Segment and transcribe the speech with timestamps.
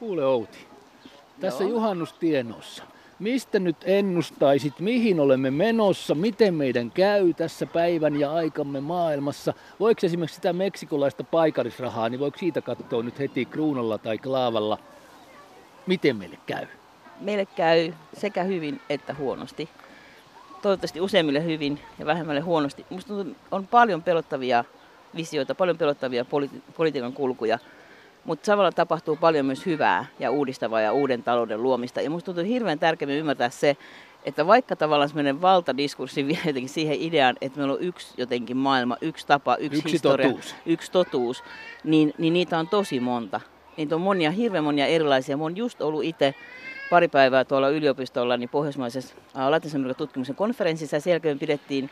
[0.00, 0.58] Kuule Outi,
[1.40, 1.70] tässä Joo.
[1.70, 2.82] juhannustienossa.
[3.18, 9.54] Mistä nyt ennustaisit, mihin olemme menossa, miten meidän käy tässä päivän ja aikamme maailmassa?
[9.80, 14.78] Voiko esimerkiksi sitä meksikolaista paikallisrahaa, niin voiko siitä katsoa nyt heti kruunalla tai klaavalla,
[15.86, 16.66] miten meille käy?
[17.20, 19.68] Meille käy sekä hyvin että huonosti.
[20.62, 22.86] Toivottavasti useimmille hyvin ja vähemmälle huonosti.
[22.90, 23.14] Minusta
[23.50, 24.64] on paljon pelottavia
[25.16, 27.58] visioita, paljon pelottavia politi- politiikan kulkuja,
[28.24, 32.00] mutta samalla tapahtuu paljon myös hyvää ja uudistavaa ja uuden talouden luomista.
[32.00, 33.76] Ja minusta tuntuu hirveän tärkeää ymmärtää se,
[34.24, 38.96] että vaikka tavallaan semmoinen valtadiskurssi vie jotenkin siihen ideaan, että meillä on yksi jotenkin maailma,
[39.00, 40.54] yksi tapa, yksi, Yksi historia, totuus.
[40.66, 41.44] yksi totuus,
[41.84, 43.40] niin, niin niitä on tosi monta.
[43.76, 45.36] Niitä on monia, hirveän monia erilaisia.
[45.36, 46.34] Mä oon just ollut itse
[46.90, 51.90] pari päivää tuolla yliopistolla niin pohjoismaisessa Latinalaisen tutkimuksen konferenssissa ja siellä pidettiin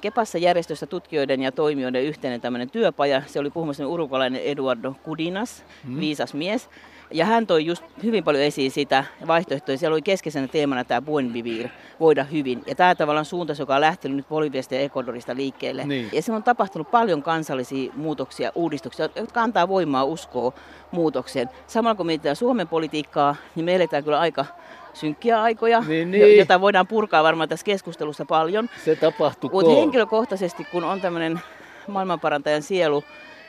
[0.00, 3.22] Kepassa järjestössä tutkijoiden ja toimijoiden yhteinen tämmöinen työpaja.
[3.26, 6.00] Se oli puhumassa urukalainen Eduardo Kudinas, Hmm.
[6.00, 6.68] viisas mies.
[7.12, 9.78] Ja hän toi just hyvin paljon esiin sitä vaihtoehtoja.
[9.78, 11.68] Siellä oli keskeisenä teemana tämä buen vivir,
[12.00, 12.62] voida hyvin.
[12.66, 15.84] Ja tämä tavallaan suuntaus, joka on lähtenyt nyt Boliviasta ja Ecuadorista liikkeelle.
[15.84, 16.08] Niin.
[16.12, 20.52] Ja siellä on tapahtunut paljon kansallisia muutoksia, uudistuksia, jotka antaa voimaa uskoa
[20.90, 21.48] muutokseen.
[21.66, 24.46] Samalla kun mietitään Suomen politiikkaa, niin me eletään kyllä aika
[24.94, 26.38] synkkiä aikoja, Niin, niin.
[26.38, 28.70] jota voidaan purkaa varmaan tässä keskustelussa paljon.
[28.84, 31.40] Se tapahtuu Mutta henkilökohtaisesti, kun on tämmöinen
[31.86, 33.04] maailmanparantajan sielu,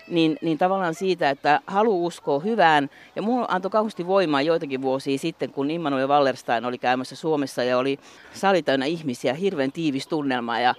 [0.08, 2.90] niin, niin tavallaan siitä, että halu uskoa hyvään.
[3.16, 7.78] Ja mulla antoi kauheasti voimaa joitakin vuosia sitten, kun Immanuel Wallerstein oli käymässä Suomessa ja
[7.78, 8.00] oli
[8.34, 10.76] sali täynnä ihmisiä, hirveän tiivis tunnelma ja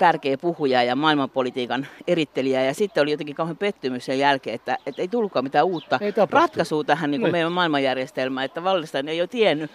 [0.00, 2.64] tärkeä puhuja ja maailmanpolitiikan erittelijä.
[2.64, 6.12] Ja sitten oli jotenkin kauhean pettymys sen jälkeen, että, että ei tullutkaan mitään uutta Ei
[6.30, 7.32] ratkaisua tähän niin kuin Niin.
[7.32, 9.70] meidän maailmanjärjestelmään, että Wallerstein ei ole tiennyt.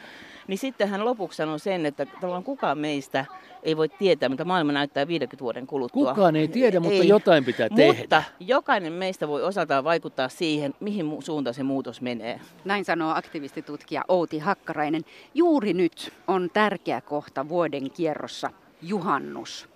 [0.48, 3.26] Niin sitten hän lopuksi sanoi sen, että tavallaan kukaan meistä
[3.64, 6.14] ei voi tietää, mitä maailma näyttää 50 vuoden kuluttua.
[6.14, 7.08] Kukaan ei tiedä, mutta Ei.
[7.08, 8.00] jotain pitää tehdä.
[8.00, 12.40] Mutta jokainen meistä voi osaltaan vaikuttaa siihen, mihin suuntaan se muutos menee.
[12.66, 15.06] Näin sanoo aktivistitutkija Outi Hakkarainen.
[15.34, 18.50] Juuri nyt on tärkeä kohta vuoden kierrossa
[18.82, 19.75] juhannus,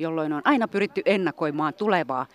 [0.00, 2.26] jolloin on aina pyritty ennakoimaan tulevaa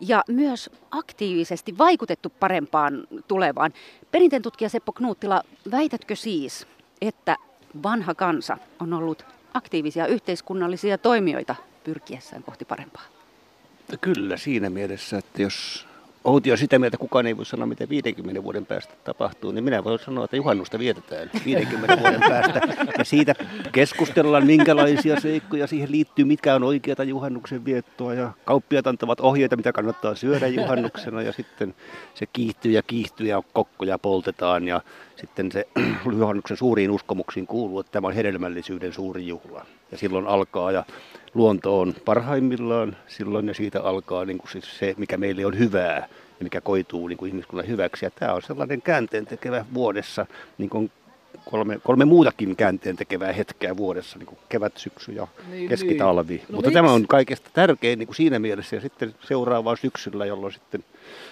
[0.00, 3.72] ja myös aktiivisesti vaikutettu parempaan tulevaan.
[4.10, 6.66] Perinteen tutkija Seppo Knuuttila, väitätkö siis,
[7.00, 7.36] että
[7.82, 11.54] vanha kansa on ollut aktiivisia yhteiskunnallisia toimijoita
[11.84, 13.02] pyrkiessään kohti parempaa?
[14.00, 15.86] Kyllä siinä mielessä, että jos
[16.26, 19.84] Outi on sitä mieltä, kukaan ei voi sanoa, mitä 50 vuoden päästä tapahtuu, niin minä
[19.84, 22.60] voin sanoa, että juhannusta vietetään 50 vuoden päästä.
[22.98, 23.34] Ja siitä
[23.72, 28.14] keskustellaan, minkälaisia seikkoja siihen liittyy, mitkä on oikeata juhannuksen viettoa.
[28.14, 31.22] Ja kauppiat antavat ohjeita, mitä kannattaa syödä juhannuksena.
[31.22, 31.74] Ja sitten
[32.14, 34.68] se kiihtyy ja kiihtyy ja kokkoja poltetaan.
[34.68, 34.80] Ja
[35.16, 35.68] sitten se
[36.18, 39.66] juhannuksen suuriin uskomuksiin kuuluu, että tämä on hedelmällisyyden suuri juhla.
[39.92, 40.84] Ja silloin alkaa ja
[41.34, 46.08] luonto on parhaimmillaan silloin ja siitä alkaa niin kuin siis se, mikä meille on hyvää
[46.40, 48.04] ja mikä koituu niin kuin ihmiskunnan hyväksi.
[48.04, 50.26] Ja tämä on sellainen käänteen tekevä vuodessa,
[50.58, 50.90] niin kuin
[51.50, 56.34] kolme, kolme muutakin käänteen tekevää hetkeä vuodessa, niin kuin kevät, syksy ja Niin, keskitalvi.
[56.34, 56.46] niin.
[56.48, 56.74] No Mutta miksi?
[56.74, 60.84] tämä on kaikesta tärkein niin kuin siinä mielessä ja sitten seuraavaa syksyllä, jolloin sitten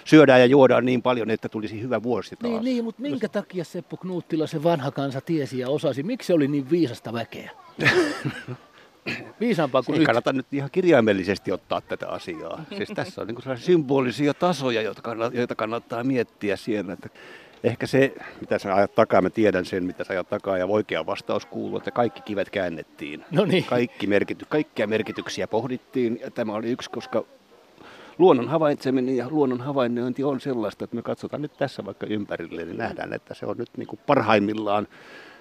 [0.05, 2.53] syödään ja juodaan niin paljon, että tulisi hyvä vuosi taas.
[2.53, 6.03] Niin, niin, mutta minkä takia Seppo Knuuttila se vanha kansa tiesi ja osasi?
[6.03, 7.51] Miksi se oli niin viisasta väkeä?
[9.41, 10.07] Viisaampaa kuin Ei nyt.
[10.07, 12.65] kannata nyt ihan kirjaimellisesti ottaa tätä asiaa.
[12.77, 16.93] Siis tässä on niin sellaisia symbolisia tasoja, joita kannattaa, joita kannattaa miettiä siellä.
[16.93, 17.09] Että
[17.65, 21.07] ehkä se, mitä sä ajat takaa, mä tiedän sen, mitä sä ajat takaa, ja oikea
[21.07, 23.25] vastaus kuuluu, että kaikki kivet käännettiin.
[23.31, 23.65] No niin.
[23.65, 27.25] Kaikki merkity, kaikkia merkityksiä pohdittiin, ja tämä oli yksi, koska
[28.19, 32.79] luonnon havaitseminen ja luonnon havainnointi on sellaista, että me katsotaan nyt tässä vaikka ympärille, niin
[32.79, 34.89] nähdään, että se on nyt niin kuin parhaimmillaan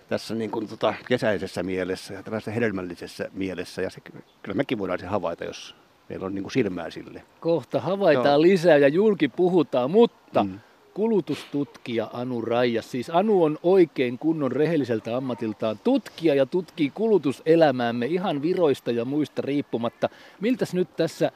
[0.09, 3.81] tässä niin kuin tota kesäisessä mielessä ja tällaisessa hedelmällisessä mielessä.
[3.81, 4.02] Ja se,
[4.44, 5.75] kyllä mekin voidaan se havaita, jos
[6.09, 7.24] meillä on niin kuin silmää sille.
[7.40, 8.41] Kohta havaitaan Joo.
[8.41, 10.59] lisää ja julki puhutaan, mutta mm.
[10.94, 18.41] Kulutustutkija Anu Raijas, siis Anu on oikein kunnon rehelliseltä ammatiltaan tutkija ja tutkii kulutuselämäämme ihan
[18.41, 20.09] viroista ja muista riippumatta.
[20.40, 21.31] Miltäs nyt tässä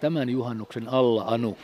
[0.00, 1.56] tämän juhannuksen alla, Anu,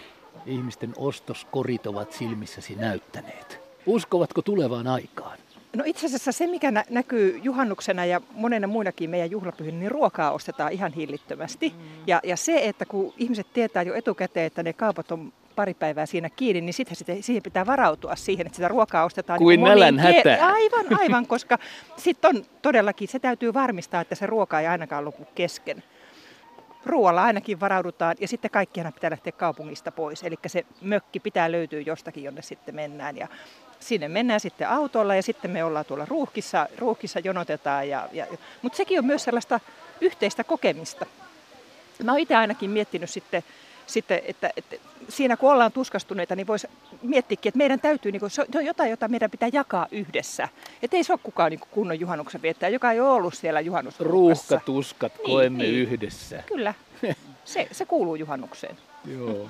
[0.47, 3.61] ihmisten ostoskorit ovat silmissäsi näyttäneet?
[3.87, 5.38] Uskovatko tulevaan aikaan?
[5.76, 10.32] No itse asiassa se, mikä nä- näkyy juhannuksena ja monena muinakin meidän juhlapyhinä, niin ruokaa
[10.32, 11.69] ostetaan ihan hillittömästi.
[11.69, 12.02] Mm.
[12.06, 16.06] Ja, ja se, että kun ihmiset tietää jo etukäteen, että ne kaupat on pari päivää
[16.06, 19.98] siinä kiinni, niin sitten siihen pitää varautua siihen, että sitä ruokaa ostetaan Kuin niin nälän
[19.98, 20.40] hätään.
[20.40, 21.58] Aivan, aivan, koska
[21.96, 25.82] sitten on todellakin, se täytyy varmistaa, että se ruoka ei ainakaan lopu kesken.
[26.86, 30.22] Ruoalla ainakin varaudutaan ja sitten kaikkihan pitää lähteä kaupungista pois.
[30.22, 33.16] Eli se mökki pitää löytyä jostakin, jonne sitten mennään.
[33.16, 33.28] Ja
[33.82, 37.88] sinne mennään sitten autolla ja sitten me ollaan tuolla ruuhkissa, ruuhkissa jonotetaan.
[37.88, 38.26] Ja, ja,
[38.62, 39.61] mutta sekin on myös sellaista
[40.00, 41.06] yhteistä kokemista.
[42.02, 43.44] Mä oon itse ainakin miettinyt sitten
[43.87, 44.76] sitten, että, että
[45.08, 46.69] siinä kun ollaan tuskastuneita, niin voisi
[47.02, 50.49] miettiäkin, että meidän täytyy, niin kuin, se on jotain, jota meidän pitää jakaa yhdessä.
[50.82, 54.55] Että ei se ole kukaan niin kunnon juhannuksen viettää, joka ei ole ollut siellä juhannusruuhkassa.
[54.55, 55.75] Ruuhkatuskat niin, koemme niin.
[55.75, 56.43] yhdessä.
[56.46, 56.75] Kyllä,
[57.44, 58.76] se, se kuuluu juhannukseen.
[59.05, 59.49] Joo.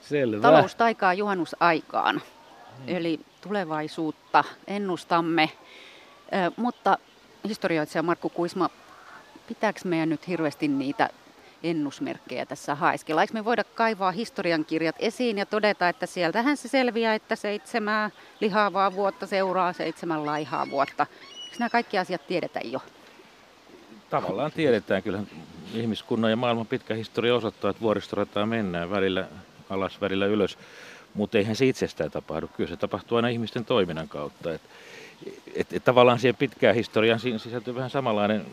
[0.00, 0.42] Selvä.
[0.42, 2.22] Taloustaikaa juhannusaikaan.
[2.86, 2.96] Hmm.
[2.96, 5.50] Eli tulevaisuutta ennustamme.
[6.56, 6.98] Mutta
[7.48, 8.70] historioitsija Markku Kuisma,
[9.48, 11.08] pitääkö meidän nyt hirveästi niitä
[11.62, 13.20] ennusmerkkejä tässä haeskella?
[13.20, 18.94] Eikö me voida kaivaa historiankirjat esiin ja todeta, että sieltähän se selviää, että seitsemää lihavaa
[18.94, 21.06] vuotta seuraa seitsemän laihaa vuotta.
[21.44, 22.80] Eikö nämä kaikki asiat tiedetä jo?
[24.10, 25.02] Tavallaan tiedetään.
[25.02, 25.28] Kyllähän
[25.74, 29.28] ihmiskunnan ja maailman pitkä historia osoittaa, että vuoristorataa mennään välillä
[29.70, 30.58] alas, välillä ylös.
[31.14, 32.48] Mutta eihän se itsestään tapahdu.
[32.56, 34.52] Kyllä se tapahtuu aina ihmisten toiminnan kautta.
[34.54, 34.60] Et,
[35.54, 38.46] et, et tavallaan siihen pitkään historiaan sisältyy vähän samanlainen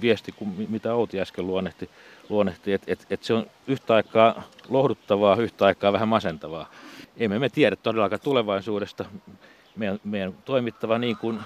[0.00, 1.90] viesti kuin mitä Outi äsken luonnehti,
[2.28, 6.70] luonnehti että et, et se on yhtä aikaa lohduttavaa, yhtä aikaa vähän masentavaa.
[7.16, 9.04] Emme me tiedä todellakaan tulevaisuudesta.
[9.76, 11.38] Meidän, meidän toimittava niin kuin,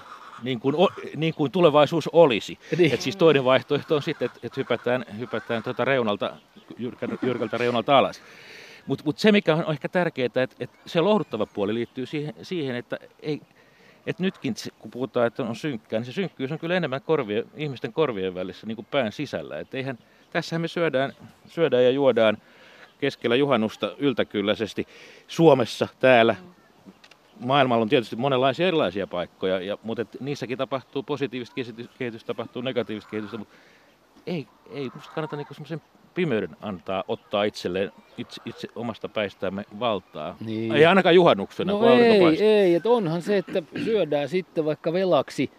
[0.43, 0.75] niin kuin,
[1.15, 2.59] niin kuin tulevaisuus olisi.
[2.77, 2.93] Niin.
[2.93, 6.33] Et siis toinen vaihtoehto on sitten, että et hypätään, hypätään tuota reunalta,
[7.21, 8.21] jyrkältä reunalta alas.
[8.89, 12.75] Mutta mut se, mikä on ehkä tärkeää, että et se lohduttava puoli liittyy siihen, siihen
[12.75, 13.41] että ei,
[14.07, 17.93] et nytkin kun puhutaan, että on synkkää, niin se synkkyys on kyllä enemmän korvien, ihmisten
[17.93, 19.59] korvien välissä niin kuin pään sisällä.
[19.59, 19.97] Et eihän,
[20.31, 21.13] tässähän me syödään,
[21.47, 22.37] syödään ja juodaan
[22.99, 24.87] keskellä juhannusta yltäkylläisesti
[25.27, 26.35] Suomessa, täällä.
[27.39, 31.55] Maailmalla on tietysti monenlaisia erilaisia paikkoja, ja, mutta et niissäkin tapahtuu positiivista
[31.97, 33.55] kehitystä, tapahtuu negatiivista kehitystä, mutta
[34.27, 35.81] ei, ei musta kannata niinku semmoisen
[36.13, 40.35] pimeyden antaa ottaa itselleen itse, itse omasta päistämme valtaa.
[40.45, 40.71] Niin.
[40.75, 45.51] Ei ainakaan juhannuksena, no ei, ei, että onhan se, että syödään sitten vaikka velaksi,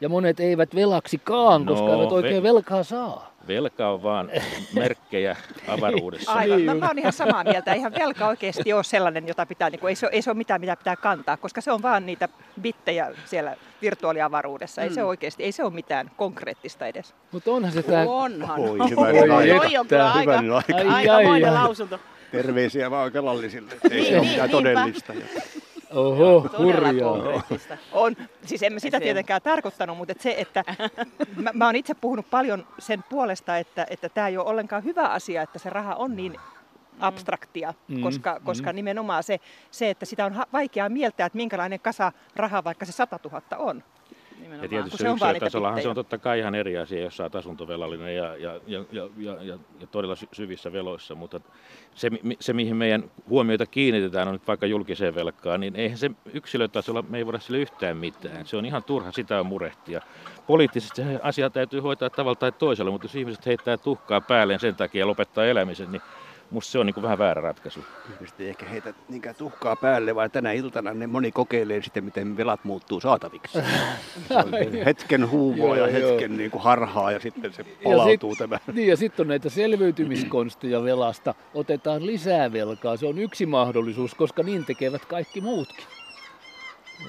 [0.00, 3.35] ja monet eivät velaksikaan, no, koska eivät oikein ve- velkaa saa.
[3.48, 4.30] Velka on vaan
[4.74, 5.36] merkkejä
[5.68, 6.32] avaruudessa.
[6.32, 7.72] Aivan, mä, mä oon ihan samaa mieltä.
[7.72, 10.60] Eihän velka oikeasti ole sellainen, jota pitää, niin kuin, ei, se, ei se ole mitään,
[10.60, 12.28] mitä pitää kantaa, koska se on vaan niitä
[12.60, 14.82] bittejä siellä virtuaaliavaruudessa.
[14.82, 14.94] Ei mm.
[14.94, 17.14] se oikeasti, ei se ole mitään konkreettista edes.
[17.32, 18.04] Mutta onhan se tämä...
[18.06, 18.60] Onhan.
[18.60, 20.32] Oi, hyvä Oi, Oi on kyllä aika,
[20.94, 22.00] aika, aika lausunto.
[22.32, 23.72] Terveisiä vaan kelallisille.
[23.90, 25.12] Ei niin, se ole mitään todellista.
[25.94, 27.42] Oho, hurjaa.
[27.92, 30.64] On, siis emme sitä tietenkään tarkoittanut, mutta et se, että
[31.42, 35.08] mä, mä oon itse puhunut paljon sen puolesta, että, että tämä ei ole ollenkaan hyvä
[35.08, 36.36] asia, että se raha on niin
[37.00, 38.76] abstraktia, mm, koska, koska mm.
[38.76, 39.40] nimenomaan se,
[39.70, 43.82] se, että sitä on vaikea mieltää, että minkälainen kasa rahaa vaikka se 100 000 on.
[44.40, 44.64] Nimenomaan.
[44.64, 48.36] Ja tietysti se yksilötasollahan se on totta kai ihan eri asia, jos saat asuntovelallinen ja,
[48.36, 51.40] ja, ja, ja, ja, ja, ja todella syvissä veloissa, mutta
[51.94, 52.10] se,
[52.40, 57.18] se, mihin meidän huomioita kiinnitetään, on nyt vaikka julkiseen velkaan, niin eihän se yksilötasolla, me
[57.18, 58.46] ei voida sille yhtään mitään.
[58.46, 60.00] Se on ihan turha sitä on murehtia.
[60.46, 64.74] Poliittisesti se asia täytyy hoitaa tavalla tai toisella, mutta jos ihmiset heittää tuhkaa päälleen sen
[64.74, 66.02] takia ja lopettaa elämisen, niin
[66.50, 67.84] Musta se on niin vähän väärä ratkaisu.
[68.14, 72.36] Ihmiset ei ehkä heitä niinkään tuhkaa päälle, vaan tänä iltana ne moni kokeilee sitten, miten
[72.36, 73.58] velat muuttuu saataviksi.
[74.86, 78.58] hetken huumoa ja hetken niin kuin harhaa ja sitten se palautuu ja sit, tämä.
[78.72, 81.34] Niin ja sitten on näitä selviytymiskonsteja velasta.
[81.54, 82.96] Otetaan lisää velkaa.
[82.96, 85.84] Se on yksi mahdollisuus, koska niin tekevät kaikki muutkin.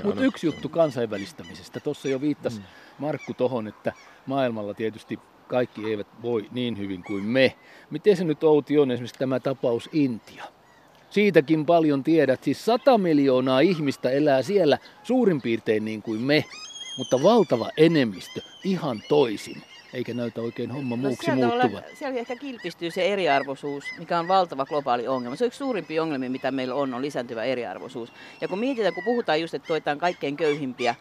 [0.03, 0.27] Mutta no.
[0.27, 1.79] yksi juttu kansainvälistämisestä.
[1.79, 2.65] Tuossa jo viittasi mm.
[2.99, 3.93] Markku tohon, että
[4.25, 7.55] maailmalla tietysti kaikki eivät voi niin hyvin kuin me.
[7.89, 10.43] Miten se nyt Outi on esimerkiksi tämä tapaus Intia?
[11.09, 12.43] Siitäkin paljon tiedät.
[12.43, 16.45] Siis 100 miljoonaa ihmistä elää siellä suurin piirtein niin kuin me,
[16.97, 19.63] mutta valtava enemmistö ihan toisin
[19.93, 21.83] eikä näytä oikein homma no, muuksi muuttuvan.
[21.93, 25.35] siellä ehkä kilpistyy se eriarvoisuus, mikä on valtava globaali ongelma.
[25.35, 28.13] Se on yksi suurimpia ongelmia, mitä meillä on, on lisääntyvä eriarvoisuus.
[28.41, 30.95] Ja kun mietitään, kun puhutaan just, että toitaan kaikkein köyhimpiä,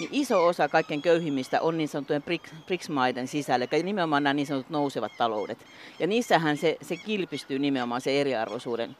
[0.00, 2.22] niin iso osa kaikkein köyhimmistä on niin sanottujen
[2.66, 5.58] BRICS-maiden sisällä, eli nimenomaan nämä niin sanotut nousevat taloudet.
[5.98, 8.96] Ja niissähän se, se kilpistyy nimenomaan se eriarvoisuuden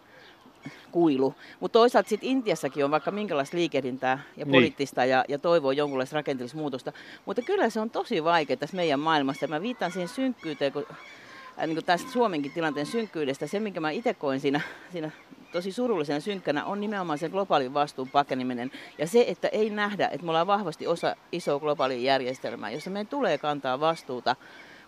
[0.92, 1.34] kuilu.
[1.60, 4.52] Mutta toisaalta sitten Intiassakin on vaikka minkälaista liikehdintää ja niin.
[4.52, 5.10] poliittista niin.
[5.10, 6.92] ja, ja toivoo jonkunlaista rakenteellista muutosta.
[7.26, 9.46] Mutta kyllä se on tosi vaikea tässä meidän maailmassa.
[9.46, 13.46] Mä viitan siihen synkkyyteen, kun, äh, niin kuin tästä Suomenkin tilanteen synkkyydestä.
[13.46, 14.60] Se, minkä mä itse koen siinä,
[14.92, 15.10] siinä
[15.52, 18.70] tosi surullisena synkkänä, on nimenomaan sen globaalin vastuun pakeneminen.
[18.98, 23.06] Ja se, että ei nähdä, että me ollaan vahvasti osa isoa globaalia järjestelmää, jossa meidän
[23.06, 24.36] tulee kantaa vastuuta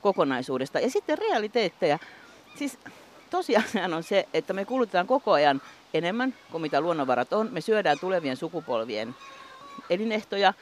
[0.01, 0.81] kokonaisuudesta.
[0.81, 1.99] Ja sitten realiteetteja.
[2.55, 2.79] Siis
[3.33, 5.63] tosiaan on se, että me kulutetaan koko ajan
[5.95, 7.49] enemmän kuin mitä luonnonvarat on.
[7.53, 9.15] Me syödään tulevien sukupolvien
[9.91, 10.55] elinehtoja,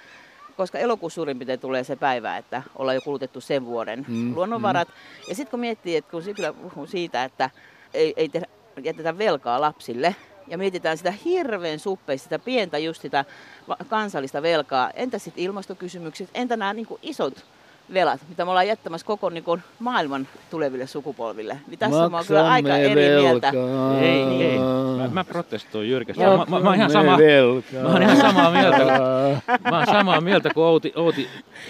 [0.57, 4.89] koska elokuussa suurin piirtein tulee se päivä, että ollaan jo kulutettu sen vuoden mm, luonnonvarat.
[4.89, 4.95] Mm.
[5.29, 7.51] Ja sitten kun miettii, että kun Sipilä puhuu siitä, että
[7.95, 8.47] ei, ei tehdä,
[8.83, 10.17] jätetä velkaa lapsille,
[10.49, 13.25] ja mietitään sitä hirveän suppeista, sitä pientä just sitä
[13.89, 17.45] kansallista velkaa, entä sitten ilmastokysymykset, entä nämä niin isot
[17.95, 21.61] velat, mitä me ollaan jättämässä koko niin kuin, maailman tuleville sukupolville.
[21.67, 23.53] Niin tässä mä oon kyllä aika eri mieltä.
[24.01, 24.43] Ei, Niin.
[24.43, 24.59] ei.
[24.99, 26.23] Mä, mä protestoin jyrkästi.
[26.23, 27.19] Mä, mä, mä, oon ihan sama,
[27.83, 28.85] mä oon ihan samaa mieltä,
[29.71, 31.29] mä oon samaa mieltä kuin Outi, Outi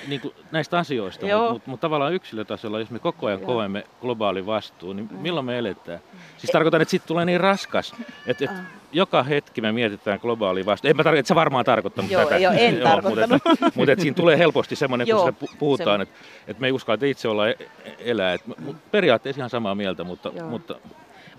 [0.08, 4.46] niin kuin näistä asioista, mutta mut, mut tavallaan yksilötasolla, jos me koko ajan koemme globaali
[4.46, 6.00] vastuu, niin milloin me eletään?
[6.36, 7.94] Siis tarkoitan, että siitä tulee niin raskas,
[8.26, 10.90] että, että joka hetki me mietitään globaalia vastuu.
[10.90, 12.38] En mä tarkoita, että sä varmaan tarkoittanut Joo, tätä.
[12.38, 13.42] joo, en mutta, tarkoittanut.
[13.46, 16.14] että, mutta että siinä tulee helposti semmoinen, kun Joo, sitä pu- puhutaan, se- että,
[16.48, 17.56] että me ei uskalla itse olla e-
[17.98, 18.34] elää.
[18.34, 20.48] Et, mut periaatteessa ihan samaa mieltä, mutta, Joo.
[20.48, 20.74] mutta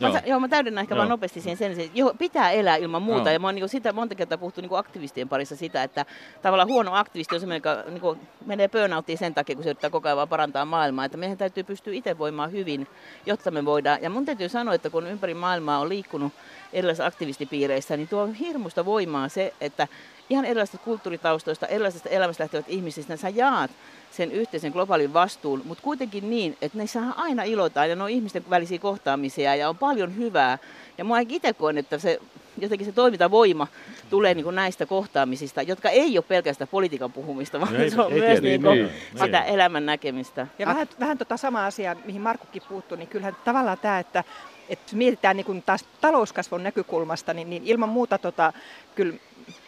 [0.08, 0.14] joo.
[0.14, 0.98] sa- joo, mä täydennän ehkä Joo.
[0.98, 3.30] vaan nopeasti siihen sen, että joo, pitää elää ilman muuta.
[3.30, 3.34] Joo.
[3.34, 6.06] Ja mä oon niin sitä monta kertaa puhuttu niin aktivistien parissa sitä, että
[6.42, 10.08] tavallaan huono aktivisti on sellainen, joka niin menee burnouttiin sen takia, kun se yrittää koko
[10.08, 11.06] ajan vaan parantaa maailmaa.
[11.06, 12.88] Että meidän täytyy pystyä itse voimaan hyvin,
[13.26, 14.02] jotta me voidaan.
[14.02, 16.34] Ja mun täytyy sanoa, että kun ympäri maailmaa on liikkunut
[16.74, 19.88] erilaisissa aktivistipiireissä, niin tuo on hirmuista voimaa se, että
[20.32, 23.72] ihan erilaisista kulttuuritaustoista, erilaisista elämästä lähtevät ihmisistä, sä jaat
[24.12, 28.46] sen yhteisen globaalin vastuun, mutta kuitenkin niin, että niissä aina ilotaan ja ne on ihmisten
[28.50, 30.58] välisiä kohtaamisia ja on paljon hyvää.
[30.98, 32.20] Ja mä itse koen, että se
[32.58, 33.68] jotenkin se toimintavoima
[34.10, 38.14] tulee niin kuin näistä kohtaamisista, jotka ei ole pelkästään politiikan puhumista, vaan Ei- se on
[38.14, 38.90] ei myös tietysti, niin kuin niin,
[39.24, 39.54] sitä niin.
[39.54, 40.48] elämän näkemistä.
[40.60, 44.24] Ja vähän, vähän tota samaa asiaa, mihin Markkukin puuttui, niin kyllähän tavallaan tämä, että,
[44.70, 48.54] että mietitään niin kuin taas talouskasvun näkökulmasta, niin, niin ilman muuta tota,
[48.96, 49.14] kyllä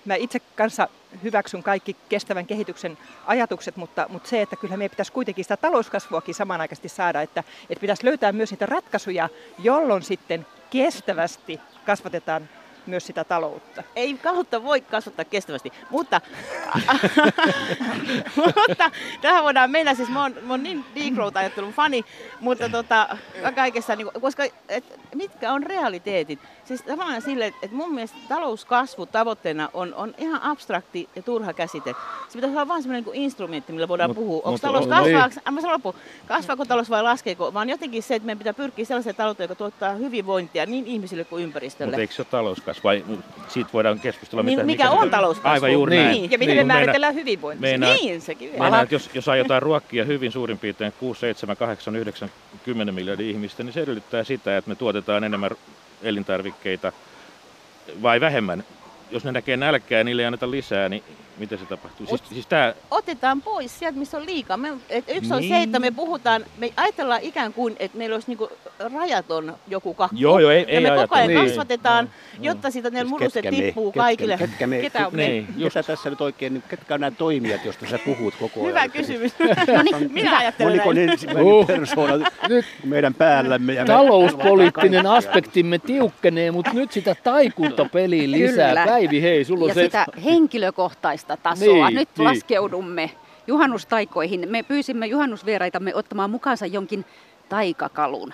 [0.05, 0.87] mä itse kanssa
[1.23, 6.35] hyväksyn kaikki kestävän kehityksen ajatukset, mutta, mutta se, että kyllä meidän pitäisi kuitenkin sitä talouskasvuakin
[6.35, 9.29] samanaikaisesti saada, että, että pitäisi löytää myös niitä ratkaisuja,
[9.59, 12.49] jolloin sitten kestävästi kasvatetaan
[12.85, 13.83] myös sitä taloutta.
[13.95, 16.21] Ei kautta voi kasvattaa kestävästi, mutta,
[18.35, 19.93] mutta tähän voidaan mennä.
[19.93, 22.05] Siis mä oon, mä oon niin degrowth-ajattelun fani,
[22.39, 23.17] mutta tota,
[23.55, 26.39] kaikessa, niin, koska et, mitkä on realiteetit?
[26.65, 31.53] Siis tavallaan sille, että et mun mielestä talouskasvu tavoitteena on, on ihan abstrakti ja turha
[31.53, 31.95] käsite.
[32.29, 34.41] Se pitäisi olla vain semmoinen niin instrumentti, millä voidaan Mut- puhua.
[34.45, 35.53] Onko talous kasvaako, niin.
[35.53, 35.95] mä sanon loppuun,
[36.27, 39.93] kasvaako talous vai laskeeko, vaan jotenkin se, että meidän pitää pyrkiä sellaiseen talouteen, joka tuottaa
[39.93, 41.91] hyvinvointia niin ihmisille kuin ympäristölle.
[41.91, 42.72] Mutta eikö se ole talouskasvu?
[42.83, 43.03] Vai
[43.47, 45.49] siitä voidaan keskustella, Niin, mitä, mikä se- on talouskasvu?
[45.53, 46.05] Aivan juuri Niin.
[46.05, 46.31] näin.
[46.31, 46.67] Ja miten Niin.
[46.67, 47.61] me määritellään hyvinvointia?
[47.61, 48.63] Meinaa, Niin, sekin vielä.
[48.63, 52.29] meinaa, jos, jos aiotaan ruokkia hyvin suurin piirtein 6, 7, 8, 9,
[52.65, 55.51] 10 miljardia ihmistä, niin se edellyttää sitä, että me tuotetaan enemmän
[56.03, 56.91] elintarvikkeita
[58.01, 58.63] vai vähemmän.
[59.11, 61.03] Jos ne näkee nälkää ja niille ei anneta lisää, niin
[61.37, 62.05] miten se tapahtuu?
[62.07, 64.57] Siis, siis tää, Otetaan pois sieltä, missä on liikaa.
[64.57, 65.53] Me, et yksi on Niin.
[65.53, 68.49] se, että me puhutaan, me ajatellaan ikään kuin, että meillä olisi niinku
[68.93, 70.15] rajaton joku kakku.
[70.19, 71.27] Joo, joo, ei- ja ei me koko ajan ajatella.
[71.41, 71.49] Niin.
[71.49, 72.09] kasvatetaan,
[72.39, 72.53] Joo.
[72.53, 74.37] jotta siitä ne Siis muruset ketkä tippuu Ketkä- kaikille.
[74.37, 74.77] Ketkä me?
[74.81, 75.27] Ketä on me?
[75.27, 75.73] niin, just.
[75.73, 78.69] Ketä tässä nyt oikein, niin ketkä on nämä toimijat, joista sä puhut koko ajan?
[78.69, 79.33] Hyvä kysymys.
[79.73, 81.09] No niin, Minä ajattelen Moniko näin.
[81.09, 81.67] ensimmäinen Uh.
[81.67, 83.73] persoona Nyt meidän päällämme?
[83.73, 88.85] Ja me- talouspoliittinen aspektimme tiukkenee, mutta nyt sitä taikuutta peliin lisää.
[88.85, 89.83] Päivi, hei, sulla on ja se...
[89.83, 91.87] sitä henkilökohtaista tasoa.
[91.89, 92.23] Niin, Nyt niin.
[92.27, 93.11] laskeudumme
[93.47, 94.49] juhannustaikoihin.
[94.49, 97.05] Me pyysimme juhannusvieraitamme ottamaan mukaansa jonkin
[97.49, 98.33] taikakalun,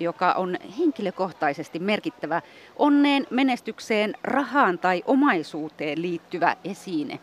[0.00, 2.42] joka on henkilökohtaisesti merkittävä
[2.76, 7.18] onneen, menestykseen, rahaan tai omaisuuteen liittyvä esine.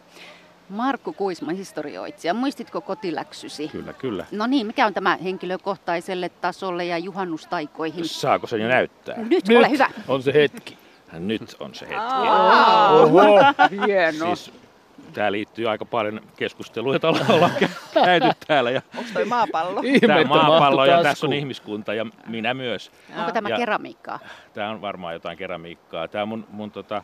[0.70, 3.68] Markku Kuisma, historioitsija, muistitko kotiläksysi?
[3.68, 4.26] Kyllä, kyllä.
[4.32, 8.08] No niin, mikä on tämä henkilökohtaiselle tasolle ja juhannustaikoihin?
[8.08, 9.16] Saako sen jo näyttää?
[9.18, 9.90] Nyt, Nyt ole hyvä.
[10.08, 10.78] on se hetki.
[11.14, 12.30] Nyt on se hetki.
[13.02, 13.26] Oho.
[13.86, 14.36] Hieno.
[14.36, 14.52] Siis,
[15.16, 17.52] tämä liittyy aika paljon keskusteluun, jota ollaan
[18.06, 18.72] käyty täällä.
[18.72, 19.82] Ja Onko toi maapallo?
[20.08, 22.92] tämä on maapallo ja tässä on ihmiskunta ja minä myös.
[23.18, 24.20] Onko tämä Ja- keramiikkaa?
[24.54, 26.08] Tämä on varmaan jotain keramiikkaa.
[26.08, 27.04] Tämä on mun, mun tota,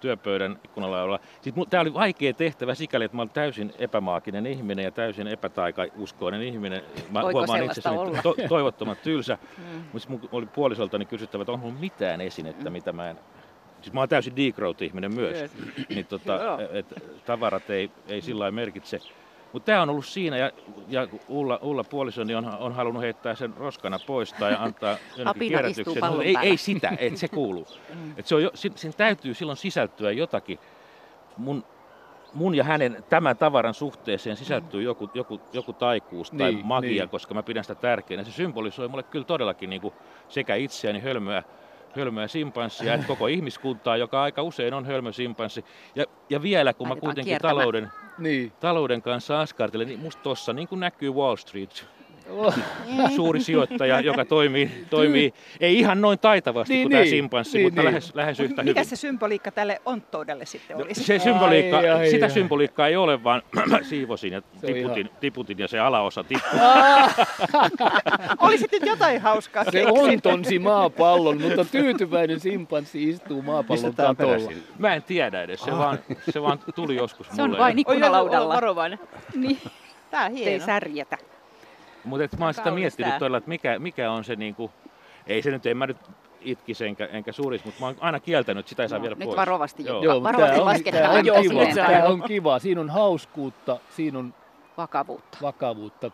[0.00, 1.20] työpöydän ikkunalla olla.
[1.40, 6.42] Sitten tämä oli vaikea tehtävä sikäli, että mä olen täysin epämaakinen ihminen ja täysin epätaikauskoinen
[6.42, 6.82] ihminen.
[7.10, 9.38] Mä Voiko huomaan itsessäni to, toivottoman tylsä.
[9.58, 9.82] Mm.
[9.92, 13.18] Mutta mun oli puolisoltani kysyttävä, että onko mulla mitään esinettä, mitä mä en...
[13.82, 15.50] Siis mä oon täysin degrowth-ihminen myös.
[15.94, 16.58] niin tota, Joo.
[16.72, 16.86] et,
[17.26, 19.00] tavarat ei, ei sillä lailla merkitse.
[19.52, 20.50] Mutta tämä on ollut siinä ja,
[20.88, 26.06] ja Ulla, Ulla puolisoni on, on halunnut heittää sen roskana pois tai antaa jonnekin kierrätykseen.
[26.06, 27.66] Mutta ei, ei sitä, että se kuuluu.
[28.16, 30.58] Et se on jo, sin, sin täytyy silloin sisältyä jotakin.
[31.36, 31.64] Mun,
[32.34, 37.08] mun ja hänen tämän tavaran suhteeseen sisältyy joku, joku, joku taikuus tai Niin, magia, niin.
[37.08, 38.24] koska mä pidän sitä tärkeänä.
[38.24, 39.94] Se symbolisoi mulle kyllä todellakin niin kuin
[40.28, 41.42] sekä itseäni hölmöä,
[41.96, 45.64] hölmöä simpanssia, että koko ihmiskuntaa, joka aika usein on hölmö simpanssi.
[45.94, 47.56] Ja, ja vielä, kun mä Laitetaan kuitenkin kiertämään.
[47.56, 48.52] talouden, Niin.
[48.60, 51.86] talouden kanssa askartelen, niin musta tossa niin kuin näkyy Wall Street.
[53.16, 57.10] suuri sijoittaja, joka toimii, toimii ei ihan noin taitavasti Niin, kuin tämä niin.
[57.10, 57.86] simpanssi, Niin, mutta niin.
[57.86, 58.84] lähes, lähes yhtä Mikä hyvin.
[58.90, 61.04] se symboliikka tälle onttoudelle sitten No, olisi?
[61.04, 62.30] se symboliikka, Ai, ai, sitä ai.
[62.30, 66.60] symboliikkaa ei ole, vaan mä siivosin ja tiputin, ihan- tiputin ja se alaosa tippui.
[68.40, 74.52] Olisi nyt jotain hauskaa Se ontonsi maapallon, mutta tyytyväinen simpanssi istuu maapallon katolla.
[74.78, 75.98] Mä en tiedä edes, se vaan,
[76.30, 77.58] se vaan tuli joskus Se on mulle.
[77.60, 78.54] vain ikkunalaudalla.
[78.54, 78.98] varovainen.
[79.34, 79.58] Niin,
[80.10, 80.66] Tää on Ei hieno.
[80.66, 81.18] särjetä.
[82.04, 83.18] Mutta mä oon sitä miettinyt tää.
[83.18, 84.70] todella, että mikä, mikä on se niinku,
[85.26, 85.96] ei se nyt, en mä nyt
[86.40, 89.24] itkisi enkä, enkä surisi, mutta mä oon aina kieltänyt, sitä ei saa No, viedä nyt
[89.24, 89.36] pois.
[89.36, 90.02] varovasti, Joo.
[90.02, 91.74] Joo, varovasti tää on, tää on Joo, kiva.
[91.74, 92.04] saa.
[92.04, 92.58] on kiva.
[92.58, 94.34] Siinä on hauskuutta, siinä on
[94.76, 95.38] Vakavuutta.
[95.42, 96.10] vakavuutta,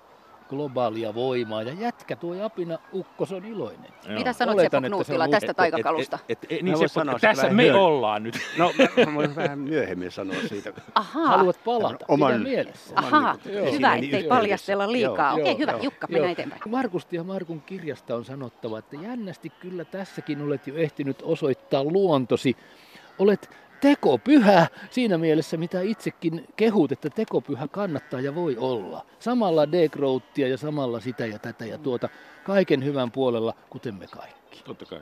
[0.48, 1.62] globaalia voimaa.
[1.62, 3.90] Ja jätkä tuo Apina Ukkos on iloinen.
[4.08, 4.18] Joo.
[4.18, 6.18] Mitä sanot Oletan, Seppo että se on Nuuttila lu- tästä Et- taikakalusta?
[6.28, 7.82] Et, et, et, niin voin se, sanoa tässä me myöhemmin.
[7.82, 8.34] ollaan nyt.
[8.58, 8.72] No,
[9.06, 10.72] mä voin vähän myöhemmin sanoa siitä.
[10.94, 11.26] Ahaa.
[11.26, 12.92] Haluat palata, Oman- pidä mielessä.
[12.96, 15.32] Ahaa, niin hyvä, ettei paljastella liikaa.
[15.32, 15.72] Okei, joo, hyvä.
[15.72, 15.80] joo.
[15.82, 16.12] Jukka, Joo.
[16.12, 16.62] mennään eteenpäin.
[16.68, 22.56] Markusti ja Markun kirjasta on sanottava, että jännästi kyllä tässäkin olet jo ehtinyt osoittaa luontosi.
[23.18, 23.50] Olet
[23.80, 29.06] tekopyhä siinä mielessä, mitä itsekin kehut, että tekopyhä kannattaa ja voi olla.
[29.18, 32.08] Samalla degrowttia ja samalla sitä ja tätä ja tuota
[32.44, 34.62] kaiken hyvän puolella, kuten me kaikki.
[34.64, 35.00] Totta kai.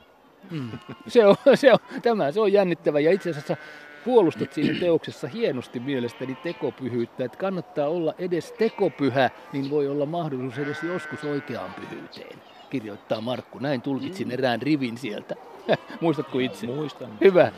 [0.51, 0.71] Mm.
[1.07, 3.57] Se on, se on, tämä se on jännittävä ja itse asiassa
[4.05, 10.57] puolustat siinä teoksessa hienosti mielestäni tekopyhyyttä, että kannattaa olla edes tekopyhä, niin voi olla mahdollisuus
[10.57, 13.59] edes joskus oikeaan pyhyyteen, kirjoittaa Markku.
[13.59, 15.35] Näin tulkitsin erään rivin sieltä.
[16.01, 16.67] Muistatko itse?
[16.67, 17.09] Muistan.
[17.21, 17.51] Hyvä.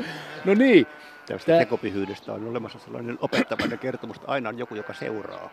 [0.46, 0.88] No niin,
[1.28, 5.50] Tästä Tää- tekopyhyydestä on olemassa sellainen opettavainen kertomus, että aina on joku, joka seuraa.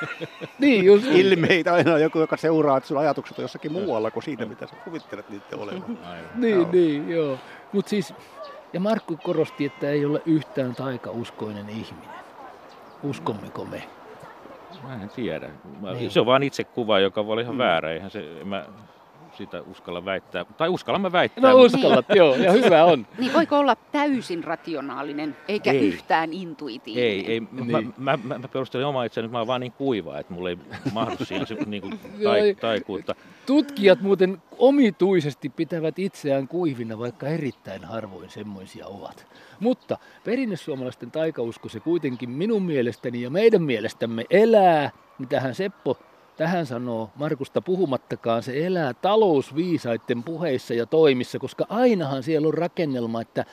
[0.58, 1.06] niin just.
[1.06, 4.66] Ilmeitä aina on joku, joka seuraa, että sun ajatukset on jossakin muualla kuin siinä, mitä
[4.66, 5.98] sä kuvittelet niiden olevan.
[6.04, 6.30] Aivan.
[6.34, 6.68] Niin, Joo.
[6.72, 7.38] niin, joo.
[7.72, 8.14] Mutta siis,
[8.72, 12.10] ja Markku korosti, että ei ole yhtään taikauskoinen ihminen.
[13.02, 13.82] Uskommeko me?
[14.82, 15.48] Mä en tiedä.
[15.80, 16.10] Mä, Niin.
[16.10, 17.58] Se on vain itse kuva, joka voi olla ihan Mm.
[17.58, 17.92] väärä.
[17.92, 18.66] Eihän se, mä
[19.38, 20.44] sitä uskalla väittää.
[20.44, 21.50] Tai uskallan mä väittää.
[21.50, 23.06] No mutta- uskallat, joo, ja hyvä on.
[23.18, 25.88] Niin voiko olla täysin rationaalinen, eikä Ei.
[25.88, 27.08] yhtään intuitiivinen?
[27.10, 27.40] Ei, ei.
[27.52, 27.66] Niin.
[27.70, 30.50] Mä, mä, mä, mä perustelin omaa itseäni, että mä oon vaan niin kuiva, että mulla
[30.50, 30.58] ei
[30.92, 33.14] mahdu siihen se, niin kuin, tai, taikuutta.
[33.46, 39.26] Tutkijat muuten omituisesti pitävät itseään kuivina, vaikka erittäin harvoin semmoisia ovat.
[39.60, 45.98] Mutta perinnesuomalaisten taikausko se kuitenkin minun mielestäni ja meidän mielestämme elää, mitähän Seppo
[46.38, 53.20] tähän sanoo, Markusta puhumattakaan, se elää talousviisaiden puheissa ja toimissa, koska ainahan siellä on rakennelma,
[53.20, 53.44] että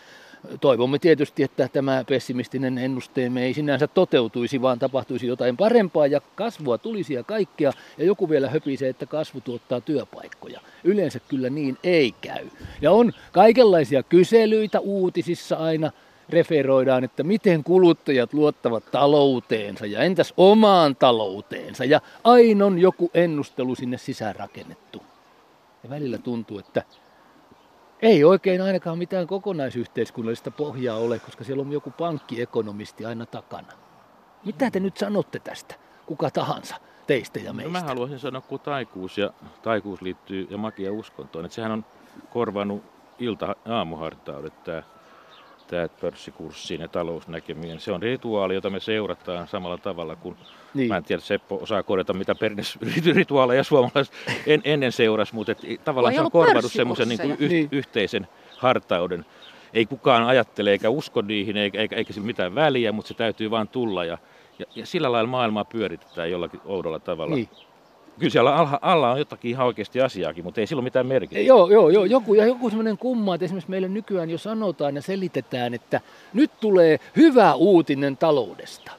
[0.62, 6.78] toivomme tietysti, että tämä pessimistinen ennusteemme ei sinänsä toteutuisi, vaan tapahtuisi jotain parempaa ja kasvua
[6.78, 7.72] tulisi ja kaikkea.
[7.98, 10.62] Ja joku vielä höpisee, että kasvu tuottaa työpaikkoja.
[10.84, 12.46] Yleensä kyllä niin ei käy.
[12.82, 15.92] Ja on kaikenlaisia kyselyitä uutisissa aina
[16.30, 21.86] referoidaan, että miten kuluttajat luottavat talouteensa ja entäs omaan talouteensa.
[21.86, 25.04] Ja aina on joku ennustelu sinne sisään rakennettu.
[25.84, 26.84] Ja välillä tuntuu, että
[28.02, 33.68] ei oikein ainakaan mitään kokonaisyhteiskunnallista pohjaa ole, koska siellä on joku pankkiekonomisti aina takana.
[34.46, 35.76] Mitä te nyt sanotte tästä?
[36.06, 36.76] Kuka tahansa
[37.08, 37.72] teistä ja No meistä.
[37.72, 41.86] mä haluaisin sanoa, kun taikuus ja taikuus liittyy ja magia uskontoon, että sehän on
[42.34, 42.84] korvannut
[43.20, 44.84] ilta aamuhartaudet tämä
[45.68, 47.80] tämä pörssikurssiin ja talousnäkeminen.
[47.80, 50.36] Se on rituaali, jota me seurataan samalla tavalla kuin,
[50.74, 50.88] Niin.
[50.88, 54.14] mä en tiedä, Seppo osaa korjata, mitä perinnesrituaaleja suomalaiset
[54.48, 57.48] en, ennen seurasi, mutta et, tavallaan se on korvannut semmoisen niin pörssikursseja.
[57.48, 57.70] yh, Niin.
[57.72, 59.26] yhteisen hartauden.
[59.74, 63.52] Ei kukaan ajattele eikä usko niihin, eikä, eikä, eikä sillä mitään väliä, mutta se täytyy
[63.52, 64.06] vaan tulla.
[64.06, 64.18] Ja,
[64.60, 67.36] ja, ja sillä lailla maailmaa pyöritetään jollakin oudolla tavalla.
[67.36, 67.50] Niin.
[68.20, 71.48] Kyllä siellä alla, alla on jotakin ihan oikeasti asiaakin, mutta ei sillä ole mitään merkitystä.
[71.48, 72.06] Joo, joo, joo.
[72.06, 76.02] Joku, ja joku semmoinen kumma, että esimerkiksi meille nykyään jo sanotaan ja selitetään, että
[76.34, 78.92] nyt tulee hyvä uutinen taloudesta.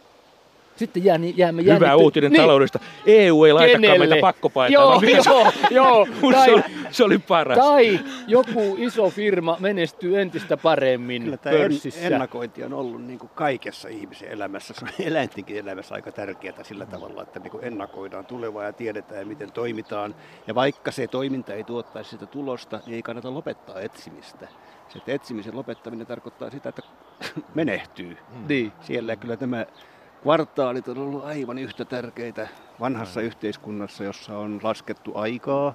[0.76, 2.42] Sitten jää, niin- jäämme Hyvä jännitty- uutinen niin.
[2.42, 2.78] taloudesta.
[3.06, 4.06] EU ei laitakaan Kenelle?
[4.06, 4.72] meitä pakkopaitaan.
[4.72, 5.32] Joo, No,
[5.70, 6.32] joo, joo.
[6.32, 7.58] Tai, se, oli, se oli paras.
[7.58, 12.00] tai joku iso firma menestyy entistä paremmin Kyllä tämä en, pörssissä.
[12.00, 16.86] ennakointi on ollut niin kuin kaikessa ihmisen elämässä, se on eläintenkin elämässä aika tärkeää sillä
[16.86, 20.14] tavalla, että niin kuin ennakoidaan tulevaa ja tiedetään, miten toimitaan.
[20.46, 24.48] Ja vaikka se toiminta ei tuottaisi sitä tulosta, niin ei kannata lopettaa etsimistä.
[24.88, 26.82] Se että etsimisen lopettaminen tarkoittaa sitä, että
[27.54, 28.16] menehtyy.
[28.48, 28.72] Niin.
[28.80, 29.66] Siellä kyllä tämä
[30.22, 32.48] kvartaalit on ollut aivan yhtä tärkeitä
[32.80, 35.74] vanhassa yhteiskunnassa, jossa on laskettu aikaa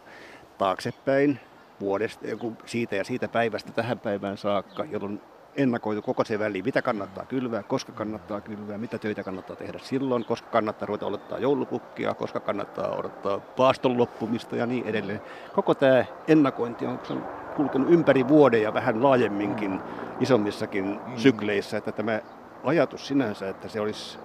[0.57, 1.39] taaksepäin
[1.79, 5.21] vuodesta, joku siitä ja siitä päivästä tähän päivään saakka, jolloin
[5.55, 10.25] ennakoitu koko se väli, mitä kannattaa kylvää, koska kannattaa kylvää, mitä töitä kannattaa tehdä silloin,
[10.25, 15.21] koska kannattaa ruveta odottaa joulupukkia, koska kannattaa odottaa paaston loppumista ja niin edelleen.
[15.53, 17.25] Koko tämä ennakointi on, on
[17.55, 19.79] kulkenut ympäri vuoden ja vähän laajemminkin
[20.19, 22.19] isommissakin sykleissä, että tämä
[22.63, 24.19] ajatus sinänsä, että se olisi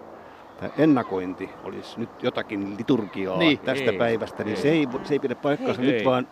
[0.61, 3.59] tämä ennakointi olisi nyt jotakin liturgiaa Niin.
[3.59, 4.63] tästä Ei, päivästä, niin ei.
[4.63, 5.83] se ei, se ei pidä paikkaansa.
[5.83, 5.93] Ei.
[5.93, 6.29] Nyt vaan,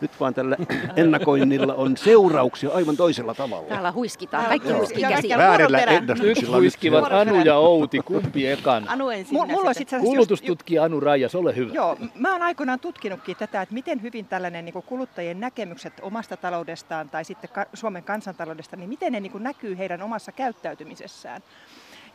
[0.00, 0.56] nyt vaan tällä
[0.96, 3.68] ennakoinnilla on seurauksia aivan toisella tavalla.
[3.68, 5.78] Täällä huiskitaan, kaikki huiskii ja- Väärillä.
[6.00, 7.12] Nyt huiskivat.
[7.12, 8.88] Anu ja Outi, kumpi ekan?
[8.88, 9.34] Anu ensin.
[9.34, 11.74] Mulla just, Kulutustutkija Anu Raijas, ole hyvä.
[11.74, 17.08] Joo, mä oon aikoinaan tutkinutkin tätä, että miten hyvin tällainen niin kuluttajien näkemykset omasta taloudestaan
[17.10, 21.42] tai sitten Suomen kansantaloudesta, niin miten ne niin näkyy heidän omassa käyttäytymisessään.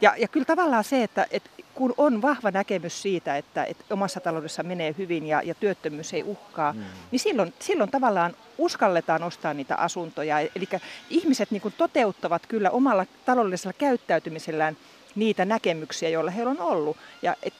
[0.02, 4.20] Ja, ja kyllä tavallaan se, että, että kun on vahva näkemys siitä, että, että omassa
[4.20, 6.84] taloudessa menee hyvin ja, ja työttömyys ei uhkaa, mm.
[7.12, 10.40] niin silloin, silloin tavallaan uskalletaan ostaa niitä asuntoja.
[10.40, 10.70] Eli
[11.10, 14.78] ihmiset niin kuin toteuttavat kyllä omalla taloudellisella käyttäytymisellään
[15.16, 16.98] niitä näkemyksiä, joilla heillä on ollut.
[17.22, 17.54] Ja et,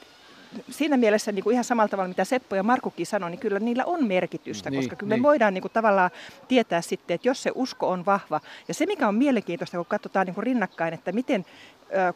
[0.70, 3.84] siinä mielessä niin kuin ihan samalla tavalla, mitä Seppo ja Markukin sanoi, niin kyllä niillä
[3.84, 5.22] on merkitystä, niin, koska kyllä niin.
[5.22, 6.10] me voidaan niin kuin tavallaan
[6.48, 8.40] tietää sitten, että jos se usko on vahva.
[8.68, 11.46] Ja se, mikä on mielenkiintoista, kun katsotaan niin kuin rinnakkain, että miten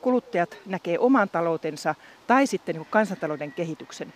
[0.01, 1.95] kuluttajat näkee oman taloutensa
[2.27, 4.13] tai sitten niin kansantalouden kehityksen,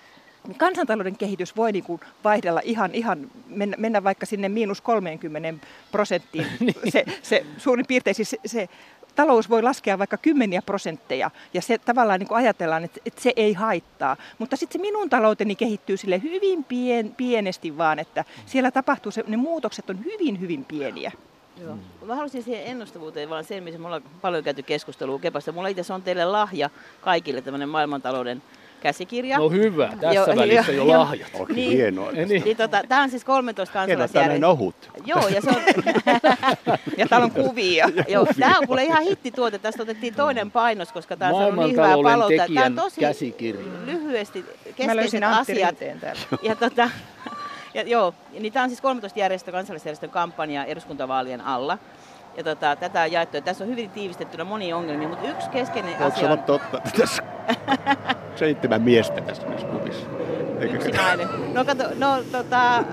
[0.56, 6.46] kansantalouden kehitys voi niin kuin vaihdella ihan, ihan mennä, mennä vaikka sinne miinus 30 prosenttiin.
[6.60, 6.92] niin.
[6.92, 8.68] se, se suurin piirtein siis se, se
[9.14, 13.32] talous voi laskea vaikka kymmeniä prosentteja ja se tavallaan niin kuin ajatellaan, että, että se
[13.36, 14.16] ei haittaa.
[14.38, 19.24] Mutta sitten se minun talouteni kehittyy sille hyvin pien, pienesti vaan, että siellä tapahtuu, se,
[19.26, 21.12] ne muutokset on hyvin hyvin pieniä.
[21.60, 21.76] Joo.
[22.04, 25.52] Mä haluaisin siihen ennustavuuteen vaan sen, missä me ollaan paljon käyty keskustelua Kepasta.
[25.52, 26.70] Mulla itse on teille lahja
[27.00, 28.42] kaikille tämmöinen maailmantalouden
[28.80, 29.38] käsikirja.
[29.38, 31.30] No hyvä, tässä jo, välissä jo, jo lahjat.
[31.34, 32.12] Onkin niin, hienoa.
[32.12, 32.28] Niin.
[32.28, 34.48] niin, tota, tämä on siis 13 kansalaisjärjestöä.
[34.48, 34.74] ohut.
[35.04, 35.62] Joo, ja, se on,
[36.98, 37.88] ja täällä on kuvia.
[38.08, 39.58] Joo, tämä on kuule ihan hittituote.
[39.58, 42.54] Tästä otettiin toinen painos, koska tämä on niin hyvää palautetta.
[42.54, 43.62] Tämä on tosi käsikirja.
[43.86, 44.44] lyhyesti
[44.76, 45.76] keskeiset asiat.
[46.42, 46.90] Ja tota,
[47.74, 51.78] ja joo, niin tämä on siis 13 järjestö, kansallisjärjestön kampanja eduskuntavaalien alla.
[52.36, 53.36] Ja tota, tätä on jaettu.
[53.36, 56.38] Ja tässä on hyvin tiivistettynä monia ongelmia, mutta yksi keskeinen Voiko asia on...
[56.38, 56.80] totta?
[56.98, 57.22] Tässä
[58.36, 60.06] seitsemän miestä tässä kuvissa.
[60.60, 61.54] Yksi nainen.
[61.54, 62.84] No kato, no tota,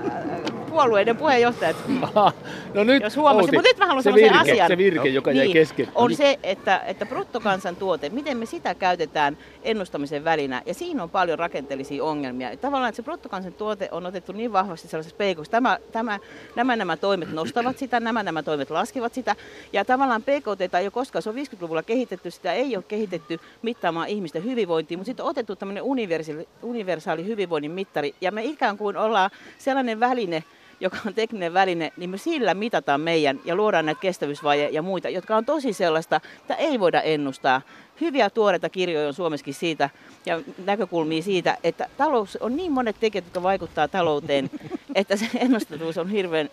[0.78, 1.76] puolueiden puheenjohtajat.
[2.74, 3.54] no nyt, jos huomasin.
[3.54, 4.68] Mutta nyt mä haluan se virke, asian.
[4.68, 5.88] Se virke, joka niin, jäi kesken.
[5.94, 10.62] On se, että, että bruttokansantuote, miten me sitä käytetään ennustamisen välinä.
[10.66, 12.56] Ja siinä on paljon rakenteellisia ongelmia.
[12.56, 15.50] Tavallaan, että se bruttokansantuote on otettu niin vahvasti sellaisessa peikossa.
[15.50, 16.18] Tämä, tämä,
[16.56, 19.36] nämä nämä toimet nostavat sitä, nämä nämä toimet laskevat sitä.
[19.72, 24.08] Ja tavallaan PKT ei ole koskaan, se on 50-luvulla kehitetty, sitä ei ole kehitetty mittaamaan
[24.08, 28.14] ihmisten hyvinvointia, mutta sitten on otettu tämmöinen universaali, universaali hyvinvoinnin mittari.
[28.20, 30.44] Ja me ikään kuin ollaan sellainen väline,
[30.80, 35.08] joka on tekninen väline, niin me sillä mitataan meidän ja luodaan näitä kestävyysvaje ja muita,
[35.08, 37.62] jotka on tosi sellaista, että ei voida ennustaa.
[38.00, 39.90] Hyviä tuoreita kirjoja on Suomessakin siitä
[40.26, 44.50] ja näkökulmia siitä, että talous on niin monet tekijät, jotka vaikuttaa talouteen,
[44.94, 46.50] että se ennustettavuus on hirveän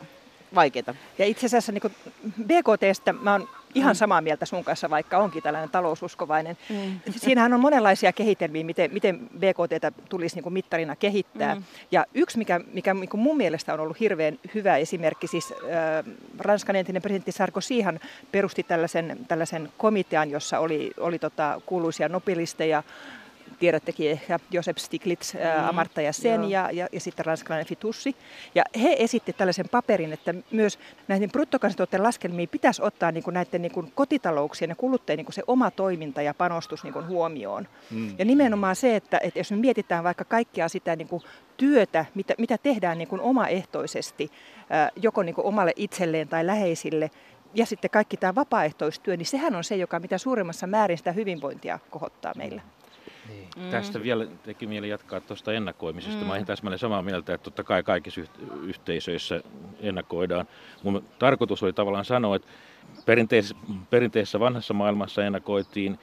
[0.55, 0.95] vaikeaa.
[1.17, 1.95] Ja itse asiassa niin
[2.43, 3.97] BKTstä mä oon ihan mm.
[3.97, 6.57] samaa mieltä sun kanssa, vaikka onkin tällainen taloususkovainen.
[6.69, 6.99] Mm.
[7.15, 11.55] Siinähän on monenlaisia kehitelmiä, miten, miten BKT tulisi niin kuin mittarina kehittää.
[11.55, 11.63] Mm.
[11.91, 16.13] Ja yksi, mikä, mikä niin kuin mun mielestä on ollut hirveän hyvä esimerkki, siis äh,
[16.39, 17.99] Ranskan entinen presidentti Sarkozyhan
[18.31, 22.83] perusti tällaisen, tällaisen komitean, jossa oli, oli tota, kuuluisia nobelisteja,
[23.60, 28.15] tiedättekin ehkä Josep Stiglitz, mm, Amartya Sen ja, ja, ja sitten ranskalainen Fitussi.
[28.56, 33.62] Ja he esitti tällaisen paperin, että myös näiden bruttokansantuotteen laskelmiin pitäisi ottaa niin kuin näiden
[33.62, 37.68] niin kuin kotitalouksien ja kuluttajien niin kuin se oma toiminta ja panostus niin kuin huomioon.
[37.91, 38.15] Mm.
[38.18, 41.24] Ja nimenomaan se, että, että jos me mietitään vaikka kaikkea sitä niin kuin
[41.58, 44.32] työtä, mitä, mitä tehdään niin kuin omaehtoisesti,
[44.96, 47.12] joko niin kuin omalle itselleen tai läheisille,
[47.56, 51.80] ja sitten kaikki tämä vapaaehtoistyö, niin sehän on se, joka mitä suurimmassa määrin sitä hyvinvointia
[51.89, 52.62] kohottaa meillä.
[53.29, 53.47] Niin.
[53.57, 53.69] Mm.
[53.71, 56.21] Tästä vielä teki mieli jatkaa tuosta ennakoimisesta.
[56.21, 56.27] Mm.
[56.27, 58.21] Mä olen täsmälleen samaa mieltä, että totta kai kaikissa
[58.61, 59.41] yhteisöissä
[59.79, 60.47] ennakoidaan.
[60.83, 62.47] Mun tarkoitus oli tavallaan sanoa, että
[63.05, 63.55] perinteisessä,
[63.89, 65.99] perinteisessä vanhassa maailmassa ennakoitiin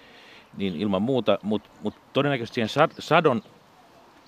[0.56, 3.42] niin ilman muuta, mutta mut todennäköisesti siihen sadon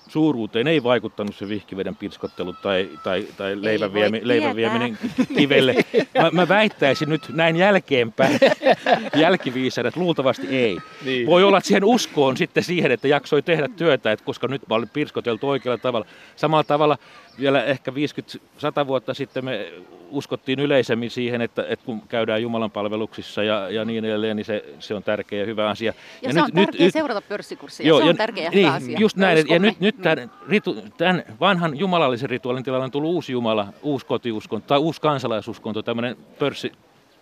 [0.07, 4.97] suuruuteen ei vaikuttanut se vihkiveden pirskottelu tai, tai, tai leivän, viemi, leivän vieminen
[5.37, 5.75] kivelle.
[6.21, 8.39] Mä, mä väittäisin nyt näin jälkeenpäin
[9.15, 10.77] jälkiviisana, että luultavasti ei.
[11.05, 11.27] Niin.
[11.27, 14.75] Voi olla, että siihen uskoon sitten siihen, että jaksoi tehdä työtä, että koska nyt mä
[14.75, 16.05] olin pirskoteltu oikealla tavalla.
[16.35, 16.97] Samalla tavalla
[17.39, 19.73] vielä ehkä 50-100 vuotta sitten me
[20.09, 24.65] uskottiin yleisemmin siihen, että, että kun käydään Jumalan palveluksissa ja, ja niin edelleen, niin se,
[24.79, 25.93] se on tärkeä ja hyvä asia.
[26.21, 28.49] Ja, ja se nyt, on tärkeää nyt, seurata pörssikurssia, joo, se on ja, tärkeä ja
[28.49, 28.99] niin, hyvä asia.
[28.99, 33.31] Just näin, ja nyt, nyt tämän, ritu, tämän vanhan jumalallisen rituaalin tilalle on tullut uusi
[33.31, 36.71] Jumala, uusi kotiuskonto tai uusi kansalaisuskonto, tämmöinen pörssi,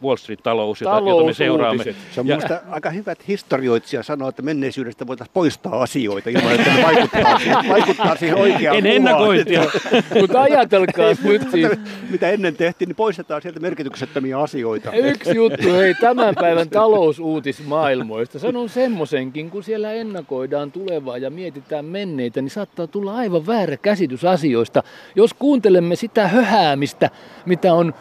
[0.03, 1.83] Wall Street-talous, jota, jota me seuraamme.
[1.83, 6.55] Se on ja, minusta aika hyvä, että historioitsija sanoo, että menneisyydestä voitaisiin poistaa asioita ilman,
[6.55, 9.63] että ne vaikuttaa, siihen, vaikuttaa siihen oikeaan En ennakointia.
[10.21, 11.69] Mutta ajatelkaa nyt siis.
[12.09, 14.91] Mitä ennen tehtiin, niin poistetaan sieltä merkityksettömiä asioita.
[14.91, 18.39] Yksi juttu, hei, tämän päivän talousuutismaailmoista.
[18.39, 24.25] Sanon semmoisenkin, kun siellä ennakoidaan tulevaa ja mietitään menneitä, niin saattaa tulla aivan väärä käsitys
[24.25, 24.83] asioista.
[25.15, 27.09] Jos kuuntelemme sitä höhäämistä,
[27.45, 27.93] mitä on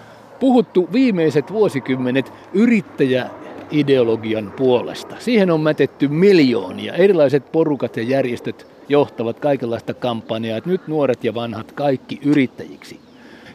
[0.42, 5.16] puhuttu viimeiset vuosikymmenet yrittäjäideologian puolesta.
[5.18, 6.94] Siihen on mätetty miljoonia.
[6.94, 13.00] Erilaiset porukat ja järjestöt johtavat kaikenlaista kampanjaa, että nyt nuoret ja vanhat kaikki yrittäjiksi.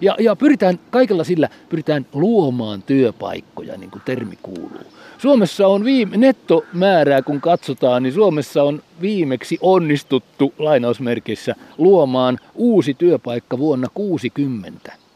[0.01, 4.87] Ja, ja pyritään kaikella sillä, pyritään luomaan työpaikkoja, niin kuin termi kuuluu.
[5.17, 13.57] Suomessa on viime, nettomäärää, kun katsotaan, niin Suomessa on viimeksi onnistuttu lainausmerkissä luomaan uusi työpaikka
[13.57, 15.06] vuonna 60.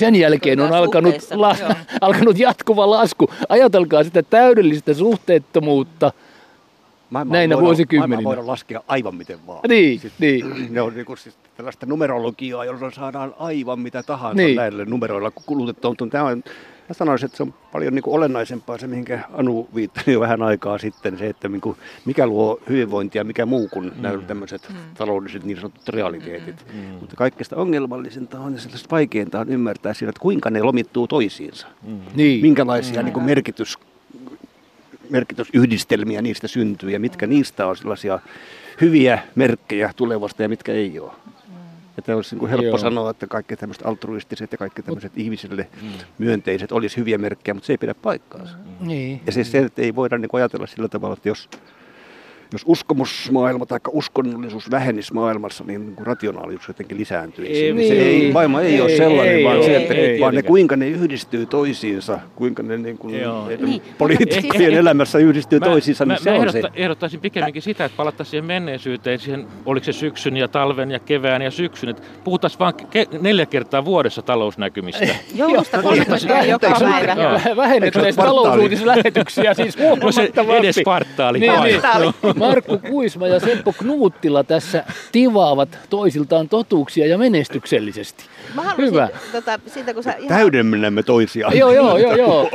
[0.00, 1.56] Sen jälkeen on alkanut, la,
[2.00, 3.30] alkanut jatkuva lasku.
[3.48, 6.12] Ajatelkaa sitä täydellistä suhteettomuutta
[7.10, 8.24] Maailman näinä voidaan, vuosikymmeninä.
[8.24, 9.60] voidaan laskea aivan miten vaan.
[9.68, 10.44] Niin, siis, niin.
[10.74, 14.56] Ne on niin kuin, siis tällaista numerologiaa, jolla saadaan aivan mitä tahansa niin.
[14.56, 15.90] näille numeroilla kulutettua.
[15.90, 16.42] Mutta tämä on
[16.90, 20.42] Mä sanoisin, että se on paljon niin kuin olennaisempaa se, mihinkä Anu viittasi jo vähän
[20.42, 24.02] aikaa sitten, se, että niin kuin, mikä luo hyvinvointia, mikä muu kuin mm.
[24.02, 24.76] nämä tämmöiset mm.
[24.94, 26.66] taloudelliset niin sanotut realiteetit.
[26.72, 26.80] Mm.
[26.80, 26.86] Mm.
[26.86, 31.66] Mutta kaikkein ongelmallisinta on ja sellaista vaikeinta on ymmärtää siinä, että kuinka ne lomittuu toisiinsa.
[31.82, 32.00] Mm.
[32.14, 32.42] Niin.
[32.42, 33.04] Minkälaisia mm.
[33.04, 33.78] niin kuin merkitys,
[35.10, 38.18] merkitysyhdistelmiä niistä syntyy ja mitkä niistä on sellaisia
[38.80, 41.12] hyviä merkkejä tulevasta ja mitkä ei ole.
[42.00, 42.78] Että olisi niin kuin helppo Joo.
[42.78, 45.88] sanoa, että kaikki tämmöiset altruistiset ja kaikki tämmöiset ihmisille mm.
[46.18, 48.56] myönteiset olisi hyviä merkkejä, mutta se ei pidä paikkaansa.
[48.56, 48.88] Mm.
[48.88, 49.20] Niin.
[49.26, 51.48] Ja siis se, että ei voida niin kuin ajatella sillä tavalla, että jos
[52.52, 57.52] jos uskomusmaailma tai uskonnollisuus vähenisi maailmassa, niin, niin kuin rationaalisuus jotenkin lisääntyisi.
[57.52, 60.20] Ei, niin, se ei, maailma ei, ei ole sellainen, ei, vaan, ei, se, että, ei,
[60.20, 63.14] vaan ei, ne kuinka ne yhdistyy toisiinsa, kuinka ne niin kuin,
[63.60, 63.82] niin.
[63.98, 66.62] poliitikkojen elämässä yhdistyy mä, toisiinsa, niin mä, se mä on se.
[66.74, 71.42] ehdottaisin pikemminkin sitä, että palattaisiin siihen menneisyyteen, siihen, oliko se syksyn ja talven ja kevään
[71.42, 75.06] ja syksyn, että puhutaan vain ke- neljä kertaa vuodessa talousnäkymistä.
[75.34, 77.40] Joulusta kolmesta joka päivä.
[77.56, 80.32] Vähennetään talousuutislähetyksiä siis huomattavasti.
[80.36, 81.38] No se edes kvartaali.
[81.38, 81.80] Niin, niin.
[82.40, 88.24] Markku Kuisma ja Seppo Knuuttila tässä tivaavat toisiltaan totuuksia ja menestyksellisesti.
[88.54, 89.08] Mä Hyvä.
[89.32, 90.28] Tota, siitä, kun sä ihan...
[90.28, 91.58] Täydennämme toisiaan.
[91.58, 92.14] joo, joo, joo.
[92.14, 92.50] joo.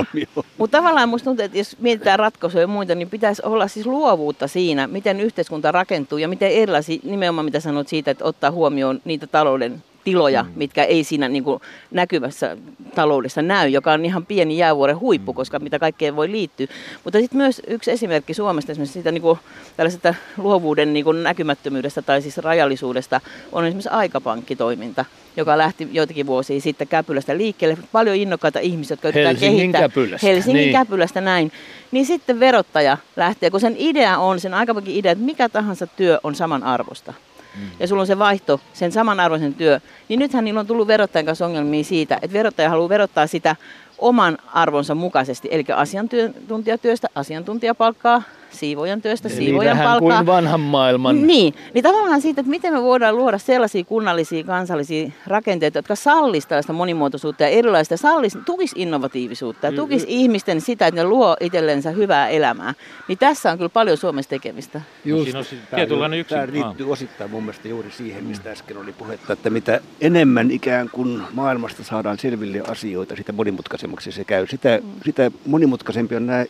[0.57, 4.47] Mutta tavallaan musta tuntuu, että jos mietitään ratkaisuja ja muita, niin pitäisi olla siis luovuutta
[4.47, 9.27] siinä, miten yhteiskunta rakentuu ja miten erilaisia, nimenomaan mitä sanot siitä, että ottaa huomioon niitä
[9.27, 10.51] talouden tiloja, mm.
[10.55, 12.57] mitkä ei siinä niin kuin näkyvässä
[12.95, 15.35] taloudessa näy, joka on ihan pieni jäävuoren huippu, mm.
[15.35, 16.67] koska mitä kaikkeen voi liittyä.
[17.03, 19.39] Mutta sitten myös yksi esimerkki Suomesta esimerkiksi siitä niin kuin,
[19.77, 25.05] tällaisesta luovuuden niin kuin näkymättömyydestä tai siis rajallisuudesta on esimerkiksi aikapankkitoiminta,
[25.37, 27.77] joka lähti joitakin vuosia sitten Käpylästä liikkeelle.
[27.91, 29.81] Paljon innokkaita ihmisiä, jotka yritetään kehittää.
[29.81, 30.27] Käpylästä.
[30.27, 30.71] Helsingin niin.
[30.71, 31.51] Käpylästä näin.
[31.91, 36.19] Niin sitten verottaja lähtee, kun sen idea on, sen aikapankin idea, että mikä tahansa työ
[36.23, 37.13] on saman arvosta
[37.57, 37.69] mm.
[37.79, 41.45] ja sulla on se vaihto, sen samanarvoisen työ, niin nythän niillä on tullut verottajan kanssa
[41.45, 43.55] ongelmia siitä, että verottaja haluaa verottaa sitä
[43.97, 50.17] oman arvonsa mukaisesti, eli asiantuntijatyöstä asiantuntijapalkkaa, siivojan työstä, Eli siivojan vähän palkkaa.
[50.17, 51.27] kuin vanhan maailman.
[51.27, 56.49] Niin, niin tavallaan siitä, että miten me voidaan luoda sellaisia kunnallisia kansallisia rakenteita, jotka sallisivat
[56.49, 60.11] tällaista monimuotoisuutta ja erilaista, sallis, tukisi innovatiivisuutta ja mm, tukisi mm.
[60.11, 62.73] ihmisten sitä, että ne luo itsellensä hyvää elämää.
[63.07, 64.81] Niin tässä on kyllä paljon Suomessa tekemistä.
[65.05, 65.23] Just.
[65.23, 66.35] Siinä on tietynlainen yksi.
[66.35, 70.89] Tämä liittyy osittain mun mielestä juuri siihen, mistä äsken oli puhetta, että mitä enemmän ikään
[70.89, 74.47] kuin maailmasta saadaan selville asioita, sitä monimutkaisemmaksi se käy.
[74.47, 74.89] Sitä, mm.
[75.05, 76.45] sitä monimutkaisempi on nämä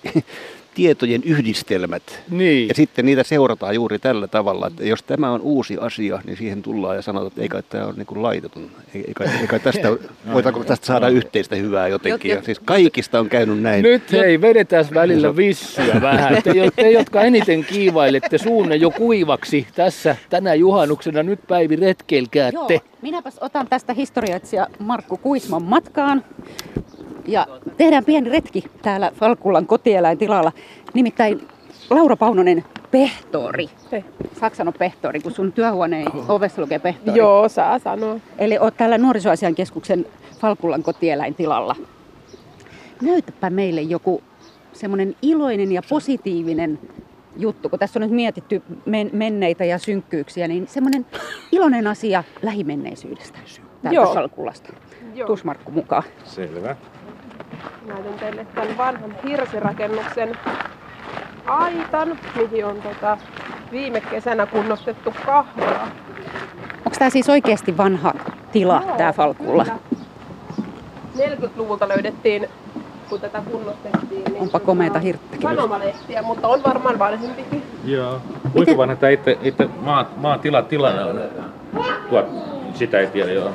[0.75, 2.23] tietojen yhdistelmät.
[2.29, 2.67] Niin.
[2.67, 6.61] Ja sitten niitä seurataan juuri tällä tavalla, että jos tämä on uusi asia, niin siihen
[6.61, 8.71] tullaan ja sanotaan, että eikä tämä ole niin laitetun.
[8.95, 9.88] Eikä, eikä tästä,
[10.33, 12.31] voitaanko tästä saada yhteistä hyvää jotenkin.
[12.31, 13.83] Ja siis kaikista on käynyt näin.
[13.83, 16.43] Nyt hei, vedetään välillä vissyä vähän.
[16.43, 22.73] Te, te, jotka eniten kiivailette suunne jo kuivaksi tässä tänä juhannuksena, nyt Päivi retkeilkäätte.
[22.73, 26.23] Joo, minäpäs otan tästä historioitsija Markku Kuisman matkaan.
[27.27, 30.51] Ja tehdään pieni retki täällä Falkulan kotieläintilalla.
[30.93, 31.47] Nimittäin
[31.89, 33.69] Laura Paunonen, pehtori.
[34.39, 37.17] Saako sanoa pehtori, kun sun työhuoneen ovessa lukee pehtori?
[37.17, 38.19] Joo, saa sanoa.
[38.38, 40.05] Eli oot täällä nuorisoasian keskuksen
[40.39, 41.75] Falkulan kotieläintilalla.
[43.01, 44.23] Näytäpä meille joku
[44.73, 46.79] semmoinen iloinen ja positiivinen
[47.38, 51.05] juttu, kun tässä on nyt mietitty men- menneitä ja synkkyyksiä, niin semmoinen
[51.51, 53.39] iloinen asia lähimenneisyydestä
[53.81, 54.13] täältä Joo.
[54.13, 54.73] Falkulasta.
[55.27, 56.03] Tuus Markku mukaan.
[56.23, 56.75] Selvä.
[57.86, 60.38] Näytän teille tämän vanhan hirsirakennuksen
[61.46, 63.18] aitan, mihin on tota
[63.72, 65.88] viime kesänä kunnostettu kahvila.
[66.78, 68.13] Onko tämä siis oikeasti vanha
[68.52, 69.65] tila, Joo, tämä Falkulla?
[71.18, 72.48] 40-luvulta löydettiin,
[73.10, 74.24] kun tätä kunnostettiin.
[74.24, 75.38] Niin Onpa komeita hirttä.
[75.41, 77.63] Sanomalehtiä, mutta on varmaan vanhempikin.
[77.86, 78.22] Joo.
[78.54, 81.22] Kuinka vanha tämä itse, itse maa, maatila tilanne on?
[82.10, 82.26] Tuot,
[82.75, 83.49] sitä ei tiedä, joo.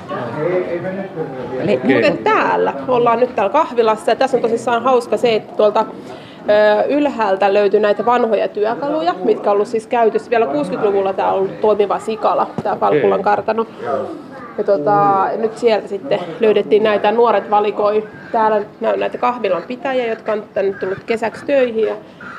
[1.61, 2.17] Eli okay.
[2.25, 5.87] täällä ollaan nyt täällä kahvilassa ja tässä on tosissaan hauska se, että tuolta
[6.89, 10.31] ylhäältä löytyy näitä vanhoja työkaluja, mitkä on ollut siis käytössä.
[10.31, 13.67] Vielä 60-luvulla tämä on ollut toimiva sikala, tämä Palkulan kartano.
[14.61, 18.09] Ja tota, nyt sieltä sitten löydettiin näitä nuoret valikoi.
[18.33, 18.63] Täällä
[18.97, 21.95] näitä kahvilan pitäjiä, jotka on tänne tullut kesäksi töihin ja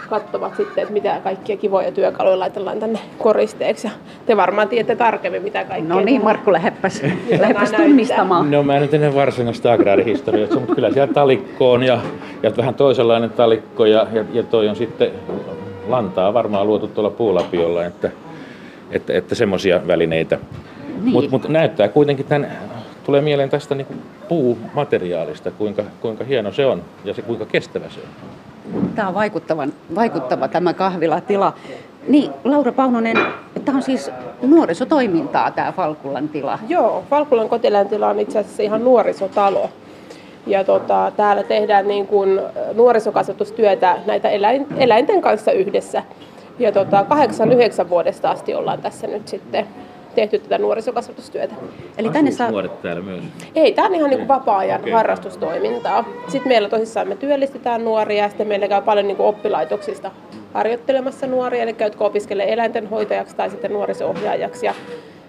[0.09, 3.87] katsovat sitten, että mitä kaikkia kivoja työkaluja laitellaan tänne koristeeksi.
[3.87, 3.91] Ja
[4.25, 5.95] te varmaan tiedätte tarkemmin, mitä kaikkea.
[5.95, 7.01] No niin, Markku, läheppäs,
[7.39, 8.51] läheppäs tunnistamaan.
[8.51, 11.99] No mä en nyt ennen varsinaista agraarihistoriaa, mutta kyllä siellä talikko on ja,
[12.43, 15.11] ja vähän toisenlainen talikko ja, ja, ja toi on sitten
[15.87, 18.11] lantaa varmaan luotu tuolla puulapiolla, että,
[18.91, 20.39] että, että semmoisia välineitä.
[21.03, 21.13] Niin.
[21.13, 22.51] Mutta mut näyttää kuitenkin tämän,
[23.03, 27.99] tulee mieleen tästä niin puumateriaalista, kuinka, kuinka hieno se on ja se, kuinka kestävä se
[27.99, 28.89] on.
[28.95, 31.53] Tämä on vaikuttavan, vaikuttava tämä kahvilatila.
[32.07, 33.17] Niin, Laura Paunonen,
[33.65, 34.11] tämä on siis
[34.41, 36.59] nuorisotoimintaa tämä Falkulan tila.
[36.67, 37.49] Joo, Falkulan
[37.89, 39.69] tila on itse asiassa ihan nuorisotalo.
[40.47, 42.39] Ja tota, täällä tehdään niin kuin
[42.73, 46.03] nuorisokasvatustyötä näitä eläin, eläinten kanssa yhdessä.
[46.59, 47.05] Ja tota,
[47.85, 49.67] 8-9 vuodesta asti ollaan tässä nyt sitten
[50.15, 51.55] tehty tätä nuorisokasvatustyötä.
[51.97, 52.51] Eli tänne saa...
[52.51, 53.23] nuoret täällä myös?
[53.55, 54.91] Ei, tämä on ihan niin vapaa-ajan okay.
[54.91, 56.05] harrastustoimintaa.
[56.27, 60.11] Sitten meillä tosissaan me työllistetään nuoria ja sitten meillä käy paljon niin oppilaitoksista
[60.53, 64.65] harjoittelemassa nuoria, eli jotka opiskelee eläintenhoitajaksi tai sitten nuoriso-ohjaajaksi.
[64.65, 64.73] Ja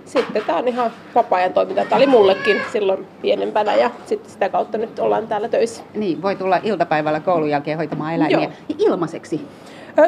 [0.04, 1.84] sitten tämä on ihan vapaa-ajan toiminta.
[1.84, 5.82] Tämä oli mullekin silloin pienempänä ja sitten sitä kautta nyt ollaan täällä töissä.
[5.94, 8.76] Niin, voi tulla iltapäivällä koulun jälkeen hoitamaan eläimiä Joo.
[8.78, 9.40] ilmaiseksi.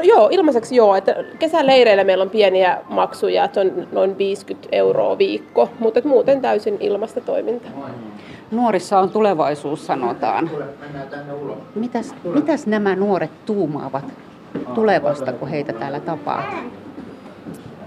[0.03, 0.97] Joo, ilmaiseksi joo.
[0.97, 6.77] Että kesäleireillä meillä on pieniä maksuja, että on noin 50 euroa viikko, mutta muuten täysin
[6.81, 7.91] ilmasta toimintaa.
[8.51, 10.51] Nuorissa on tulevaisuus, sanotaan.
[11.75, 14.05] Mitäs, mitäs nämä nuoret tuumaavat
[14.75, 16.43] tulevasta, kun heitä täällä tapaa?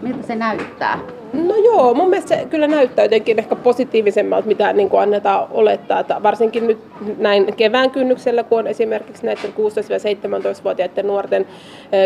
[0.01, 0.99] Miltä se näyttää?
[1.33, 5.99] No joo, mun mielestä se kyllä näyttää jotenkin ehkä positiivisemmalta, mitä niin kuin annetaan olettaa.
[5.99, 6.77] Että varsinkin nyt
[7.17, 11.45] näin kevään kynnyksellä, kun on esimerkiksi näiden 16-17-vuotiaiden nuorten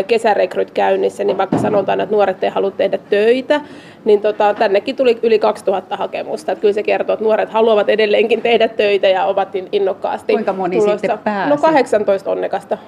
[0.06, 3.60] kesärekryt käynnissä, niin vaikka sanotaan, että nuoret ei halua tehdä töitä,
[4.04, 6.52] niin tota, tännekin tuli yli 2000 hakemusta.
[6.52, 10.76] Että kyllä se kertoo, että nuoret haluavat edelleenkin tehdä töitä ja ovat innokkaasti Kuinka moni
[10.76, 10.98] tulossa.
[10.98, 11.50] sitten pääsi?
[11.50, 12.78] No 18 onnekasta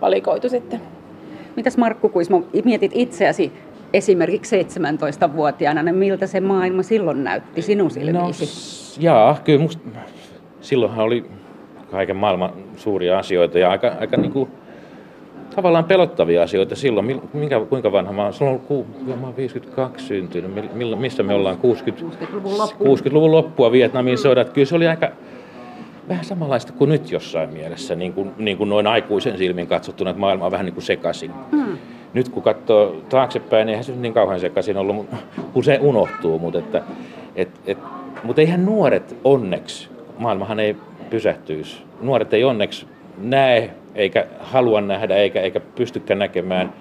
[0.00, 0.80] valikoitu sitten.
[1.56, 3.52] Mitäs Markku Kuismo, mietit itseäsi
[3.92, 8.44] esimerkiksi 17-vuotiaana, niin miltä se maailma silloin näytti sinun silmiisi?
[8.44, 9.88] No, jaa, kyllä musta,
[10.60, 11.24] silloinhan oli
[11.90, 14.50] kaiken maailman suuria asioita ja aika, aika niin kuin,
[15.56, 17.20] tavallaan pelottavia asioita silloin.
[17.32, 18.32] Minkä, kuinka vanha mä oon?
[18.32, 20.74] Silloin on, mä oon 52 syntynyt.
[20.74, 21.56] Millä, missä me ollaan?
[21.56, 22.96] 60, 60-luvun, loppua.
[22.96, 24.50] 60-luvun loppua Vietnamin sodat.
[24.50, 25.10] Kyllä se oli aika
[26.08, 30.20] vähän samanlaista kuin nyt jossain mielessä, niin kuin, niin kuin noin aikuisen silmin katsottuna, että
[30.20, 31.30] maailma on vähän niin kuin sekaisin.
[31.50, 31.78] Hmm
[32.14, 35.06] nyt kun katsoo taaksepäin, niin eihän se niin kauhean sekaisin ollut,
[35.54, 36.82] usein unohtuu, mutta, että,
[37.36, 37.78] et, et,
[38.22, 40.76] mutta eihän nuoret onneksi, maailmahan ei
[41.10, 41.82] pysähtyisi.
[42.00, 42.86] Nuoret ei onneksi
[43.18, 46.72] näe, eikä halua nähdä, eikä, eikä pystykään näkemään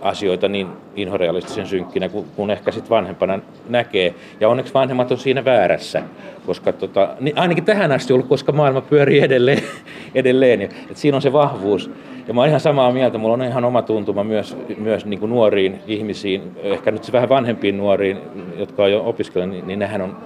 [0.00, 4.14] asioita niin inhorealistisen synkkинä kuin, kun ehkä sitten vanhempana näkee.
[4.40, 6.02] Ja onneksi vanhemmat on siinä väärässä,
[6.46, 9.62] koska tota, niin ainakin tähän asti ollut, koska maailma pyörii edelleen.
[10.14, 11.90] edelleen et siinä on se vahvuus.
[12.28, 15.30] Ja mä oon ihan samaa mieltä, mulla on ihan oma tuntuma myös, myös niin kuin
[15.30, 18.18] nuoriin ihmisiin, ehkä nyt vähän vanhempiin nuoriin,
[18.56, 20.16] jotka on jo opiskelleet, niin, niin nehän on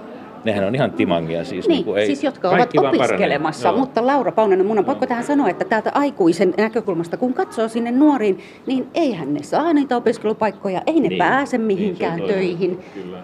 [0.45, 1.45] nehän on ihan timangia.
[1.45, 3.71] Siis, niin, niin kuin ei, siis jotka ovat opiskelemassa.
[3.71, 7.91] Mutta Laura Paunanen, mun on pakko tähän sanoa, että täältä aikuisen näkökulmasta, kun katsoo sinne
[7.91, 12.79] nuoriin, niin eihän ne saa niitä opiskelupaikkoja, ei ne niin, pääse niin, mihinkään niin, töihin.
[12.93, 13.17] Kyllä.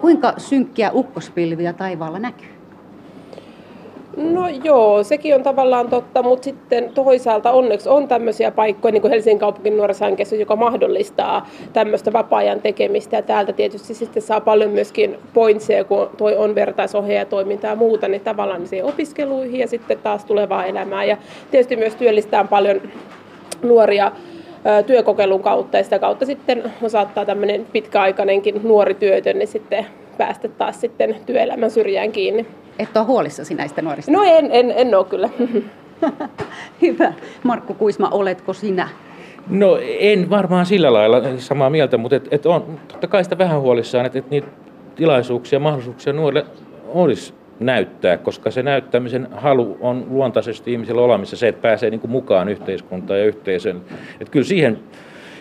[0.00, 2.59] Kuinka synkkiä ukkospilviä taivaalla näkyy?
[4.20, 9.10] No joo, sekin on tavallaan totta, mutta sitten toisaalta onneksi on tämmöisiä paikkoja, niin kuin
[9.10, 13.16] Helsingin kaupungin nuorisohankkeessa, joka mahdollistaa tämmöistä vapaa-ajan tekemistä.
[13.16, 18.20] Ja täältä tietysti sitten saa paljon myöskin pointseja, kun toi on vertaisohjaajatoimintaa ja muuta, niin
[18.20, 21.04] tavallaan siihen opiskeluihin ja sitten taas tulevaa elämää.
[21.04, 21.16] Ja
[21.50, 22.80] tietysti myös työllistää paljon
[23.62, 24.12] nuoria
[24.86, 29.86] työkokeilun kautta ja sitä kautta sitten saattaa tämmöinen pitkäaikainenkin nuori työtön niin sitten
[30.18, 32.46] päästä taas sitten työelämän syrjään kiinni.
[32.80, 34.12] Et ole huolissasi näistä nuorista?
[34.12, 35.28] No en, en, en ole kyllä.
[36.82, 37.12] Hyvä.
[37.42, 38.88] Markku Kuisma, oletko sinä?
[39.50, 43.60] No en varmaan sillä lailla samaa mieltä, mutta et, et on totta kai sitä vähän
[43.60, 44.46] huolissaan, että et niitä
[44.96, 46.46] tilaisuuksia ja mahdollisuuksia nuorille
[46.88, 52.10] olisi näyttää, koska se näyttämisen halu on luontaisesti ihmisellä olemassa se, että pääsee niin kuin
[52.10, 53.82] mukaan yhteiskuntaan ja yhteisön.
[54.20, 54.78] Että kyllä siihen,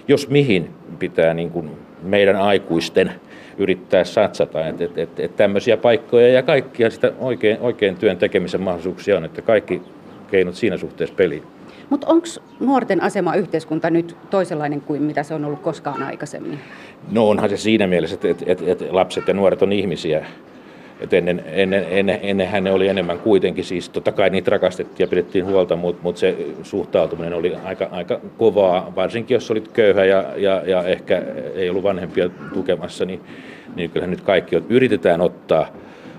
[0.08, 1.72] jos mihin, pitää niin kuin
[2.04, 3.12] meidän aikuisten
[3.60, 4.68] yrittää satsata.
[4.68, 9.26] Että et, et, et tämmöisiä paikkoja ja kaikkia sitä oikein, oikein työn tekemisen mahdollisuuksia on,
[9.26, 9.82] että kaikki
[10.32, 11.44] keinot siinä suhteessa peliin.
[11.90, 12.28] Mutta onko
[12.60, 16.60] nuorten asema yhteiskunta nyt toisenlainen kuin mitä se on ollut koskaan aikaisemmin?
[17.12, 20.26] No onhan se siinä mielessä, että, että, että, että lapset ja nuoret on ihmisiä.
[21.00, 25.08] Et ennen, ennen, ennen, ennenhän ne oli enemmän kuitenkin, siis totta kai niitä rakastettiin ja
[25.08, 30.26] pidettiin huolta, mutta mut se suhtautuminen oli aika, aika kovaa, varsinkin jos olit köyhä ja,
[30.38, 31.22] ja, ja ehkä
[31.56, 33.22] ei ollut vanhempia tukemassa, niin,
[33.76, 35.68] niin kyllähän nyt kaikki yritetään ottaa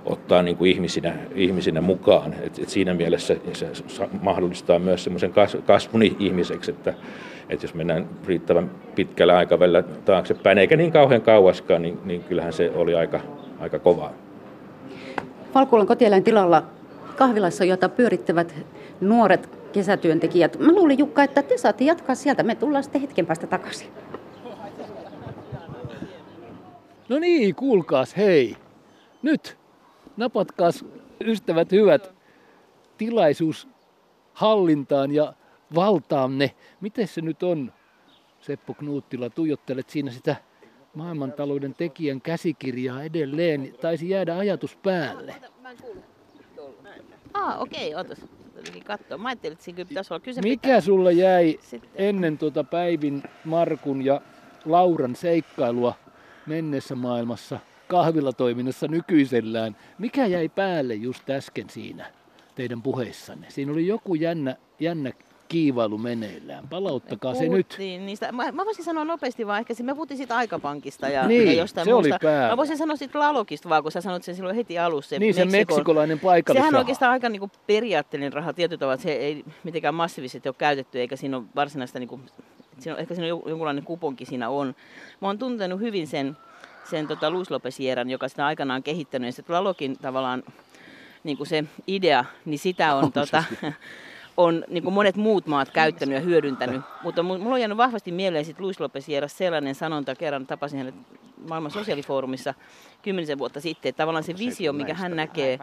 [0.07, 2.35] ottaa niin kuin ihmisinä, ihmisinä mukaan.
[2.43, 5.33] Et, et siinä mielessä se mahdollistaa myös semmoisen
[5.67, 6.95] kasvun ihmiseksi, että,
[7.49, 12.71] että jos mennään riittävän pitkällä aikavälillä taaksepäin, eikä niin kauhean kauaskaan, niin, niin kyllähän se
[12.75, 13.21] oli aika,
[13.59, 14.30] aika kovaa.
[15.55, 15.87] Valkuulan
[16.25, 16.63] tilalla
[17.17, 18.55] kahvilassa, jota pyörittävät
[19.01, 20.59] nuoret kesätyöntekijät.
[20.59, 22.43] Mä luulin Jukka, että te saatte jatkaa sieltä.
[22.43, 23.89] Me tullaan sitten hetken päästä takaisin.
[27.09, 28.57] No niin, kuulkaas, hei.
[29.23, 29.59] Nyt
[30.17, 30.85] napatkaas
[31.25, 32.13] ystävät hyvät
[32.99, 33.69] tilaisuus
[34.33, 35.33] hallintaan ja
[35.75, 36.51] valtaanne.
[36.81, 37.73] Miten se nyt on,
[38.41, 40.37] Seppo Knuuttila, tuijottelet siinä sitä
[40.95, 43.75] maailmantalouden tekijän käsikirjaa edelleen.
[43.81, 45.35] Taisi jäädä ajatus päälle.
[47.35, 48.19] Ah, okei, okay, otas.
[49.19, 50.43] Mä ajattelin, että siinä pitäisi olla kyse.
[50.43, 50.81] Mikä pitää...
[50.81, 51.91] sulla jäi Sitten.
[51.95, 54.21] ennen tuota Päivin, Markun ja
[54.65, 55.95] Lauran seikkailua
[56.47, 59.77] mennessä maailmassa kahvilatoiminnassa nykyisellään?
[59.99, 62.07] Mikä jäi päälle just äsken siinä
[62.55, 63.47] teidän puheissanne?
[63.51, 65.13] Siinä oli joku jännä, jännä
[65.51, 66.69] kiivailu meneillään.
[66.69, 67.77] Palauttakaa se nyt.
[67.79, 68.33] Niistä.
[68.33, 71.85] Mä, mä voisin sanoa nopeasti vaan, ehkä me puhuttiin siitä aikapankista ja, niin, ja jostain
[71.85, 72.15] se muusta.
[72.15, 72.49] oli pää.
[72.49, 75.09] Mä voisin sanoa siitä Lalokista vaan, kun sä sanoit sen silloin heti alussa.
[75.09, 76.69] Se niin, se meksikolainen paikallisraha.
[76.69, 80.57] Sehän on oikeastaan aika niinku periaatteellinen raha tietyllä tavalla, että se ei mitenkään massiivisesti ole
[80.59, 82.21] käytetty, eikä siinä ole varsinaista, niinku,
[82.79, 84.75] siinä on, ehkä siinä on jonkunlainen kuponki siinä on.
[85.21, 86.37] Mä oon tuntenut hyvin sen,
[86.91, 90.43] sen tota Luis Lopez joka sitä aikanaan kehittänyt, ja sitten Lalokin tavallaan
[91.25, 93.45] niin kuin se idea, niin sitä on, tota,
[94.37, 96.83] on niin kuin monet muut maat käyttänyt ja hyödyntänyt.
[97.03, 100.95] Mutta mulla on jäänyt vahvasti mieleen sitten Luis Lopez sellainen sanonta, kerran tapasin hänet
[101.49, 102.55] maailman sosiaalifoorumissa
[103.03, 105.59] kymmenisen vuotta sitten, että tavallaan se visio, mikä hän näkee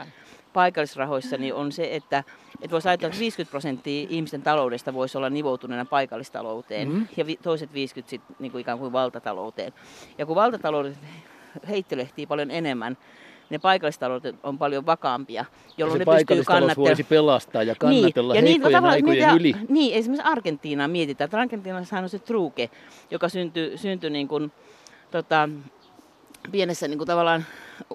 [0.53, 2.24] paikallisrahoissa, niin on se, että,
[2.61, 7.07] että voisi ajatella, että 50 prosenttia ihmisten taloudesta voisi olla nivoutuneena paikallistalouteen mm.
[7.18, 9.74] ja vi, toiset 50 sitten niin kuin ikään kuin valtatalouteen.
[10.18, 10.97] Ja kun valtataloudet
[11.70, 12.97] heittelehtii paljon enemmän,
[13.49, 15.45] ne paikallistaloudet on paljon vakaampia,
[15.77, 16.87] jolloin ja se ne pystyy kannattelemaan.
[16.87, 19.55] voisi pelastaa ja kannatella niin, ja heikkojen niin, aikojen mietitään, yli.
[19.69, 21.25] Niin, esimerkiksi Argentiinaa mietitään.
[21.25, 22.69] Että Argentiinassahan on se truke,
[23.11, 24.51] joka syntyi, syntyi niin kuin,
[25.11, 25.49] tota,
[26.51, 27.45] pienessä niin kuin tavallaan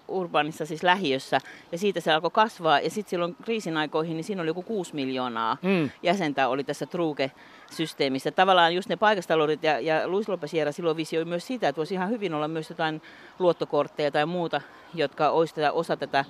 [0.09, 1.39] urbaanissa siis lähiössä
[1.73, 4.95] ja siitä se alkoi kasvaa ja sitten silloin kriisin aikoihin niin siinä oli joku 6
[4.95, 5.91] miljoonaa mm.
[6.03, 8.31] jäsentä oli tässä Truke-systeemissä.
[8.31, 12.11] Tavallaan just ne paikastaloudet ja, ja Luis Lopez silloin visioi myös sitä, että voisi ihan
[12.11, 13.03] hyvin olla myös jotain
[13.39, 14.61] luottokortteja tai muuta,
[14.95, 16.25] jotka olisi tätä, osa tätä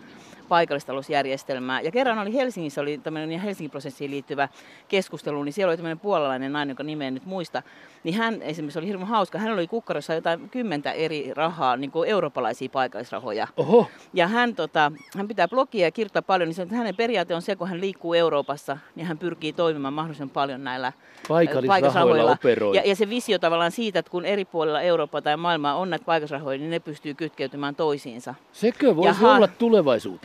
[0.48, 1.80] paikallistalousjärjestelmää.
[1.80, 4.48] Ja kerran oli Helsingissä oli tämmöinen Helsingin prosessiin liittyvä
[4.88, 7.62] keskustelu, niin siellä oli tämmöinen puolalainen nainen, joka nimeä nyt muista.
[8.04, 9.38] Niin hän esimerkiksi oli hirveän hauska.
[9.38, 13.48] Hän oli kukkarossa jotain kymmentä eri rahaa, niin kuin eurooppalaisia paikallisrahoja.
[13.56, 13.86] Oho.
[14.14, 17.42] Ja hän, tota, hän pitää blogia ja kirjoittaa paljon, niin se, että hänen periaate on
[17.42, 20.92] se, kun hän liikkuu Euroopassa, niin hän pyrkii toimimaan mahdollisimman paljon näillä
[21.28, 22.36] paikallisrahoilla.
[22.74, 26.04] Ja, ja, se visio tavallaan siitä, että kun eri puolilla Eurooppaa tai maailmaa on näitä
[26.04, 28.34] paikallisrahoja, niin ne pystyy kytkeytymään toisiinsa.
[28.52, 29.48] Sekö voisi ja olla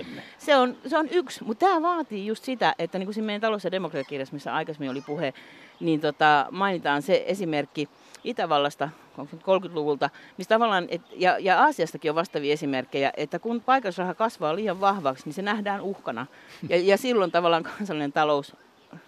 [0.07, 0.21] tulevaisuutemme?
[0.37, 3.41] Se on, se on yksi, mutta tämä vaatii just sitä, että niin kuin siinä meidän
[3.41, 5.33] talous- ja demokratiakirjassa, missä aikaisemmin oli puhe,
[5.79, 7.89] niin tota, mainitaan se esimerkki
[8.23, 14.55] Itävallasta 30-luvulta, mistä tavallaan, et, ja, ja Aasiastakin on vastaavia esimerkkejä, että kun paikallisraha kasvaa
[14.55, 16.25] liian vahvaksi, niin se nähdään uhkana.
[16.69, 18.55] Ja, ja silloin tavallaan kansallinen talous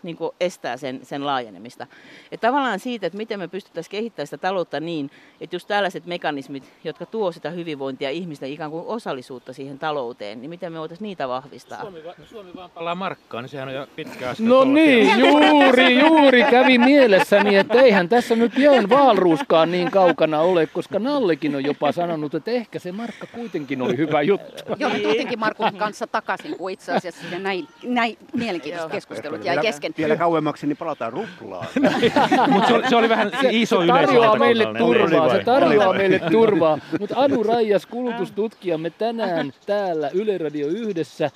[0.03, 1.87] niin kuin estää sen, sen laajenemista.
[2.31, 5.11] Et tavallaan siitä, että miten me pystyttäisiin kehittämään sitä taloutta niin,
[5.41, 10.49] että just tällaiset mekanismit, jotka tuo sitä hyvinvointia ihmisten ikään kuin osallisuutta siihen talouteen, niin
[10.49, 11.81] miten me voitaisiin niitä vahvistaa.
[11.81, 14.47] Suomi, Suomi vaan palaa markkaan, niin sehän on jo pitkä askel.
[14.47, 20.67] No niin, juuri, juuri kävi mielessäni, että eihän tässä nyt Jön Vaalruuskaan niin kaukana ole,
[20.67, 24.63] koska Nallekin on jopa sanonut, että ehkä se markka kuitenkin oli hyvä juttu.
[24.77, 29.93] Joo, me tultiinkin Markun kanssa takaisin, kun itse asiassa näin, näin mielenkiintoiset keskustelut jäi kesken.
[29.97, 31.67] Vielä kauemmaksi, niin palataan ruplaan.
[32.53, 36.79] Mutta se, se, oli vähän iso se tarjoaa meille turvaa, se tarjoaa meille turvaa.
[36.99, 41.31] Mutta Anu Raijas, kulutustutkijamme tänään täällä Yle Radio yhdessä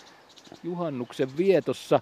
[0.64, 2.00] juhannuksen vietossa.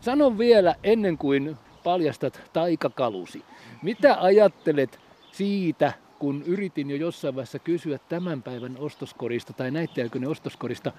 [0.00, 3.42] Sanon vielä ennen kuin paljastat taikakalusi.
[3.82, 4.98] Mitä ajattelet
[5.32, 10.92] siitä, kun yritin jo jossain vaiheessa kysyä tämän päivän ostoskorista tai näitteekö ne ostoskorista,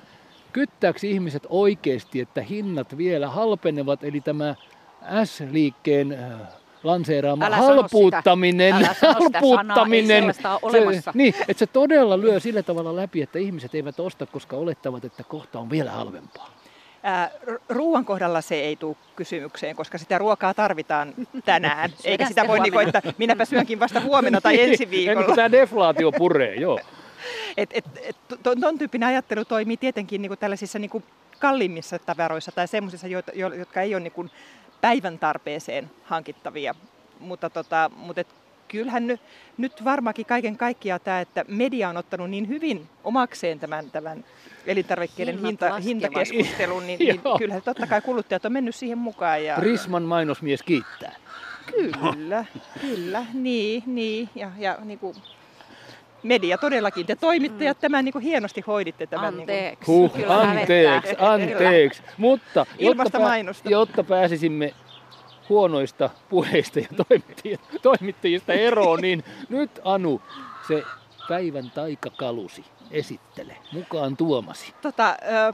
[0.55, 4.55] kyttääkö ihmiset oikeasti, että hinnat vielä halpenevat, eli tämä
[5.25, 6.39] S-liikkeen äh,
[6.83, 13.39] lanseeraama Älä halpuuttaminen, Älä halpuuttaminen se, niin, että se todella lyö sillä tavalla läpi, että
[13.39, 16.49] ihmiset eivät osta, koska olettavat, että kohta on vielä halvempaa.
[17.03, 17.31] Ää,
[17.69, 21.13] ruoan kohdalla se ei tule kysymykseen, koska sitä ruokaa tarvitaan
[21.45, 21.89] tänään.
[22.03, 25.11] Eikä sitä voi, niin että minäpä syönkin vasta huomenna tai niin, ensi viikolla.
[25.11, 26.79] Ennen kuin tämä deflaatio puree, joo.
[27.57, 31.03] Et, et, et, ton, ton tyyppinen ajattelu toimii tietenkin niin kuin tällaisissa niin kuin
[31.39, 33.07] kalliimmissa tavaroissa tai sellaisissa,
[33.57, 34.31] jotka ei ole niin kuin
[34.81, 36.75] päivän tarpeeseen hankittavia.
[37.19, 38.27] Mutta, tota, mutta et
[38.67, 39.21] kyllähän nyt,
[39.57, 44.25] nyt varmaankin kaiken kaikkiaan tämä, että media on ottanut niin hyvin omakseen tämän, tämän
[44.65, 49.45] elintarvikkeiden Hinnat hinta, hintakeskustelun, niin, niin kyllähän totta kai kuluttajat on mennyt siihen mukaan.
[49.45, 51.15] Ja, Prisman mainosmies kiittää.
[51.71, 52.45] Kyllä,
[52.81, 54.29] kyllä, niin, niin.
[54.35, 55.15] Ja, ja niin kuin
[56.25, 59.37] media todellakin, te toimittajat tämän niin kuin hienosti hoiditte tämän.
[59.37, 59.91] Niin kuin, Anteeksi.
[59.91, 62.03] Huh, anteeksi, anteeksi.
[62.17, 63.69] Mutta jotta, mainosta.
[63.69, 64.73] jotta pääsisimme
[65.49, 66.87] huonoista puheista ja
[67.81, 70.21] toimittajista, eroon, niin nyt Anu,
[70.67, 70.83] se
[71.27, 74.73] päivän taikakalusi, esittele mukaan tuomasi.
[74.81, 75.53] Tota, ö,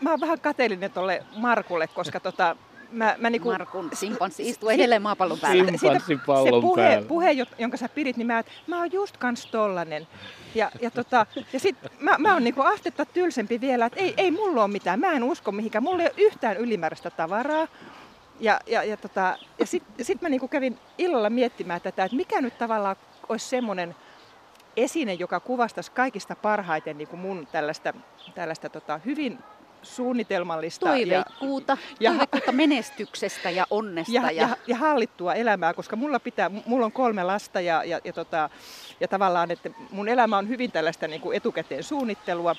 [0.00, 2.56] mä oon vähän kateellinen tolle Markulle, koska tota,
[2.90, 5.64] mä, mä niinku, Markun simpanssi istuu edelleen maapallon päällä.
[5.64, 7.08] Sim- Simpanssipallon se puhe, päällä.
[7.08, 10.08] puhe, jo- jonka sä pidit, niin mä, et, mä oon just kans tollanen.
[10.54, 14.30] Ja, ja, tota, ja sit mä, mä oon niinku astetta tylsempi vielä, että ei, ei
[14.30, 17.68] mulla ole mitään, mä en usko mihinkään, mulla ei ole yhtään ylimääräistä tavaraa.
[18.40, 22.40] Ja, ja, ja, tota, ja sitten sit mä niinku kävin illalla miettimään tätä, että mikä
[22.40, 22.96] nyt tavallaan
[23.28, 23.96] olisi semmoinen
[24.76, 27.94] esine, joka kuvastaisi kaikista parhaiten niin kuin mun tällaista,
[28.34, 29.38] tällaista tota, hyvin
[29.86, 34.12] suunnitelmallista ja, Toiveikkuuta, ja- toiveikkuutta menestyksestä ja onnesta.
[34.12, 38.00] ja, Ja, ja, ja hallittua elämää, koska mulla, pitää, mulla on kolme lasta ja, ja,
[38.04, 38.50] ja, tota,
[39.00, 42.56] ja tavallaan, että mun elämä on hyvin tällaista niin kuin etukäteen suunnittelua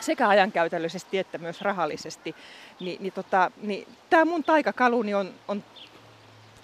[0.00, 2.34] sekä ajankäytöllisesti että myös rahallisesti.
[2.80, 5.64] Ni, niin, tota, niin, Tämä mun taikakaluni on, on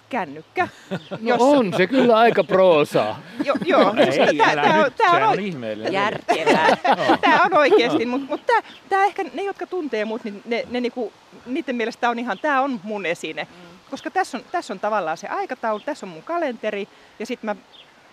[0.09, 0.67] kännykkä.
[1.21, 3.19] No on se kyllä aika proosaa.
[3.43, 5.93] Jo, joo, Ei, tää- älä tää on- nyt, on on ihmeellinen.
[5.93, 6.75] järkevää.
[7.21, 10.81] Tämä on oikeasti, mutta mut tämä tää ehkä, ne jotka tuntee mut, niin ne, ne
[10.81, 11.13] niinku,
[11.45, 13.47] niiden mielestä tää on ihan, tämä on mun esine.
[13.91, 16.87] Koska tässä on, tässä on tavallaan se aikataulu, tässä on mun kalenteri
[17.19, 17.55] ja sitten mä,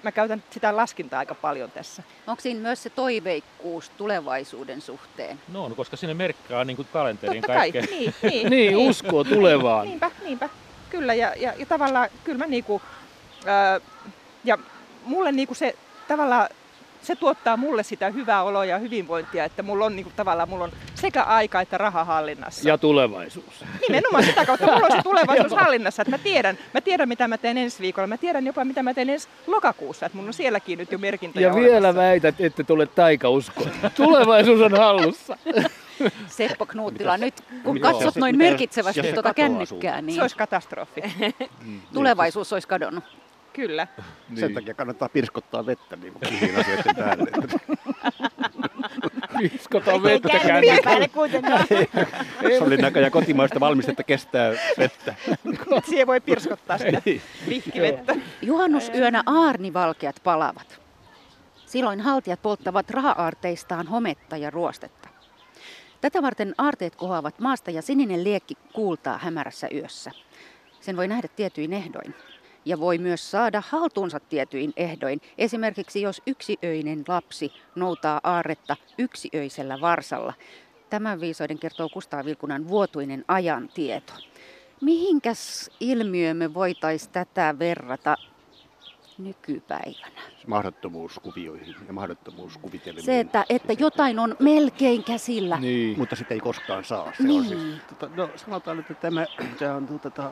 [0.02, 2.02] mä käytän sitä laskintaa aika paljon tässä.
[2.26, 5.40] Onko siinä myös se toiveikkuus tulevaisuuden suhteen?
[5.52, 7.96] No on, koska sinne merkkaa niin kuin kalenteriin Totta kai, kaikkea.
[7.98, 9.86] niin, niin, Niin, uskoo tulevaan.
[9.88, 10.48] Niinpä, niinpä.
[10.90, 12.82] Kyllä, ja, ja, ja tavallaan kyllä mä niinku,
[13.46, 13.80] ää,
[14.44, 14.58] ja
[15.04, 15.74] mulle niinku se
[16.08, 16.48] tavallaan,
[17.02, 20.72] se tuottaa mulle sitä hyvää oloa ja hyvinvointia, että mulla on niinku, tavallaan mulla on
[20.94, 22.68] sekä aika että raha hallinnassa.
[22.68, 23.64] Ja tulevaisuus.
[23.88, 27.38] Nimenomaan sitä kautta mulla on se tulevaisuus hallinnassa, että mä tiedän, mä tiedän mitä mä
[27.38, 30.78] teen ensi viikolla, mä tiedän jopa mitä mä teen ensi lokakuussa, että mulla on sielläkin
[30.78, 32.00] nyt jo merkintöjä Ja vielä olemassa.
[32.00, 33.62] väität, että et ole taikausko.
[33.96, 35.36] Tulevaisuus on hallussa.
[36.28, 37.34] Seppo Knuuttila, nyt
[37.64, 37.92] kun Joo.
[37.92, 41.00] katsot Se- noin mitä- merkitsevästi se tuota kännykkää, niin Se olisi katastrofi.
[41.94, 43.04] tulevaisuus olisi kadonnut.
[43.52, 43.86] Kyllä.
[44.34, 46.24] Sen takia kannattaa pirskottaa vettä niin kuin
[46.60, 47.30] asioiden päälle.
[49.42, 51.08] Viskotaan vettä kännykälle.
[51.08, 51.64] kuitenkaan.
[52.58, 55.14] Se oli näköjään kotimaista valmistetta kestää vettä.
[55.88, 57.02] Siihen voi pirskottaa sitä
[57.48, 58.14] vihkivettä.
[58.42, 60.80] Juhannusyönä aarnivalkeat palavat.
[61.66, 65.05] Silloin haltijat polttavat raha-aarteistaan hometta ja ruostetta.
[66.00, 70.10] Tätä varten aarteet kohoavat maasta ja sininen liekki kuultaa hämärässä yössä.
[70.80, 72.14] Sen voi nähdä tietyin ehdoin.
[72.64, 75.20] Ja voi myös saada haltuunsa tietyin ehdoin.
[75.38, 80.34] Esimerkiksi jos yksiöinen lapsi noutaa aarretta yksiöisellä varsalla.
[80.90, 84.12] Tämän viisoiden kertoo Kustaa Vilkunan vuotuinen ajantieto.
[84.80, 88.16] Mihinkäs ilmiö me voitaisiin tätä verrata
[89.18, 90.20] nykypäivänä?
[90.46, 93.04] Mahdottomuuskuvioihin ja mahdottomuuskuvitelmiin.
[93.04, 95.56] Se, että, että jotain on melkein käsillä.
[95.60, 95.98] Niin.
[95.98, 97.12] Mutta sitä ei koskaan saa.
[97.16, 97.40] Se Niin.
[97.40, 99.26] on siis, tota, no, sanotaan, että tämä,
[99.58, 100.30] tämä on tota,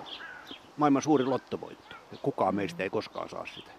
[0.77, 1.97] maailman suuri lottovoitto.
[2.23, 3.71] Kukaan meistä ei koskaan saa sitä.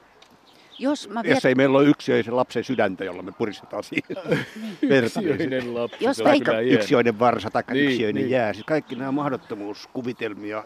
[0.79, 4.15] Jos mä viet, Jos ei meillä ole yksioisen lapsen sydäntä, jolla me puristetaan siihen
[4.89, 5.19] verta.
[5.21, 6.05] niin se- Yksiöinen lapsi.
[6.05, 6.59] Jos se hieno.
[6.59, 8.31] Yksioinen varsa tai Niin, yksioinen niin.
[8.31, 8.53] jää.
[8.53, 10.63] Siis kaikki nämä mahdottomuuskuvitelmia.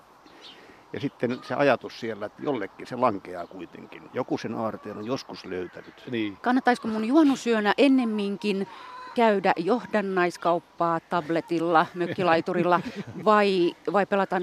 [0.93, 4.03] Ja sitten se ajatus siellä, että jollekin se lankeaa kuitenkin.
[4.13, 5.93] Joku sen aarteen on joskus löytänyt.
[6.11, 6.37] Niin.
[6.37, 8.67] kannattaisiko mun juhannusyönä ennemminkin
[9.15, 12.81] käydä johdannaiskauppaa tabletilla, mökkilaiturilla
[13.25, 14.41] vai, vai pelata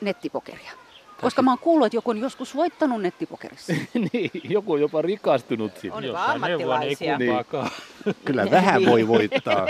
[0.00, 0.72] nettipokeria?
[1.20, 3.72] Koska mä oon kuullut, että joku on joskus voittanut nettipokerissa.
[4.12, 5.96] niin, joku on jopa rikastunut siitä.
[5.96, 7.16] On niin ei ammattilaisia.
[7.18, 7.70] kumpaakaan.
[8.24, 9.66] Kyllä vähän voi voittaa.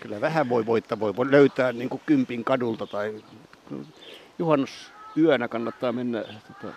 [0.00, 1.00] Kyllä vähän voi voittaa.
[1.00, 3.14] Voi voi löytää niin kuin kympin kadulta tai
[5.16, 6.74] juhannusyönä kannattaa mennä tota,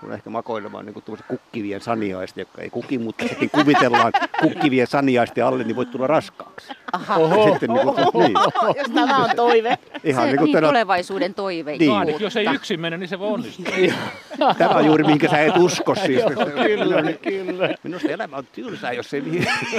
[0.00, 5.46] sun ehkä makoilemaan niin kuin kukkivien saniaista, jotka ei kuki, mutta sitten kuvitellaan kukkivien saniaisten
[5.46, 6.72] alle, niin voit tulla raskaaksi.
[6.92, 8.32] Aha, Ja sitten niin kuin, niin,
[8.76, 9.78] Jos tämä on toive.
[10.04, 11.92] ihan se niin kuin niin tänä, tulevaisuuden toiveikkuutta.
[11.92, 11.98] Niin.
[11.98, 13.66] Ainakin jos ei yksin mene, niin se voi onnistua.
[14.58, 16.22] tämä on juuri minkä sä et usko siis.
[16.66, 17.74] Kyllä, kyllä.
[17.82, 19.22] Minusta elämä on tylsää, jos ei,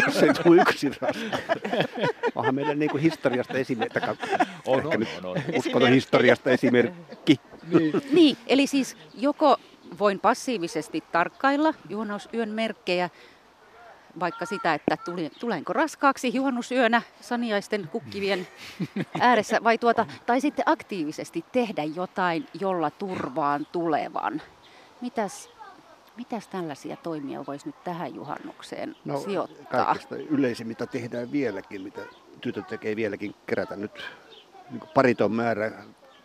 [0.05, 1.55] jos ei tule yksin raskaaksi.
[2.35, 3.99] Onhan meillä niin kuin historiasta esimerkki.
[4.67, 5.37] On, on, on, on.
[5.55, 7.39] uskonnon historiasta esimerkki.
[7.67, 8.01] Niin.
[8.13, 9.57] Niin, eli siis joko
[9.99, 13.09] voin passiivisesti tarkkailla juhannusyön merkkejä,
[14.19, 14.97] vaikka sitä, että
[15.39, 18.47] tulenko raskaaksi juhannusyönä saniaisten kukkivien
[19.19, 24.41] ääressä, vai tuota, tai sitten aktiivisesti tehdä jotain, jolla turvaan tulevan.
[25.01, 25.49] Mitäs
[26.17, 29.85] Mitäs tällaisia toimia voisi nyt tähän juhannukseen No, sijoittaa?
[29.85, 32.01] kaikista yleisin, mitä tehdään vieläkin, mitä
[32.41, 33.91] tytöt tekee vieläkin, kerätä nyt
[34.69, 35.71] niin pariton määrä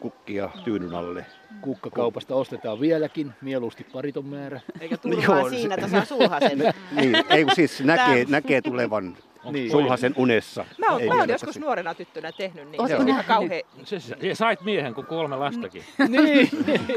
[0.00, 1.26] kukkia tyynyn alle.
[1.60, 4.60] Kukkakaupasta ostetaan vieläkin, mieluusti pariton määrä.
[4.80, 6.58] Eikä Joo, se- siinä, että saa sulhasen.
[6.92, 9.16] Niin, ei kun siis näkee, näkee tulevan
[9.52, 9.70] Niin.
[9.70, 10.64] sulhasen unessa.
[10.78, 11.60] Mä oon, mä oon joskus tosi.
[11.60, 13.26] nuorena tyttönä tehnyt, niin Ootko se on ihan nähnyt?
[13.26, 13.62] kauhean.
[13.84, 15.84] Se, se, ja sait miehen kuin kolme lastakin.
[16.08, 16.50] niin,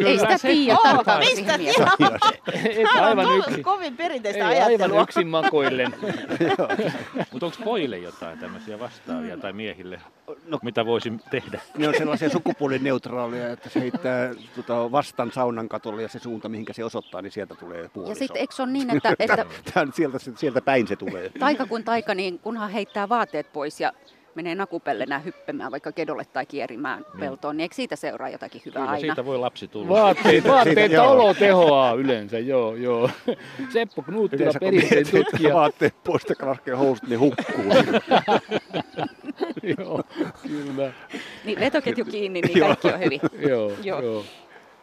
[0.06, 1.54] Ei sitä se- tiedä, tarkoitan mistä
[2.66, 3.64] et aivan Tuo- yksin.
[3.64, 5.02] Kovin perinteistä Ei aivan ajattelua.
[5.02, 5.94] yksin makoillen.
[7.32, 10.02] Mutta onko pojille jotain tämmöisiä vastaavia tai miehille,
[10.48, 11.62] No- mitä voisin tehdä?
[11.78, 16.74] Ne on sellaisia sukupuolineutraaleja, että se heittää tota, vastan saunan katolle ja se suunta, mihinkä
[16.74, 18.12] se osoittaa, niin sieltä tulee puoliso.
[18.12, 21.32] Ja sitten eikö se ole niin, että, että Tää on sieltä, sieltä päin se tulee.
[21.39, 23.92] taika kuin taika, niin kunhan heittää vaatteet pois ja
[24.36, 28.92] menee nakupellenä hyppemään vaikka kedolle tai kierimään peltoon, niin eikö siitä seuraa jotakin hyvää Kyllä
[28.92, 29.00] aina?
[29.02, 29.90] siitä voi lapsi tulla.
[29.90, 33.10] Vaatteet, vaatteet olo tehoaa yleensä, joo, joo.
[33.74, 35.56] Seppo Knuuttila, perinteen tutkija.
[35.56, 37.64] vaatteet pois ja laskee housut, niin hukkuu.
[39.78, 40.04] joo,
[40.42, 40.94] kyllä.
[41.44, 43.20] Niin vetoketju kiinni, niin kaikki on hyvin.
[43.50, 44.02] Joo, Joo.
[44.02, 44.24] joo.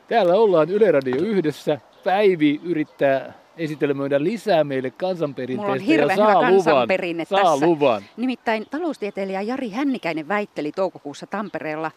[0.08, 1.80] Täällä ollaan Yle Radio yhdessä.
[2.04, 6.64] Päivi yrittää esitelmöidä lisää meille kansanperinteestä Mulla on hirveän ja saa hyvä luvan.
[6.64, 7.66] kansanperinne saa tässä.
[7.66, 8.02] luvan.
[8.16, 11.90] Nimittäin taloustieteilijä Jari Hännikäinen väitteli toukokuussa Tampereella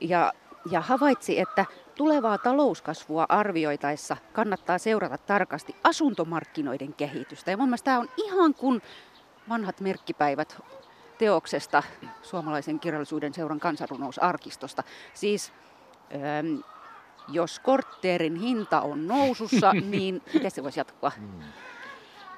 [0.00, 0.32] ja,
[0.70, 7.50] ja havaitsi, että tulevaa talouskasvua arvioitaessa kannattaa seurata tarkasti asuntomarkkinoiden kehitystä.
[7.50, 8.82] Ja mun mielestä tämä on ihan kuin
[9.48, 10.62] vanhat merkkipäivät
[11.18, 11.82] teoksesta
[12.22, 14.82] suomalaisen kirjallisuuden seuran kansanrunousarkistosta.
[15.14, 15.52] Siis
[16.14, 16.60] ähm,
[17.28, 21.12] jos kortteerin hinta on nousussa, niin miten se voisi jatkua?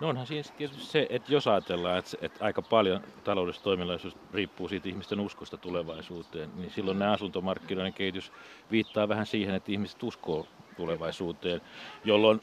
[0.01, 4.68] No onhan siis tietysti se, että jos ajatellaan, että, että aika paljon taloudellisesta toimeliaisuus riippuu
[4.68, 8.32] siitä ihmisten uskosta tulevaisuuteen, niin silloin ne asuntomarkkinoiden kehitys
[8.70, 11.61] viittaa vähän siihen, että ihmiset uskoo tulevaisuuteen,
[12.05, 12.41] jolloin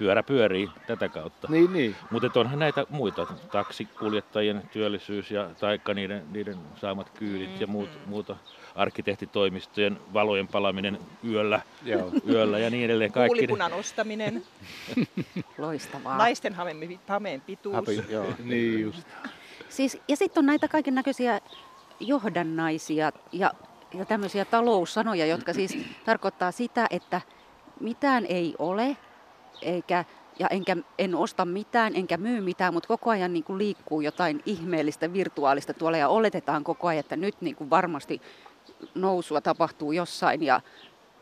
[0.00, 1.48] pyörä pyörii tätä kautta.
[1.50, 1.96] Niin, niin.
[2.10, 8.36] Mutta onhan näitä muita, taksikuljettajien työllisyys ja taikka niiden, niiden saamat kyydit ja muut, muuta
[8.74, 10.98] arkkitehtitoimistojen valojen palaminen
[11.28, 12.12] yöllä, Joo.
[12.28, 13.12] yöllä ja niin edelleen.
[13.12, 14.42] Kaikki Kuulipunan ostaminen,
[15.58, 16.18] Loistavaa.
[16.18, 17.74] naisten hameen, hameen pituus.
[17.74, 18.26] Hapi, joo.
[18.44, 19.02] Niin just.
[19.68, 21.40] Siis, ja sitten on näitä kaiken näköisiä
[22.00, 23.52] johdannaisia ja,
[23.94, 27.20] ja tämmöisiä taloussanoja, jotka siis tarkoittaa sitä, että
[27.80, 28.96] mitään ei ole,
[29.62, 30.04] eikä,
[30.38, 34.42] ja enkä, en osta mitään, enkä myy mitään, mutta koko ajan niin kuin liikkuu jotain
[34.46, 38.22] ihmeellistä virtuaalista tuolla ja oletetaan koko ajan, että nyt niin kuin varmasti
[38.94, 40.60] nousua tapahtuu jossain ja,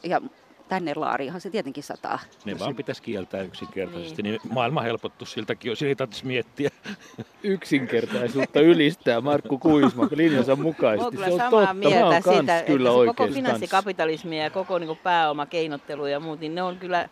[0.02, 0.20] ja
[0.68, 2.18] tänne laariinhan se tietenkin sataa.
[2.44, 6.70] Ne vaan pitäisi kieltää yksinkertaisesti, niin, maailma helpottu siltäkin, jos ei tarvitsisi miettiä.
[7.42, 11.10] Yksinkertaisuutta ylistää Markku Kuisma linjansa mukaisesti.
[11.16, 11.74] kyllä Se on samaa totta.
[11.74, 16.20] Mä mieltä oon kans siitä, kyllä että se koko finanssikapitalismi ja koko niin pääomakeinottelu ja
[16.20, 17.08] muut, niin ne on kyllä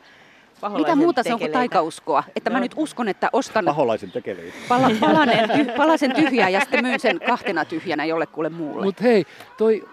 [0.76, 1.58] Mitä muuta se on kuin tekeleitä.
[1.74, 2.24] taikauskoa?
[2.36, 2.62] Että mä No.
[2.62, 4.56] nyt uskon, että ostan Paholaisen tekeleitä.
[4.68, 8.84] pala, palanen, palasen tyhjää ja sitten myyn sen kahtena tyhjänä jollekulle muulle.
[8.86, 9.24] Mutta hei,
[9.58, 9.88] toi,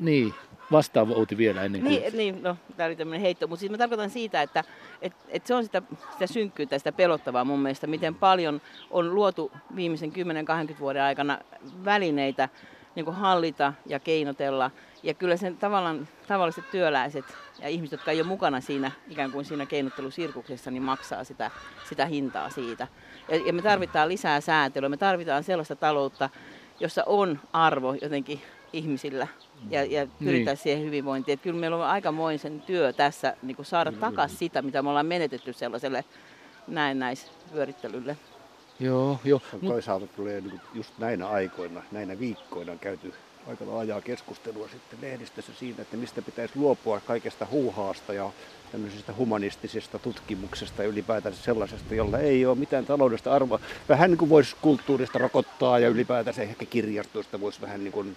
[0.00, 0.34] niin,
[0.72, 1.90] vastaava Outi vielä ennen kuin...
[1.90, 4.64] Niin, niin, no, tämä oli tämmöinen heitto, mutta siis mä tarkoitan siitä, että
[5.02, 5.82] et, et se on sitä,
[6.12, 10.12] sitä synkkyyttä, sitä pelottavaa mun mielestä, miten paljon on luotu viimeisen
[10.72, 11.38] 10-20 vuoden aikana
[11.84, 12.48] välineitä
[12.94, 14.70] niin kuin hallita ja keinotella.
[15.02, 17.24] Ja kyllä sen tavallaan, tavalliset työläiset
[17.60, 21.50] ja ihmiset, jotka ei ole mukana siinä ikään kuin siinä keinottelusirkuksessa, niin maksaa sitä,
[21.88, 22.88] sitä hintaa siitä.
[23.28, 26.30] Ja, ja me tarvitaan lisää säätelyä, me tarvitaan sellaista taloutta,
[26.80, 28.42] jossa on arvo jotenkin
[28.76, 29.28] ihmisillä
[29.70, 30.62] ja, ja pyritään Niin.
[30.62, 31.32] siihen hyvinvointiin.
[31.34, 35.06] Että kyllä meillä on aikamoisen työ tässä niin kuin saada takaisin sitä, mitä me ollaan
[35.06, 36.04] menetetty sellaiselle
[36.68, 38.16] näennäispyörittelylle.
[38.80, 39.40] Joo, joo.
[39.66, 43.14] Toisaalta tulee niin just näinä aikoina, näinä viikkoina käyty
[43.48, 48.30] aika laajaa keskustelua sitten lehdistössä siitä, että mistä pitäisi luopua kaikesta huuhaasta ja
[48.72, 53.60] tämmöisestä humanistisesta tutkimuksesta ja ylipäätänsä sellaisesta, jolla ei ole mitään taloudellista arvoa.
[53.88, 58.16] Vähän niin kuin voisi kulttuurista rokottaa ja ylipäätänsä ehkä kirjastoista voisi vähän niin kuin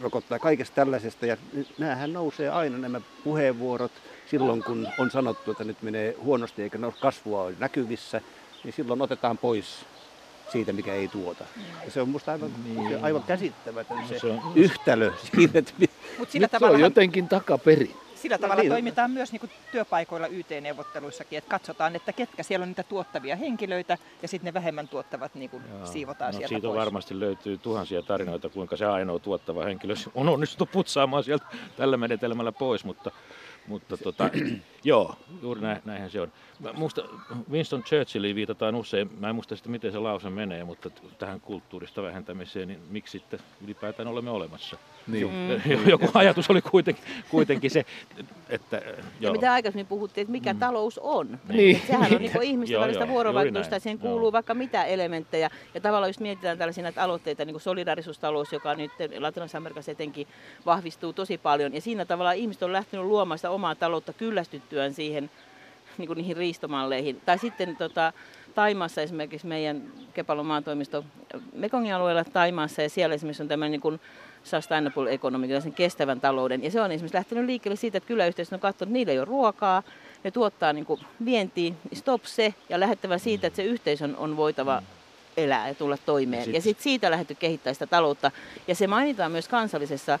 [0.00, 1.26] rokottaa kaikesta tällaisesta.
[1.26, 1.36] Ja
[1.78, 3.92] näähän nousee aina nämä puheenvuorot
[4.30, 8.20] silloin, kun on sanottu, että nyt menee huonosti eikä kasvua ole näkyvissä,
[8.64, 9.66] niin silloin otetaan pois
[10.52, 11.44] siitä, mikä ei tuota.
[11.84, 13.04] Ja se on musta aivan, niin.
[13.04, 15.72] aivan käsittämätön se, Se on- yhtälö siinä, että
[16.18, 17.96] Mutta sillä Nyt se on tavalla, jotenkin takaperin.
[18.14, 18.72] sillä tavalla niin.
[18.72, 23.98] toimitaan myös niin kuin työpaikoilla YT-neuvotteluissakin, että katsotaan, että ketkä siellä on niitä tuottavia henkilöitä
[24.22, 26.78] ja sitten ne vähemmän tuottavat niin kuin siivotaan no, sieltä siitä pois.
[26.78, 31.44] varmasti löytyy tuhansia tarinoita, kuinka se ainoa tuottava henkilö on onnistunut putsaamaan sieltä
[31.76, 33.10] tällä menetelmällä pois, mutta,
[33.66, 34.30] Mutta tota,
[34.84, 36.32] joo, juuri näin, näinhän se on.
[36.60, 37.02] Mä muista,
[37.50, 42.02] Winston Churchilliin viitataan usein, mä en muista sitä miten se lause menee, mutta tähän kulttuurista
[42.02, 44.76] vähentämiseen, niin miksi sitten ylipäätään olemme olemassa?
[45.06, 45.26] Niin.
[45.26, 45.88] Mm.
[45.88, 47.84] Joku ajatus oli kuitenkin, kuitenkin se,
[48.48, 49.32] että Ja joo.
[49.32, 51.38] mitä aikaisemmin puhuttiin, että mikä talous on.
[51.48, 51.76] Niin.
[51.76, 54.10] Et sehän on niin ihmisten Joo, välistä joo, vuorovaikutusta, ja siihen Joo.
[54.10, 55.50] kuuluu vaikka mitä elementtejä.
[55.74, 60.26] Ja tavallaan jos mietitään tällaisia näitä aloitteita, niin kuin solidarisuustalous, joka nyt Latinalaisessa Amerikassa etenkin
[60.66, 61.74] vahvistuu tosi paljon.
[61.74, 65.30] Ja siinä tavallaan ihmiset on lähtenyt luomaan sitä omaa taloutta kyllästyttyään siihen
[65.98, 67.20] niin kuin niihin riistomalleihin.
[67.26, 68.12] Tai sitten tota,
[68.54, 69.82] Taimaassa esimerkiksi meidän
[70.14, 71.04] Kepalon maantoimisto
[71.52, 74.00] Mekongin alueella Taimaassa ja siellä esimerkiksi on tämmöinen niin kuin
[74.46, 76.64] sustainable economy, sen kestävän talouden.
[76.64, 79.24] Ja se on esimerkiksi lähtenyt liikkeelle siitä, että kyläyhteisö on katsonut, että niillä ei ole
[79.24, 79.82] ruokaa,
[80.24, 84.82] ne tuottaa niin kuin vientiin, stop se ja lähettävä siitä, että se yhteisön on voitava
[85.36, 86.40] elää ja tulla toimeen.
[86.40, 88.30] Ja sit- sitten siitä lähdetty kehittää sitä taloutta.
[88.68, 90.18] Ja se mainitaan myös kansallisessa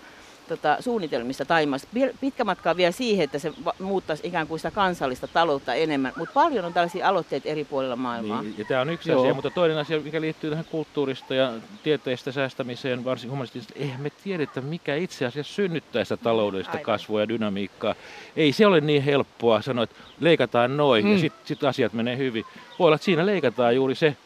[0.48, 1.88] tota, suunnitelmissa Taimassa.
[1.94, 6.12] Vie- Pitkä matka on vielä siihen, että se muuttaisi ikään kuin sitä kansallista taloutta enemmän.
[6.16, 8.42] Mutta paljon on tällaisia aloitteita eri puolilla maailmaa.
[8.42, 9.20] Niin, ja tämä on yksi Joo.
[9.20, 14.10] asia, mutta toinen asia, mikä liittyy tähän kulttuurista ja tieteestä säästämiseen, varsinkin humanistisesti, eihän me
[14.24, 16.84] tiedetä, mikä itse asiassa synnyttää sitä taloudellista Aivan.
[16.84, 17.94] kasvua ja dynamiikkaa.
[18.36, 21.12] Ei se ole niin helppoa sanoa, että leikataan noin mm.
[21.12, 22.44] ja sitten sit asiat menee hyvin.
[22.78, 24.16] Voi olla, että siinä leikataan juuri se,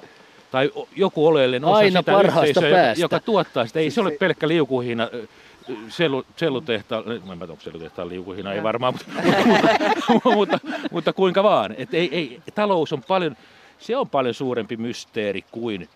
[0.50, 3.02] tai joku oleellinen osa Aina sitä yhteisöä, joka, päästä.
[3.02, 3.78] joka tuottaa sitä.
[3.80, 5.08] Ei se ole pelkkä liukuhina,
[5.88, 9.06] sellu, sellutehtaan, en mä tiedä, onko sellutehtaan liukuhina, ei varmaan, mutta,
[9.44, 10.58] mutta, mutta,
[10.90, 11.74] mutta kuinka vaan.
[11.78, 13.36] Et ei, ei, talous on paljon,
[13.78, 15.88] se on paljon suurempi mysteeri kuin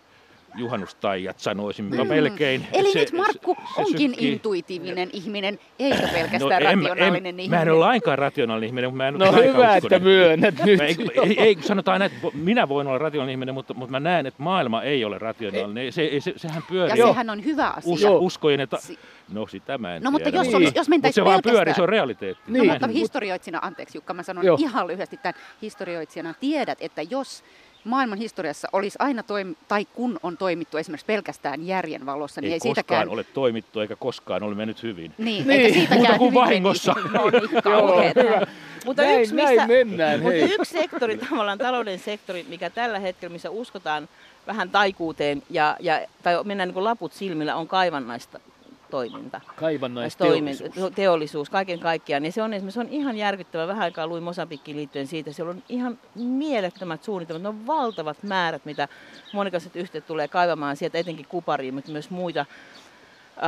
[0.57, 2.07] juhannustaijat sanoisin mm.
[2.07, 2.67] melkein.
[2.73, 4.31] Eli Se- nyt Markku se- se onkin sykkii.
[4.31, 7.49] intuitiivinen ihminen, eikä pelkästään No, en, rationaalinen en, ihminen.
[7.49, 10.77] Mä en ole lainkaan rationaalinen ihminen, mutta mä en No ole hyvä, että myönnät nyt.
[10.79, 13.99] Mä ei, ei, ei, sanotaan näin, että minä voin olla rationaalinen ihminen, mutta, mutta mä
[13.99, 15.91] näen, että maailma ei ole rationaalinen.
[15.93, 17.93] Se, se, sehän pyörii Ja sehän on hyvä asia.
[17.93, 18.77] us, uskojen, että...
[18.79, 18.99] Si-
[19.33, 20.37] No sitä mä en No mutta tiedä.
[20.37, 20.55] jos, Niin.
[20.55, 22.43] olisi, jos Mutta mentäisiin se vaan pyörii, se on realiteetti.
[22.51, 22.71] No Niin.
[22.71, 24.57] mutta historioitsijana, anteeksi Jukka, mä sanon Joo.
[24.59, 26.33] ihan lyhyesti tämän historioitsijana.
[26.39, 27.43] Tiedät, että jos
[27.85, 32.53] maailman historiassa olisi aina toim- tai kun on toimittu esimerkiksi pelkästään järjen valossa, niin ei
[32.53, 33.09] ei, koskaan siitäkään...
[33.09, 35.13] ole toimittu eikä koskaan ole mennyt hyvin.
[35.17, 35.61] Niin, Niin.
[35.61, 36.95] eikä siitäkään Muuta kuin hyvin vahingossa.
[37.13, 38.47] No niin.
[38.85, 40.53] Mutta näin, yksi, näin missä, mennään, mutta hei.
[40.59, 44.09] yksi sektori, tavallaan talouden sektori, mikä tällä hetkellä, missä uskotaan
[44.47, 48.39] vähän taikuuteen ja, ja, tai mennään niin kuin laput silmillä, on kaivannaista
[48.89, 49.41] toiminta.
[49.55, 50.71] Kaivannaisteollisuus.
[50.95, 52.25] Teollisuus kaiken kaikkiaan.
[52.25, 53.67] Ja se on esimerkiksi se on ihan järkyttävä.
[53.67, 55.31] Vähän aikaa luin Mosambikkiin liittyen siitä.
[55.31, 57.43] Siellä on ihan mielettömät suunnitelmat.
[57.43, 58.87] Ne on valtavat määrät, mitä
[59.33, 62.45] monikaiset yhtiöt tulee kaivamaan sieltä, etenkin kupariin, mutta myös muita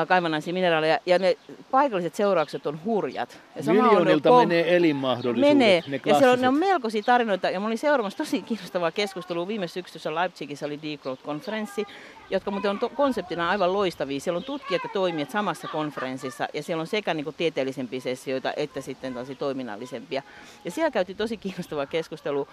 [0.08, 1.00] kaivannaisia mineraaleja.
[1.06, 1.38] Ja ne
[1.72, 3.40] paikalliset seuraukset on hurjat.
[3.56, 5.84] Ja on Miljoonilta kom- menee elinmahdollisuudet, Menee.
[5.88, 6.70] ne ja siellä on, ne on klassiset.
[6.74, 7.50] melkoisia tarinoita.
[7.50, 9.48] Ja mä olin seuraamassa tosi kiinnostavaa keskustelua.
[9.48, 11.86] Viime syksyssä Leipzigissä oli Degrowth-konferenssi,
[12.30, 14.20] jotka muuten on to- konseptina aivan loistavia.
[14.20, 16.48] Siellä on tutkijat ja toimijat samassa konferenssissa.
[16.54, 20.22] Ja siellä on sekä niin tieteellisempiä sessioita että sitten toiminnallisempia.
[20.66, 22.48] Ja siellä käytiin tosi kiinnostavaa keskustelua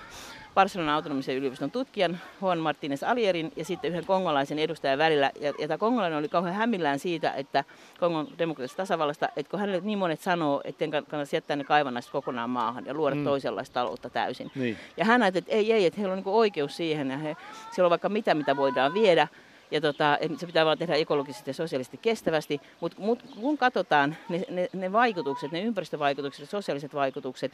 [0.54, 5.30] Barcelonan autonomisen yliopiston tutkijan Juan Martínez Alierin ja sitten yhden kongolaisen edustajan välillä.
[5.40, 7.64] Ja, ja tämä kongolainen oli kauhean hämmillään siitä, että
[8.00, 12.50] Kongon demokraattisesta tasavallasta, että kun hänelle niin monet sanoo, että kannattaisi jättää ne kaivannaiset kokonaan
[12.50, 13.24] maahan ja luoda Mm.
[13.24, 14.50] toisenlaista taloutta täysin.
[14.54, 14.76] Niin.
[14.96, 17.36] Ja hän ajatteli, että ei, ei, että heillä on niinku oikeus siihen ja he,
[17.70, 19.28] siellä on vaikka mitä, mitä voidaan viedä.
[19.70, 24.42] Ja tota, se pitää vaan tehdä ekologisesti ja sosiaalisesti kestävästi, mutta mut, kun katsotaan ne,
[24.50, 27.52] ne, ne vaikutukset, ne ympäristövaikutukset ja sosiaaliset vaikutukset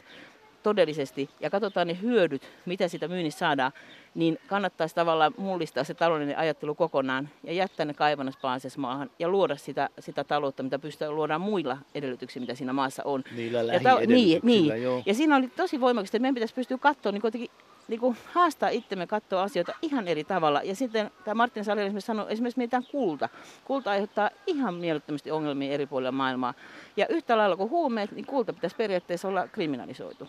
[0.63, 3.71] todellisesti ja katsotaan ne hyödyt, mitä sitä myynnistä saadaan,
[4.15, 9.55] niin kannattaisi tavallaan mullistaa se taloudellinen ajattelu kokonaan ja jättää ne kaivannaispaases maahan ja luoda
[9.57, 13.23] sitä, sitä taloutta, mitä pystytään luodaan muilla edellytyksillä, mitä siinä maassa on.
[13.35, 14.83] Niillä Ja ta- niin, niin.
[14.83, 15.03] joo.
[15.05, 17.49] Ja siinä oli tosi voimakasta, että meidän pitäisi pystyä katsoa, niin kuitenkin
[17.87, 20.61] niin kuin haastaa itsemme katsoa asioita ihan eri tavalla.
[20.63, 23.29] Ja sitten tämä Martin Sali esimerkiksi sanoi, esimerkiksi mietitään kulta.
[23.65, 26.53] Kulta aiheuttaa ihan mielettömästi ongelmia eri puolilla maailmaa.
[26.97, 30.27] Ja yhtä lailla kuin huumeet, niin kulta pitäisi periaatteessa olla kriminalisoitu.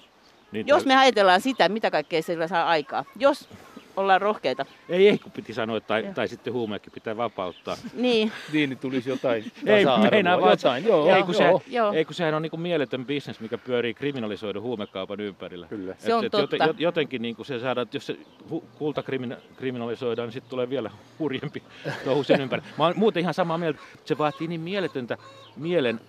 [0.53, 3.05] Niin Jos me ajatellaan sitä, mitä kaikkea sillä saa aikaa.
[3.18, 3.48] Jos
[3.96, 4.66] ollaan rohkeita.
[4.88, 6.12] Ei, ei, kun piti sanoa, tai, Joo.
[6.14, 7.76] tai sitten huumeekin pitää vapauttaa.
[7.94, 11.59] Niin, Niin, niin tulisi jotain Ei, meinaa vaan, jotain, joo, ei, kun joo.
[11.66, 11.92] Se, Joo.
[11.92, 15.66] ei kun sehän on niin kuin mieletön bisnes, mikä pyörii kriminalisoidun huumekaupan ympärillä.
[15.66, 15.94] Kyllä.
[15.98, 16.57] Se on joten- totta.
[16.66, 18.16] jot- Jotenkin niin kuin se saadaan, että jos se
[18.50, 21.62] hu- kulta krimina- kriminalisoidaan, niin sitten tulee vielä hurjempi
[22.05, 22.68] touhu sen ympärillä.
[22.78, 25.16] Mä oon muuten ihan samaa mieltä, että se vaatii niin mieletöntä
[25.57, 26.00] mielen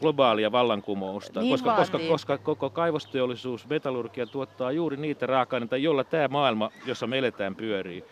[0.00, 6.28] globaalia vallankumousta, Niin koska, koska, koska koko kaivosteollisuus, metallurgia tuottaa juuri niitä raaka-aineita, jolla tämä
[6.28, 8.04] maailma, jossa me eletään, pyörii.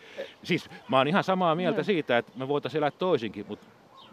[0.43, 1.83] Siis mä oon ihan samaa mieltä Joo.
[1.83, 3.65] siitä, että me voitaisiin elää toisinkin, mutta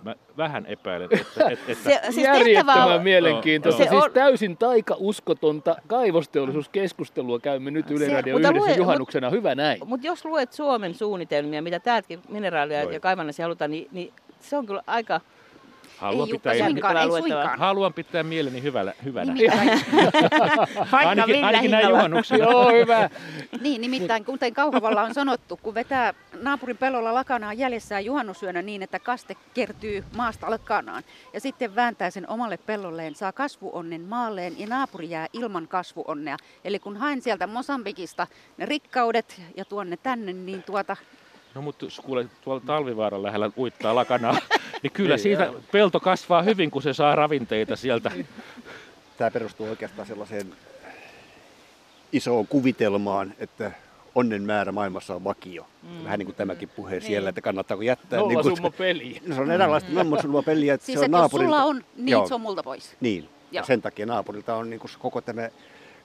[0.02, 3.84] mä vähän epäilen, että, että, että se, siis Järjettömän on, mielenkiintoista.
[3.84, 9.30] Se Siis on- täysin taika-uskotonta kaivosteollisuuskeskustelua käymme nyt Yle Se- Radio mutta yhdessä lue- juhannuksena.
[9.30, 9.78] Hyvä näin.
[9.84, 14.66] Mutta jos luet Suomen suunnitelmia, mitä täältäkin mineraalia ja kaivannaisia halutaan, niin, niin se on
[14.66, 15.20] kyllä aika
[15.98, 17.58] Haluan ei pitää, Jukka, ihan- suinkaan, ei suinkaan.
[17.58, 19.32] haluan pitää mieleni hyvällä, hyvänä.
[19.34, 19.80] Nimittäin,
[20.92, 22.44] Vaikka ainakin, millä ainakin näin juhannuksena.
[22.50, 23.10] Joo, hyvä.
[23.60, 28.98] niin, nimittäin kuten Kauhavalla on sanottu, kun vetää naapurin pellolla lakanaa jäljessään juhannusyönä niin, että
[28.98, 35.10] kaste kertyy maasta lakanaan ja sitten vääntää sen omalle pellolleen, saa kasvuonnen maalleen ja naapuri
[35.10, 36.36] jää ilman kasvuonnea.
[36.64, 38.26] Eli kun haen sieltä Mosambikista
[38.56, 40.96] ne rikkaudet ja tuon ne tänne, niin tuota,
[41.54, 44.36] No mutta kuule, tuolla talvivaaran lähellä uittaa lakanaa,
[44.86, 48.10] niin kyllä siitä pelto kasvaa hyvin, kun se saa ravinteita sieltä.
[49.16, 50.54] Tämä perustuu oikeastaan sellaiseen
[52.12, 53.72] isoon kuvitelmaan, että
[54.14, 55.66] onnen määrä maailmassa on vakio.
[55.82, 56.04] Mm.
[56.04, 58.18] Vähän niin kuin tämäkin puhe siellä, että kannattaako jättää.
[58.18, 59.22] Nolla niin kuin, summa peli.
[59.26, 61.52] No, se on eräänlaista nollasummapeliä, peliä, että siis se on että jos naapurilta.
[61.52, 62.28] sulla on, niin Joo.
[62.28, 62.96] se on multa pois.
[63.00, 63.66] Niin, ja Joo.
[63.66, 65.48] sen takia naapurilta on niin kuin koko tämä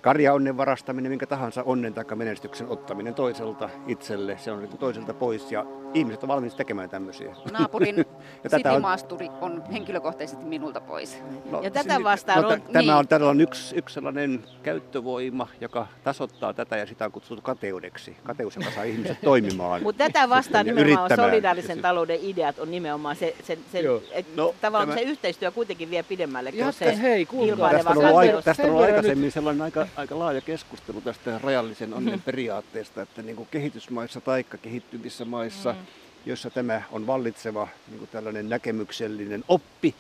[0.02, 5.66] karjaonnen varastaminen, minkä tahansa onnen tai menestyksen ottaminen toiselta itselle, se on toiselta pois ja
[5.94, 7.36] ihmiset on valmiita tekemään tämmöisiä.
[7.52, 7.96] Naapurin
[8.44, 11.18] Ja tätä on- sitimaasturi on henkilökohtaisesti minulta pois.
[11.52, 12.94] No, Ja tätä vastaan no, on- tä- Tämä niin.
[12.94, 18.18] on, tällä on yksi, yksi sellainen käyttövoima, joka tasoittaa tätä ja sitä on kutsuttu kateudeksi.
[18.24, 19.84] Kateus, joka saa ihmiset toimimaan.
[19.84, 24.02] Mutta tätä vastaan nimenomaan solidaarisen Ja talouden ideat on nimenomaan se, se, se Joo.
[24.12, 27.72] et, No, tavallaan tämä- se yhteistyö kuitenkin vie pidemmälle Ja kuin sitten se hei, kuulkaa.
[27.72, 31.40] Tästä on ollut, aika, tästä on Sen ollut aikaisemmin sellainen aika, aika laaja keskustelu tästä
[31.44, 31.96] rajallisen Mm.
[31.98, 35.80] onnen periaatteesta, että niin kuin kehitysmaissa tai kehittyvissä maissa, Mm.
[36.26, 39.96] joissa tämä on vallitseva niin kuin tällainen näkemyksellinen oppi,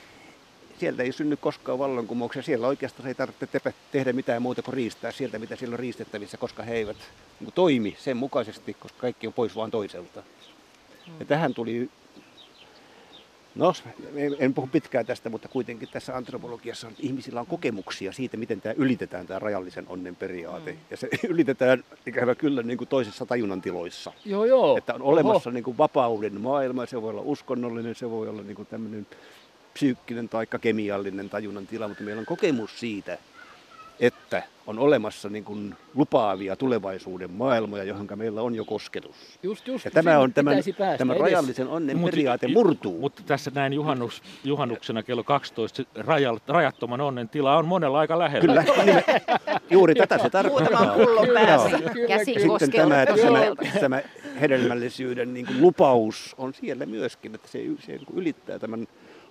[0.80, 2.42] sieltä ei synny koskaan vallankumouksia.
[2.42, 6.38] Siellä oikeastaan ei tarvitse tepä- tehdä mitään muuta kuin riistää sieltä, mitä siellä on riistettävissä,
[6.38, 10.24] koska he eivät niin kuin toimi sen mukaisesti, koska kaikki on pois vaan toiselta.
[11.20, 11.89] Ja tähän tuli,
[13.56, 13.74] no
[14.39, 18.76] en- puhu pitkään tästä, mutta kuitenkin tässä antropologiassa on, ihmisillä on kokemuksia siitä, miten tämä
[18.78, 20.78] ylitetään tämä rajallisen onnen periaate.
[20.91, 24.14] Ja se ylitetään ikävä kyllä niin kuin toisissa tajunnan tiloissa.
[24.26, 24.78] Joo, joo.
[24.78, 28.56] Että on olemassa niin kuin vapauden maailma, se voi olla uskonnollinen, se voi olla niin
[28.56, 29.08] kuin tämmöinen
[29.74, 33.18] psyykkinen tai kemiallinen tajunnan tila, mutta meillä on kokemus siitä,
[34.02, 39.16] että on olemassa niin kuin lupaavia tulevaisuuden maailmoja, johon meillä on jo kosketus.
[39.43, 39.86] Just, just.
[39.86, 41.22] Ja tämä on tämän, pitäisi päästä tämä edes.
[41.22, 42.99] rajallisen onnen Mut- periaate murtuu.
[42.99, 48.20] Mutta tässä näin juhannus, juhannuksena kello 12 se rajal, rajattoman onnen tila on monella aika
[48.20, 48.64] lähellä.
[48.64, 49.04] Kyllä, niin,
[49.70, 50.80] juuri tätä se tarkoittaa.
[50.80, 51.80] Muutaman pullon päässä.
[51.93, 52.60] Kyllä, Käsi kyllä.
[52.60, 53.39] Sitten tämä, tämä,
[53.80, 54.02] tämä
[54.41, 58.88] hedelmällisyyden niin kuin lupaus on siellä myöskin, että se, se niin ylittää tämän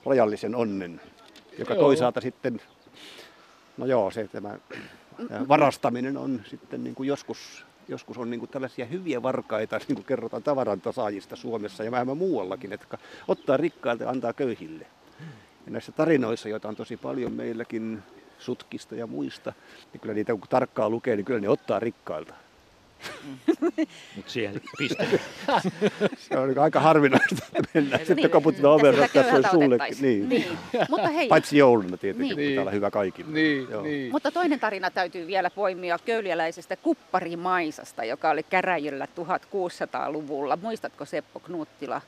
[0.06, 1.00] rajallisen onnen,
[1.58, 1.82] joka Joo.
[1.82, 2.60] toisaalta sitten,
[3.76, 4.58] no joo, se tämä,
[5.48, 10.06] varastaminen on sitten niin kuin joskus, joskus on niin kuin tällaisia hyviä varkaita, niin kuin
[10.06, 12.98] kerrotaan tavarantasaajista Suomessa ja vähän muuallakin, että
[13.28, 14.86] ottaa rikkailta ja antaa köyhille.
[15.66, 18.02] Ja näissä tarinoissa, joita on tosi paljon meilläkin,
[18.38, 19.52] sutkista ja muista,
[19.92, 22.34] niin kyllä niitä kun tarkkaan lukee, niin kyllä ne ottaa rikkailta.
[24.16, 25.06] Mutta siihen piste.
[26.28, 29.44] Se on niinku aika harvinaista, että mennään Niin, sitten koputetaan että oven sitä että on
[29.50, 29.66] sullekin.
[29.72, 30.28] otettaisiin.
[30.28, 30.48] Niin.
[30.72, 30.88] Niin.
[30.88, 32.36] Mutta hei, Paitsi jouluna tietenkin, Niin.
[32.36, 32.48] niin.
[32.50, 33.30] pitää olla hyvä kaikille.
[33.32, 33.82] Niin, Joo.
[33.82, 34.12] niin.
[34.12, 40.56] Mutta toinen tarina täytyy vielä poimia köyliäläisestä kupparimaisasta, joka oli käräjillä 1600-luvulla.
[40.62, 42.00] Muistatko Seppo Knuuttila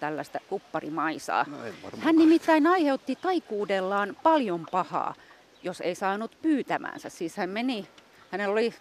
[0.00, 1.46] tällaista kupparimaisaa?
[1.50, 1.56] No.
[1.98, 5.14] Hän nimittäin aiheutti taikuudellaan paljon pahaa,
[5.62, 7.08] jos ei saanut pyytämäänsä.
[7.08, 7.86] Siis hän meni,
[8.30, 8.74] hänellä oli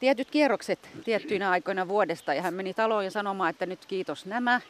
[0.00, 4.60] tietyt kierrokset tiettyinä aikoina vuodesta ja hän meni taloon ja sanomaan, että nyt kiitos nämä.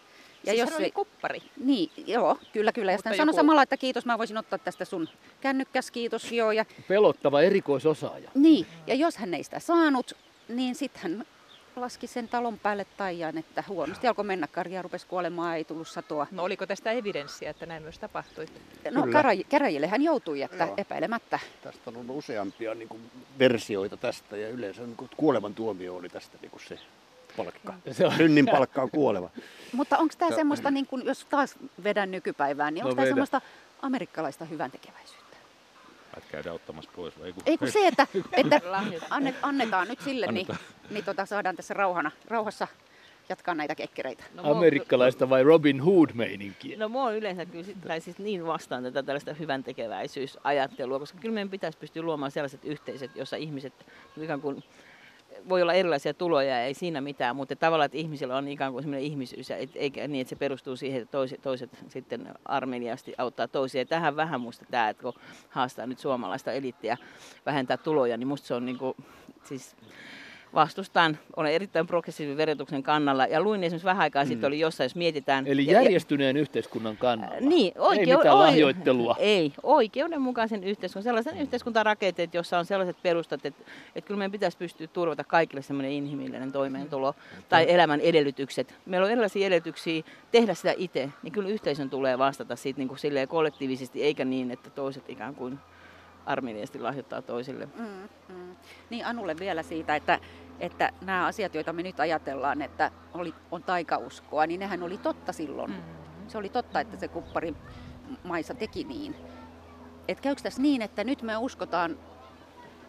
[0.44, 1.42] Ja siis jos hän oli kuppari.
[1.64, 2.92] niin, joo, kyllä, kyllä.
[2.92, 5.08] Ja sitten hän sanoi joku- samalla, että kiitos, mä voisin ottaa tästä sun
[5.40, 6.52] kännykkäs, kiitos, joo.
[6.52, 8.30] Ja, Pelottava erikoisosaaja.
[8.34, 10.16] niin, ja jos hän ei sitä saanut,
[10.48, 11.24] niin sitten hän
[11.80, 14.46] laski sen talon päälle taiaan, että huonosti alkoi mennä.
[14.46, 16.26] Karja rupesi kuolemaan, ei tullut satoa.
[16.30, 18.46] No oliko tästä evidenssiä, että näin myös tapahtui?
[18.90, 20.74] No käräj- käräjille hän joutui, että Joo.
[20.76, 21.38] epäilemättä.
[21.62, 23.02] Tästä on ollut useampia niin kuin,
[23.38, 26.78] versioita tästä ja yleensä niin kuin, kuolevan tuomio oli tästä niin kuin se
[27.36, 27.74] palkka.
[27.92, 29.30] Se on- Synnin palkka on kuoleva.
[29.72, 31.54] Mutta onko tämä semmoista, niin kun, jos taas
[31.84, 33.10] vedän nykypäivään, niin No onko tämä vedä.
[33.10, 33.40] semmoista
[33.82, 35.17] amerikkalaista hyväntekeväisyyttä?
[36.18, 37.18] Et käydä ottamassa pois.
[37.18, 38.60] vai Ei, kun, Ei kun se, että, että
[39.10, 40.58] annet, annetaan nyt sille, niin, Annetaan.
[40.90, 42.68] niin tota, saadaan tässä rauhana, rauhassa
[43.28, 44.24] jatkaa näitä kekkereitä.
[44.34, 46.78] No, Amerikkalaista vai Robin Hood-meininkiä?
[46.78, 51.34] No mua on yleensä kyllä tai siis niin vastaan tätä tällaista hyvän tekeväisyysajattelua, koska kyllä
[51.34, 53.72] meidän pitäisi pystyä luomaan sellaiset yhteisöt, jossa ihmiset
[54.22, 54.64] ikään kuin
[55.48, 58.82] voi olla erilaisia tuloja ja ei siinä mitään, mutta tavallaan, että ihmisillä on ikään kuin
[58.82, 63.48] semmoinen ihmisyys, et, eikä niin, että se perustuu siihen, että toiset, toiset sitten armeliasti auttaa
[63.48, 63.80] toisia.
[63.80, 65.12] Ja tähän vähän musta tämä, että kun
[65.48, 66.96] haastaa nyt suomalaista elittiä
[67.46, 68.94] vähentää tuloja, niin musta se on niin kuin,
[69.44, 69.76] siis
[70.54, 71.18] vastustan.
[71.36, 74.28] Olen erittäin progressiivisen verotuksen kannalla ja luin esimerkiksi vähän aikaa mm.
[74.28, 75.46] sitten oli jossain, jos mietitään.
[75.46, 77.36] Eli järjestyneen ja, yhteiskunnan kannalla.
[77.40, 79.16] Niin, oikeu- ei mitään lahjoittelua.
[79.18, 81.40] Ei, oikeudenmukaisen yhteiskunnan, sellaisen mm.
[81.40, 86.52] yhteiskuntarakenteet, jossa on sellaiset perustat, että, että kyllä meidän pitäisi pystyä turvata kaikille semmoinen inhimillinen
[86.52, 87.42] toimeentulo mm.
[87.48, 88.74] tai elämän edellytykset.
[88.86, 93.28] Meillä on erilaisia edellytyksiä tehdä sitä itse, niin kyllä yhteisön tulee vastata siitä niin kuin
[93.28, 95.58] kollektiivisesti, eikä niin, että toiset ikään kuin
[96.28, 97.68] armillisesti lahjoittaa toisille.
[97.78, 98.56] Mm, mm.
[98.90, 100.18] Niin Anulle vielä siitä, että,
[100.60, 105.32] että nämä asiat, joita me nyt ajatellaan, että oli, on taikauskoa, niin nehän oli totta
[105.32, 105.70] silloin.
[105.70, 105.82] Mm.
[106.28, 107.54] Se oli totta, että se kuppari
[108.24, 109.14] maissa teki niin.
[110.08, 111.98] Et käykö tässä niin, että nyt me uskotaan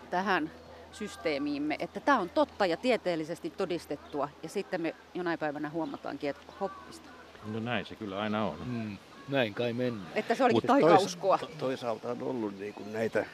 [0.09, 0.51] tähän
[0.91, 6.53] systeemiimme, että tämä on totta ja tieteellisesti todistettua, ja sitten me jonain päivänä huomataankin, että
[6.59, 7.09] hoppista.
[7.45, 8.57] No näin se kyllä aina on.
[8.65, 8.97] Mm.
[9.29, 10.11] Näin kai mennään.
[10.15, 11.37] Että se olikin taikauskoa.
[11.37, 13.25] Tois, toisaalta on ollut niin kuin näitä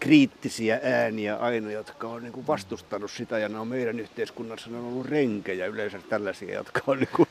[0.00, 4.78] kriittisiä ääniä aina, jotka on niin kuin vastustanut sitä ja ne on meidän yhteiskunnassa ne
[4.78, 7.28] on ollut renkejä yleensä tällaisia, jotka on niin kuin,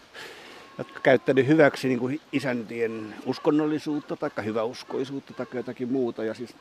[0.77, 6.23] jotka käyttänyt hyväksi niin kuin isäntien uskonnollisuutta tai hyväuskoisuutta tai jotakin muuta.
[6.23, 6.55] Ja siis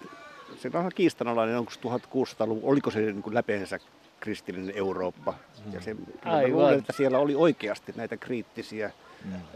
[0.57, 3.79] se on kiistanalainen, onko 1600-luvun, oliko se niin kuin läpeensä
[4.21, 5.35] kristillinen Eurooppa.
[5.73, 5.97] Ja se,
[6.49, 8.91] luulen, että siellä oli oikeasti näitä kriittisiä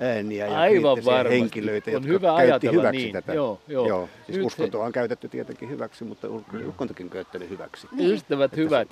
[0.01, 1.41] ääniä ja Aivan varmasti.
[1.41, 3.13] henkilöitä, jotka hyvä käytti hyväksi niin.
[3.13, 3.35] tätä.
[3.35, 3.89] Joo, joo.
[3.89, 4.09] joo.
[4.27, 6.29] Siis Nyt uskontoa on käytetty tietenkin hyväksi, mutta
[6.69, 7.89] uskontokin on käyttänyt hyväksi.
[7.93, 8.11] Niin.
[8.11, 8.89] Ystävät hyvät,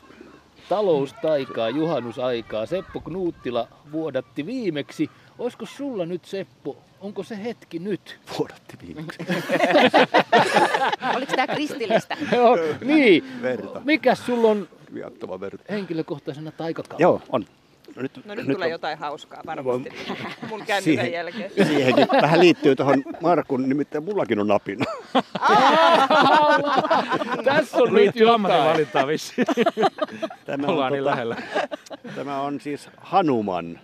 [0.68, 2.66] taloustaikaa, juhannusaikaa.
[2.66, 5.10] Seppo Knuuttila vuodatti viimeksi.
[5.38, 8.18] Olisiko sulla nyt Seppo, onko se hetki nyt?
[8.38, 9.18] Vuodatti viimeksi.
[11.16, 12.16] Oliko tämä kristillistä?
[12.36, 13.24] Joo, niin.
[13.42, 13.80] Verta.
[13.84, 14.68] Mikäs sulla on
[15.40, 15.64] verta.
[15.70, 17.02] henkilökohtaisena taikakautta?
[17.02, 17.44] Joo, on.
[17.96, 18.72] No nyt, no nyt, nyt tulee on...
[18.72, 19.90] jotain hauskaa varmasti
[20.48, 21.50] mun kännykän siihen, jälkeen.
[21.66, 24.84] Siihenkin vähän liittyy tuohon Markun, nimittäin mullakin on napina.
[27.44, 28.42] Tässä on nyt jotain.
[28.42, 29.46] valintaa vissiin.
[30.46, 31.36] Tämä on, Ollaan niin tota, lähellä.
[32.14, 33.80] Tämä on siis Hanuman.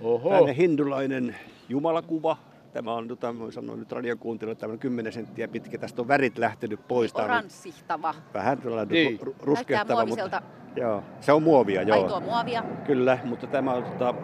[0.00, 0.30] Oho.
[0.30, 1.36] Tänne hindulainen
[1.68, 2.36] jumalakuva,
[2.72, 5.78] Tämä on, tota, voin sanoa nyt radiokuuntelu, tämä on 10 senttiä pitkä.
[5.78, 7.14] Tästä on värit lähtenyt pois.
[7.14, 8.14] Oranssihtava.
[8.34, 9.20] Vähän tällainen niin.
[9.42, 10.06] ruskehtava.
[10.06, 10.42] Mutta,
[10.76, 12.02] joo, se on muovia, joo.
[12.02, 12.64] Aitoa muovia.
[12.86, 14.14] Kyllä, mutta tämä on, tota,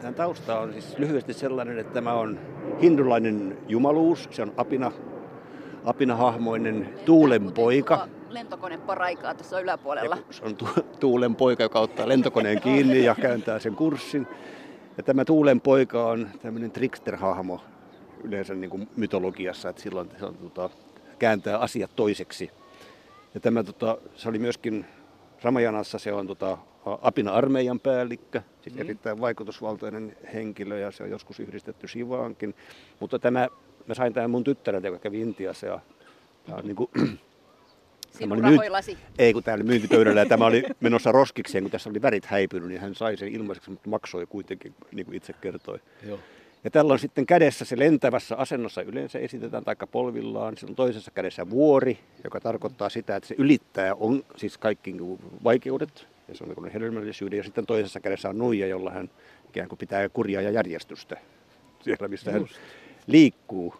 [0.00, 2.38] tämän tausta on siis lyhyesti sellainen, että tämä on
[2.82, 4.28] hindulainen jumaluus.
[4.30, 4.92] Se on apina,
[5.84, 8.08] apinahahmoinen tuulen poika.
[8.28, 10.18] Lentokone paraikaa tuossa yläpuolella.
[10.30, 10.68] Se on tu-
[11.00, 14.26] tuulen poika, joka ottaa lentokoneen kiinni ja kääntää sen kurssin.
[14.96, 17.60] Ja tämä tuulen poika on tämmöinen trickster-hahmo,
[18.24, 20.70] yleensä niin kuin mytologiassa, että silloin se on, tota,
[21.18, 22.50] kääntää asiat toiseksi.
[23.34, 24.86] Ja tämä, tota, se oli myöskin
[25.42, 26.58] Ramajanassa se on tota,
[27.02, 28.80] Apina armeijan päällikkö, siis mm.
[28.80, 32.54] erittäin vaikutusvaltainen henkilö ja se on joskus yhdistetty Sivaankin.
[33.00, 33.48] Mutta tämä,
[33.86, 35.80] mä sain tämän mun tyttäreltä, joka kävi Intiassa ja
[36.46, 36.90] tämä on niin kuin,
[38.18, 41.90] Tämä oli myynti, ei, kun tämä oli myyntipöydällä ja tämä oli menossa roskikseen, kun tässä
[41.90, 45.78] oli värit häipynyt, niin hän sai sen ilmaiseksi, mutta maksoi kuitenkin, niin kuin itse kertoi.
[46.06, 46.18] Joo.
[46.66, 50.56] Ja tällä on sitten kädessä se lentävässä asennossa yleensä esitetään taikka polvillaan.
[50.56, 55.18] Sillä on toisessa kädessä vuori, joka tarkoittaa sitä, että se ylittää on, siis kaikki niinku
[55.44, 56.06] vaikeudet.
[56.28, 57.36] Ja se on niin hedelmällisyyden.
[57.36, 59.10] Ja sitten toisessa kädessä on nuija, jolla hän
[59.48, 61.16] ikään kuin pitää kurjaa ja järjestystä
[61.80, 62.56] siellä, missä Just.
[62.56, 62.64] hän
[63.06, 63.74] liikkuu.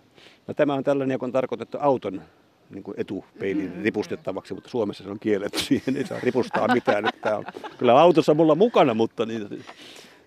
[0.47, 2.23] No, tämä on tällainen, joka on tarkoitettu auton
[2.71, 3.83] niin kuin etupeilin mm-hmm.
[3.83, 5.59] ripustettavaksi, mutta Suomessa se on kielletty.
[5.59, 7.05] Siihen ei saa ripustaa mitään.
[7.21, 7.45] Tämä on
[7.79, 9.65] kyllä autossa mulla mukana, mutta niin,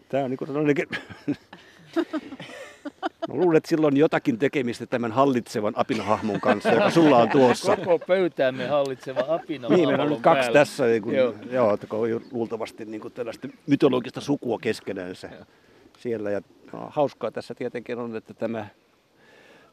[0.10, 0.88] tämä on niin kuin
[3.28, 7.76] No luulen, että silloin jotakin tekemistä tämän hallitsevan apinahahmon kanssa, joka sulla on tuossa.
[7.76, 9.70] Koko pöytäämme hallitseva apina.
[9.70, 10.60] Niin, meillä on nyt kaksi päällä.
[10.60, 11.34] tässä, niin kuin, joo.
[11.52, 15.30] joo, on luultavasti niin kuin tällaista mytologista sukua keskenänsä
[15.98, 16.32] siellä.
[16.32, 16.42] Ja
[16.74, 18.68] no, hauskaa tässä tietenkin on, että tämä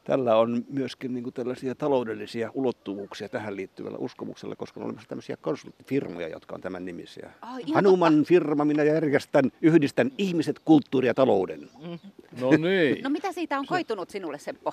[0.07, 5.37] tällä on myöskin niin kuin tällaisia taloudellisia ulottuvuuksia tähän liittyvällä uskomuksella, koska on olemassa tämmöisiä
[5.37, 7.31] konsulttifirmoja, jotka on tämän nimisiä.
[7.43, 8.29] Oh, Hanuman totta.
[8.29, 11.61] firma, minä järjestän, yhdistän ihmiset, kulttuuri ja talouden.
[11.61, 11.99] Mm.
[12.41, 13.05] No niin.
[13.05, 14.73] no mitä siitä on koitunut sinulle, Seppo?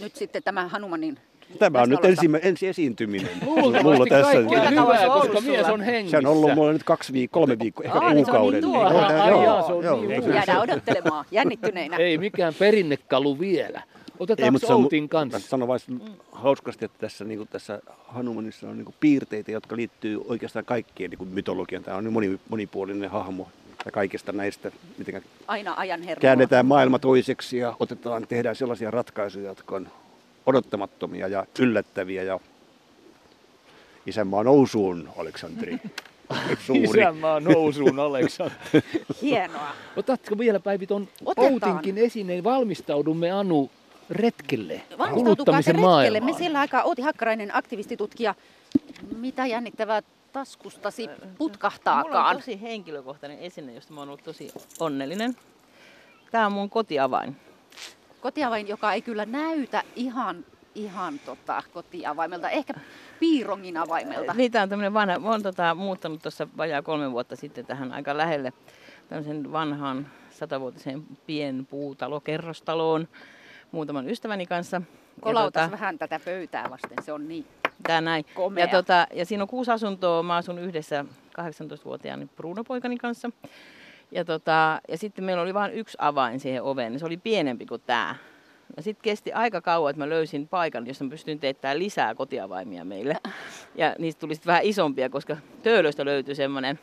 [0.00, 1.18] Nyt sitten tämä Hanumanin
[1.58, 3.30] Tämä on nyt ensi, ensi esiintyminen.
[3.42, 4.38] Mulla tässä.
[4.38, 6.20] hyvää, koska mies on hengissä.
[6.20, 8.62] Se on ollut mulla nyt kaksi viikkoa, kolme viikkoa, ehkä Aa, kuukauden.
[8.62, 10.24] Se on niin tuo.
[10.24, 11.96] Niin, Jäädään odottelemaan, jännittyneinä.
[11.96, 13.82] Ei mikään perinnekalu vielä.
[14.18, 15.38] Otetaan Outin kanssa.
[15.38, 16.00] Sanon vain mm.
[16.32, 21.10] hauskasti, että tässä, niin kuin tässä Hanumanissa on niin kuin piirteitä, jotka liittyy oikeastaan kaikkien
[21.10, 21.82] niin mytologian.
[21.82, 23.48] Tämä on niin moni, monipuolinen hahmo
[23.84, 26.22] ja kaikista näistä, miten Aina ajan hermoa.
[26.22, 29.88] käännetään maailma toiseksi ja otetaan, tehdään sellaisia ratkaisuja, jotka on
[30.46, 32.40] odottamattomia ja yllättäviä ja
[34.06, 35.78] isänmaa nousuun, Aleksanteri.
[36.66, 36.82] Suuri.
[36.82, 38.82] Isänmaa nousuun, Aleksanteri.
[39.22, 39.70] Hienoa.
[39.96, 42.44] Otatko vielä Päivi tuon Outinkin esineen?
[42.44, 43.70] Valmistaudumme Anu
[44.10, 44.82] retkelle,
[45.14, 46.20] kuluttamisen retkelle.
[46.20, 48.34] Me sillä aikaa Outi Hakkarainen, aktivistitutkija.
[49.16, 50.02] Mitä jännittävää
[50.32, 52.36] taskustasi Mulla on putkahtaakaan.
[52.36, 55.36] tosi henkilökohtainen esine, josta mä oon ollut tosi onnellinen.
[56.30, 57.36] Tämä on mun kotiavain.
[58.20, 60.44] Kotiavain, joka ei kyllä näytä ihan,
[60.74, 62.74] ihan tota, kotiavaimelta, ehkä
[63.20, 64.34] piirongin avaimelta.
[64.34, 65.18] Niin, tää on tämmönen vanha.
[65.18, 68.52] Mä oon tota, muuttanut tuossa vajaa kolme vuotta sitten tähän aika lähelle
[69.08, 73.08] tämmöisen vanhaan satavuotiseen pienpuutalokerrostaloon
[73.72, 74.76] muutaman ystäväni kanssa.
[74.76, 77.46] Ja Kolautas tota, vähän tätä pöytää vasten, se on niin
[77.82, 78.24] Tää näin.
[78.34, 78.64] komea.
[78.64, 80.22] Ja, tota, ja siinä on kuusi asuntoa.
[80.22, 81.04] Mä asun yhdessä
[81.40, 83.30] 18-vuotiaan Bruno-poikani kanssa.
[84.12, 86.92] Ja, tota, ja sitten meillä oli vain yksi avain siihen oveen.
[86.92, 88.14] niin Se oli pienempi kuin tämä.
[88.76, 92.84] Ja sitten kesti aika kauan, että mä löysin paikan, jossa mä pystyin teettämään lisää kotiavaimia
[92.84, 93.16] meille.
[93.74, 96.78] Ja niistä tuli sitten vähän isompia, koska töölöstä löytyi semmoinen.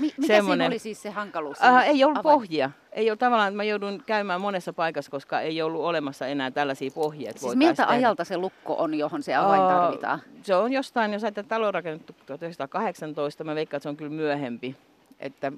[0.00, 1.58] Mi- mikä siinä semmonen- oli siis se hankaluus?
[1.58, 2.70] siinä Äh, ei ollut avain- pohjia.
[2.92, 6.90] Ei ollut tavallaan, että mä joudun käymään monessa paikassa, koska ei ollut olemassa enää tällaisia
[6.94, 7.32] pohjia.
[7.36, 7.90] Siis miltä tehdä.
[7.92, 10.20] ajalta se lukko on, johon se avain Aa, tarvitaan?
[10.42, 14.76] Se on jostain, jos ajatellaan talo rakennettu 1918, mä veikkaan, että se on kyllä myöhempi.
[15.20, 15.52] Että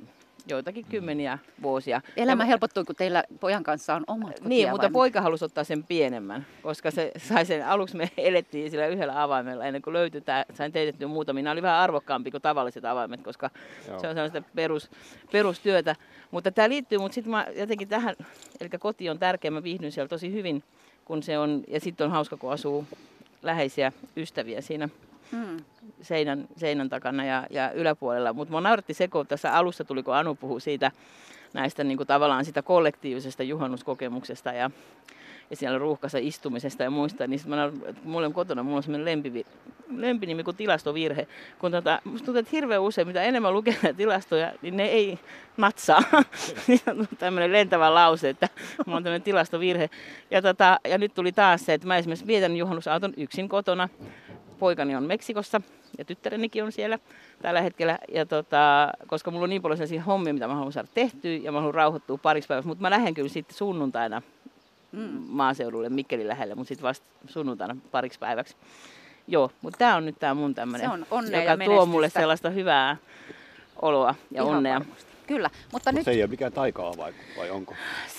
[0.46, 2.00] joitakin kymmeniä vuosia.
[2.16, 6.46] Elämä helpottuu, kun teillä pojan kanssa on omat Niin, mutta poika halusi ottaa sen pienemmän,
[6.62, 10.72] koska se sai sen, aluksi me elettiin sillä yhdellä avaimella ennen kuin löytyi tämä, sain
[10.72, 11.42] teetettyä muutamia.
[11.42, 13.50] Nämä oli vähän arvokkaampi kuin tavalliset avaimet, koska
[13.88, 13.98] Joo.
[13.98, 14.90] se on sellaista perus,
[15.32, 15.96] perustyötä.
[16.30, 18.14] Mutta tämä liittyy, mutta sitten mä jotenkin tähän,
[18.60, 20.62] eli koti on tärkeä, mä viihdyn siellä tosi hyvin,
[21.04, 22.86] kun se on, ja sitten on hauska, kun asuu
[23.42, 24.88] läheisiä ystäviä siinä
[25.32, 25.56] Hmm.
[26.02, 28.32] seinän, seinän takana ja, ja yläpuolella.
[28.32, 30.90] Mutta mua nauratti se, kun tässä alussa tuli, kun Anu puhui siitä
[31.52, 34.70] näistä niin kuin tavallaan sitä kollektiivisesta juhannuskokemuksesta ja,
[35.50, 37.72] ja siellä ruuhkassa istumisesta ja muista, niin mä
[38.04, 39.46] mulla on kotona, mulla on semmoinen lempi,
[39.96, 41.28] lempinimi kuin tilastovirhe.
[41.58, 45.18] Kun tota, musta tuntuu, että hirveän usein, mitä enemmän lukee tilastoja, niin ne ei
[45.56, 46.02] natsaa.
[46.66, 48.48] Niin on tämmöinen lentävä lause, että
[48.86, 49.90] mulla on tämmöinen tilastovirhe.
[50.30, 53.88] Ja, tota, ja nyt tuli taas se, että mä esimerkiksi vietän juhannusauton yksin kotona.
[54.62, 55.60] Poikani on Meksikossa
[55.98, 56.98] ja tyttärenikin on siellä
[57.42, 57.98] tällä hetkellä.
[58.14, 61.52] Ja tota, koska mulla on niin paljon sellaisia hommia, mitä mä haluan saada tehtyä ja
[61.52, 62.68] mä haluan rauhoittua pariksi päiväksi.
[62.68, 64.22] Mutta mä lähden kyllä sitten sunnuntaina
[64.92, 65.22] Mm.
[65.28, 68.56] maaseudulle Mikkelin lähelle, mutta sitten vasta sunnuntaina pariksi päiväksi.
[69.28, 72.96] Joo, mutta tämä on nyt tämä mun tämmöinen, on joka tuo mulle sellaista hyvää
[73.82, 74.78] oloa ja Ihan onnea.
[74.80, 75.11] varmasti.
[75.26, 77.74] Kyllä, mutta nyt Se ei ole mikään taikaa vai, vai onko?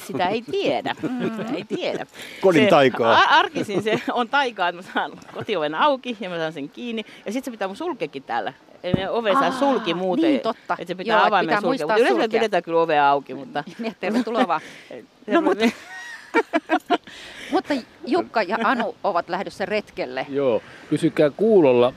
[0.08, 0.95] Sitä ei tiedä.
[1.38, 2.06] Sitä ei tiedä.
[2.41, 3.14] Kodin Se- taikaa.
[3.14, 7.06] a- Arkisin se on taikaa, että mä saan kotioven auki ja mä saan sen kiinni.
[7.26, 8.54] Ja sitten se pitää mun sulkeekin täällä.
[8.84, 10.30] Eli ne oven saa Aa, sulki muuten.
[10.30, 10.74] niin totta.
[10.80, 11.86] Että se pitää Joo, avaimen pitää sulkea.
[11.88, 12.39] Mutta yleensä sulkea.
[12.39, 13.64] pidetään kyllä ovea auki, mutta...
[13.80, 14.62] niin, tervetuloa vaan.
[15.28, 15.66] No, mutta-
[17.51, 17.74] Mutta
[18.08, 20.26] Jukka ja Anu ovat lähdössä retkelle.
[20.30, 21.93] Joo, pysykää kuulolla.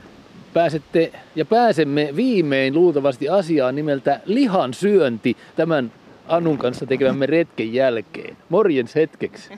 [0.53, 5.91] Pääsette ja pääsemme viimein luultavasti asiaan nimeltä lihan syönti tämän
[6.27, 8.37] Anun kanssa tekemämme retken jälkeen.
[8.49, 9.49] Morjens hetkeksi.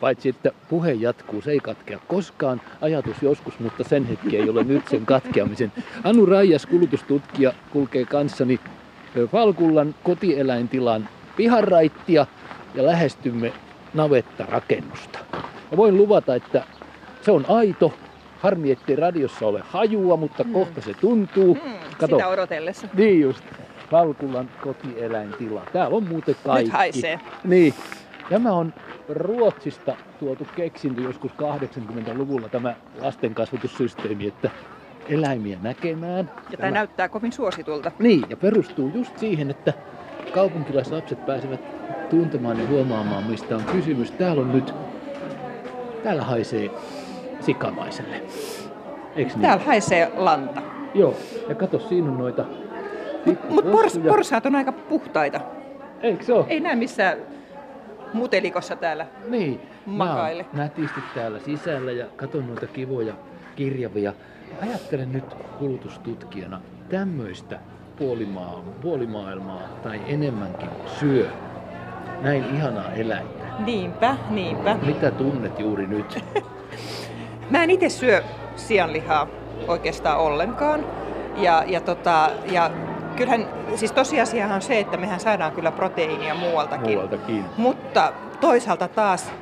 [0.00, 2.60] Paitsi että puhe jatkuu, se ei katkea koskaan.
[2.80, 5.72] Ajatus joskus, mutta sen hetki ei ole nyt sen katkeamisen.
[6.04, 8.60] Anu Raijas, kulutustutkija, kulkee kanssani
[9.26, 12.26] Falkullan kotieläintilan pihanraittia
[12.74, 13.52] ja lähestymme
[13.94, 15.18] navettarakennusta.
[15.70, 16.64] Ja voin luvata, että
[17.22, 17.92] se on aito.
[18.40, 21.58] Harmi, ettei radiossa ole hajua, mutta kohta se tuntuu.
[21.98, 22.88] Kato, Sitä odotellessa.
[22.94, 23.44] niin just.
[23.92, 25.62] Valkulan kotieläintila.
[25.72, 26.64] Täällä on muuten kaikki.
[26.64, 27.20] Nyt haisee.
[27.44, 27.74] Niin.
[28.30, 28.74] Tämä on
[29.08, 34.50] Ruotsista tuotu keksintö joskus 80-luvulla tämä lastenkasvatussysteemi, että
[35.08, 36.30] eläimiä näkemään.
[36.50, 37.92] Ja tämä näyttää kovin suositulta.
[37.98, 39.72] Niin, ja perustuu just siihen, että
[40.34, 41.60] kaupunkilaislapset pääsevät
[42.10, 44.10] tuntemaan ja huomaamaan, mistä on kysymys.
[44.10, 44.74] Täällä on nyt,
[46.02, 46.70] täällä haisee
[47.40, 48.22] sikamaiselle.
[49.16, 49.42] Eiks niin?
[49.42, 50.62] Täällä haisee lanta.
[50.94, 51.14] Joo,
[51.48, 52.44] ja kato, siinä on noita
[53.48, 55.40] Mutta pors, porsaat on aika puhtaita.
[56.02, 56.44] Eikö se ole?
[56.48, 57.18] Ei näe missään
[58.12, 59.06] mutelikossa täällä.
[59.28, 59.60] Niin.
[59.86, 60.46] Makaile.
[60.52, 63.14] Mä nätisti täällä sisällä ja katon noita kivoja
[63.56, 64.12] kirjavia.
[64.62, 65.24] Ajattelen nyt
[65.58, 67.58] kulutustutkijana tämmöistä
[67.96, 70.68] puolimaa, puolimaailmaa tai enemmänkin
[71.00, 71.28] syö.
[72.20, 73.44] Näin ihanaa eläintä.
[73.58, 74.76] Niinpä, niinpä.
[74.86, 76.24] Mitä tunnet juuri nyt?
[77.50, 78.22] Mä en itse syö
[78.56, 79.26] sianlihaa
[79.68, 80.86] oikeastaan ollenkaan.
[81.36, 82.70] Ja, ja, tota, ja
[83.16, 86.90] kyllähän, siis tosiasiahan on se, että mehän saadaan kyllä proteiinia muualtakin.
[86.90, 87.44] Muualtakin.
[87.56, 89.32] Mutta toisaalta taas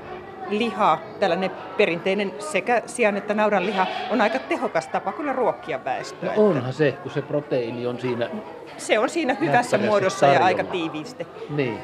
[0.48, 6.34] liha, tällainen perinteinen sekä sian että naudan liha, on aika tehokas tapa kyllä ruokkia väestöä.
[6.36, 8.30] No onhan se, kun se proteiini on siinä.
[8.76, 10.46] Se on siinä hyvässä muodossa ja tarjolla.
[10.46, 11.26] aika tiiviisti.
[11.50, 11.78] Niin.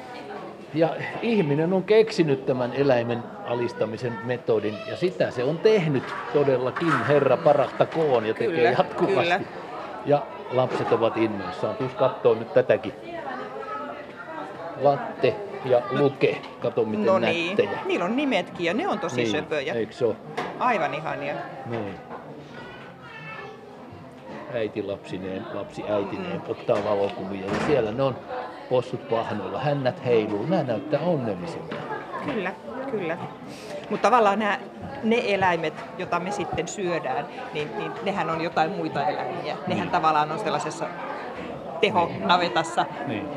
[0.75, 6.03] Ja ihminen on keksinyt tämän eläimen alistamisen metodin ja sitä se on tehnyt
[6.33, 9.15] todellakin, Herra parahtakoon ja tekee Kyllä, jatkuvasti.
[9.21, 9.41] kyllä.
[10.07, 11.77] Ja lapset ovat innoissaan.
[11.77, 12.93] Tuus kattoo nyt tätäkin.
[14.81, 15.35] Latte
[15.65, 16.39] ja Luke.
[16.61, 17.71] Kato miten No niin, nättejä.
[17.87, 19.75] niillä on nimetkin ja ne on tosi niin, söpöjä.
[19.75, 20.17] Eikö se ole?
[20.59, 21.35] Aivan ihania.
[21.67, 21.95] Niin.
[24.55, 27.47] äiti lapsineen, lapsi äitineen ottaa valokuvia.
[27.47, 28.17] Ja siellä ne on
[28.69, 31.77] possut pahnoilla, hännät heiluu, nämä näyttää onnellisilta.
[32.25, 32.53] Kyllä,
[32.91, 33.19] kyllä.
[33.91, 34.59] Mutta tavallaan nämä,
[35.03, 39.57] ne eläimet, joita me sitten syödään, niin, niin nehän on jotain muita eläimiä.
[39.67, 40.87] Nehän tavallaan on sellaisessa
[41.81, 42.87] tehonavetassa.
[43.07, 43.29] Niin.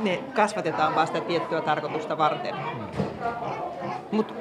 [0.00, 2.54] Ne kasvatetaan vasta tiettyä tarkoitusta varten.
[4.10, 4.34] Mutta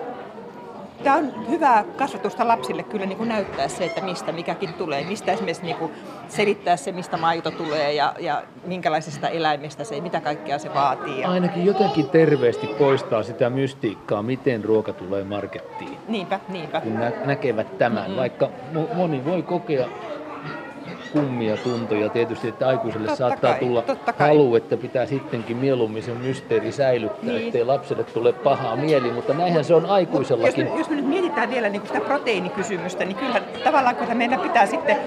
[1.04, 5.04] tämä on hyvää kasvatusta lapsille kyllä niin kuin näyttää se, että mistä mikäkin tulee.
[5.04, 5.92] Mistä esimerkiksi niin kuin
[6.28, 11.24] selittää se, mistä maito tulee ja, ja minkälaisesta eläimestä se, mitä kaikkea se vaatii.
[11.26, 15.98] Ainakin jotenkin terveesti poistaa sitä mystiikkaa, miten ruoka tulee markettiin.
[16.08, 16.82] Niinpä, niinpä.
[16.82, 18.18] Kun nä- näkevät tämän, mm-hmm.
[18.20, 19.88] vaikka mo- moni voi kokea
[21.14, 23.84] kummia tuntoja tietysti, että aikuiselle Totta saattaa kai, tulla
[24.18, 27.46] halu, että pitää sittenkin mieluummin sen mysteeri säilyttää, Niin.
[27.48, 30.66] ettei lapselle tule pahaa mieli, mutta näinhän se on Jos aikuisellakin.
[30.70, 34.66] me, jos me nyt mietitään vielä niin sitä proteiinikysymystä, niin kyllähän tavallaan kun meidän pitää
[34.66, 34.98] sitten,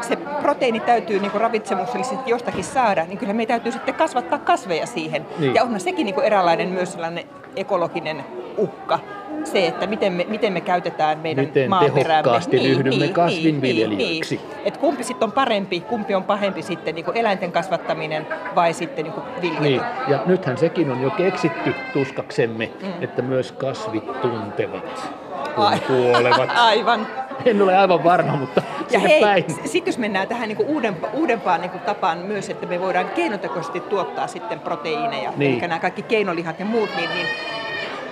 [0.00, 5.26] se proteiini täytyy niin ravitsemuksellisesti jostakin saada, niin kyllä meidän täytyy sitten kasvattaa kasveja siihen.
[5.38, 5.54] Niin.
[5.54, 7.24] Ja onhan sekin niin eräänlainen myös sellainen
[7.56, 8.24] ekologinen
[8.56, 8.98] uhka,
[9.46, 12.02] se, että miten me, miten me käytetään meidän Miten maaperäämme.
[12.04, 14.36] tehokkaasti ryhdymme kasvinviljelijöiksi.
[14.36, 14.66] Niin, niin.
[14.66, 19.04] Et kumpi sitten on parempi, kumpi on pahempi sitten niin kuin eläinten kasvattaminen vai sitten
[19.04, 19.60] niin kuin viljely.
[19.62, 22.88] Niin, ja nythän sekin on jo keksitty tuskaksemme, mm.
[23.00, 25.12] että myös kasvit tuntevat,
[25.54, 26.50] kun Ai- kuolevat.
[26.70, 27.06] Aivan.
[27.44, 29.44] En ole aivan varma, mutta Ja hei, päin.
[29.64, 34.26] sitten jos mennään tähän niin uudempaan, uudempaan niin tapaan myös, että me voidaan keinotekoisesti tuottaa
[34.26, 35.52] sitten proteiineja, Niin.
[35.52, 37.26] eli nämä kaikki keinolihat ja muut, niin, niin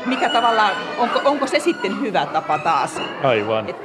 [0.07, 3.01] mikä tavallaan, onko, onko se sitten hyvä tapa taas?
[3.23, 3.69] Aivan.
[3.69, 3.77] Et,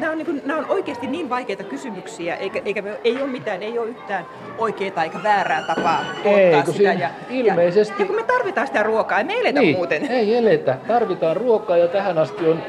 [0.00, 3.26] nämä, on niin kuin, nämä on oikeasti niin vaikeita kysymyksiä, eikä, eikä me, ei ole
[3.30, 4.26] mitään, ei ole yhtään
[4.58, 6.92] oikeaa eikä väärää tapaa tuottaa Ei, kun sitä.
[6.92, 10.06] Ja, ilmeisesti- Ja, ja kun me tarvitaan sitä ruokaa, ei me eletä niin, muuten.
[10.10, 10.78] ei eletä.
[10.88, 12.62] Tarvitaan ruokaa ja tähän asti on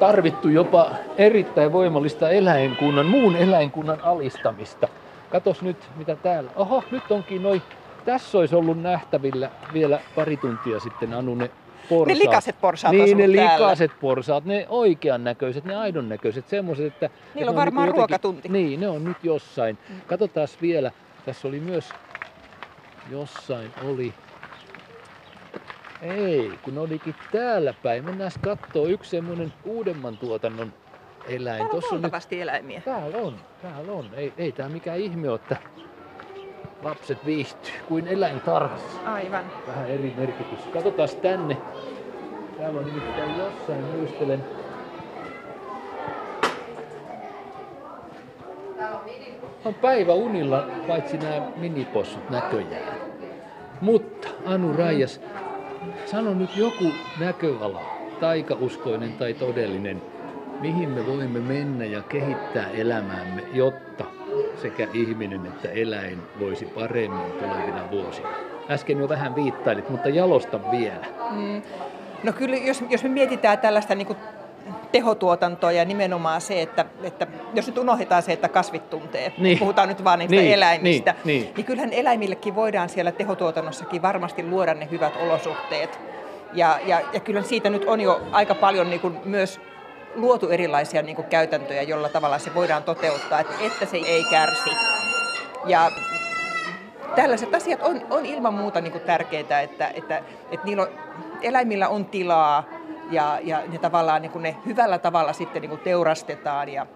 [0.00, 4.88] tarvittu jopa erittäin voimallista eläinkunnan, muun eläinkunnan alistamista.
[5.30, 6.50] Katos nyt, mitä täällä.
[6.56, 7.62] Oho, nyt onkin noin.
[8.04, 11.50] Tässä olisi ollut nähtävillä vielä pari tuntia sitten Anu ne
[11.88, 12.18] porsaat.
[12.18, 13.54] Ne likaset porsaat Niin, ne täällä.
[13.66, 17.10] likaset porsaat, ne oikean näköiset, ne aidon näköiset, semmoiset, että...
[17.34, 18.48] Niillä on varmaan jotenkin- ruokatunti.
[18.48, 19.78] Niin, ne on nyt jossain.
[20.06, 20.90] Katsotaan vielä,
[21.24, 21.88] tässä oli myös
[23.10, 24.14] jossain oli
[26.02, 28.04] ei, kun ne olikin täällä päin.
[28.04, 30.72] Mennään kattoo yksi semmoinen uudemman tuotannon
[31.28, 31.44] eläin.
[31.58, 32.80] Täällä on Tossa on nyt, eläimiä.
[32.84, 34.10] täällä on, täällä on.
[34.14, 35.56] Ei, ei tää mikään ihme ole, että
[36.82, 39.00] lapset viihtyy kuin eläintarhassa.
[39.04, 39.44] Aivan.
[39.66, 40.58] Vähän eri merkitys.
[40.72, 41.56] Katsotaan tänne.
[42.58, 44.44] Täällä on nimittäin jossain muistelen.
[49.64, 52.94] On päivä unilla, paitsi nämä minipossut näköjään.
[53.80, 55.20] Mutta Anu Raijas,
[56.06, 56.84] sano nyt joku
[57.20, 57.80] näköala,
[58.20, 60.02] taikauskoinen tai todellinen,
[60.60, 64.04] mihin me voimme mennä ja kehittää elämäämme, jotta
[64.62, 68.28] sekä ihminen että eläin voisi paremmin tulevina vuosina.
[68.70, 71.06] Äsken jo vähän viittailit, mutta jalosta vielä.
[71.30, 71.62] Mm.
[72.22, 74.18] No kyllä, jos, jos me mietitään tällaista niin kuin
[74.92, 79.58] tehotuotantoa ja nimenomaan se, että, että jos nyt unohdetaan se, että kasvit tuntee, Niin.
[79.58, 81.54] puhutaan nyt vaan niistä Niin, eläimistä, niin, niin.
[81.56, 85.98] niin kyllähän eläimillekin voidaan siellä tehotuotannossakin varmasti luoda ne hyvät olosuhteet.
[86.52, 89.60] Ja, ja, ja kyllä siitä nyt on jo aika paljon niin kuin myös
[90.14, 94.70] luotu erilaisia niin kuin käytäntöjä, jolla tavalla se voidaan toteuttaa, että, että se ei kärsi.
[95.66, 95.90] Ja
[97.14, 100.88] tällaiset asiat on, on ilman muuta niin kuin tärkeitä, että, että, että niillä on,
[101.42, 102.64] eläimillä on tilaa
[103.10, 106.68] ja, ja ne tavallaan niin kuin ne hyvällä tavalla sitten niin kuin teurastetaan.
[106.68, 106.86] Ja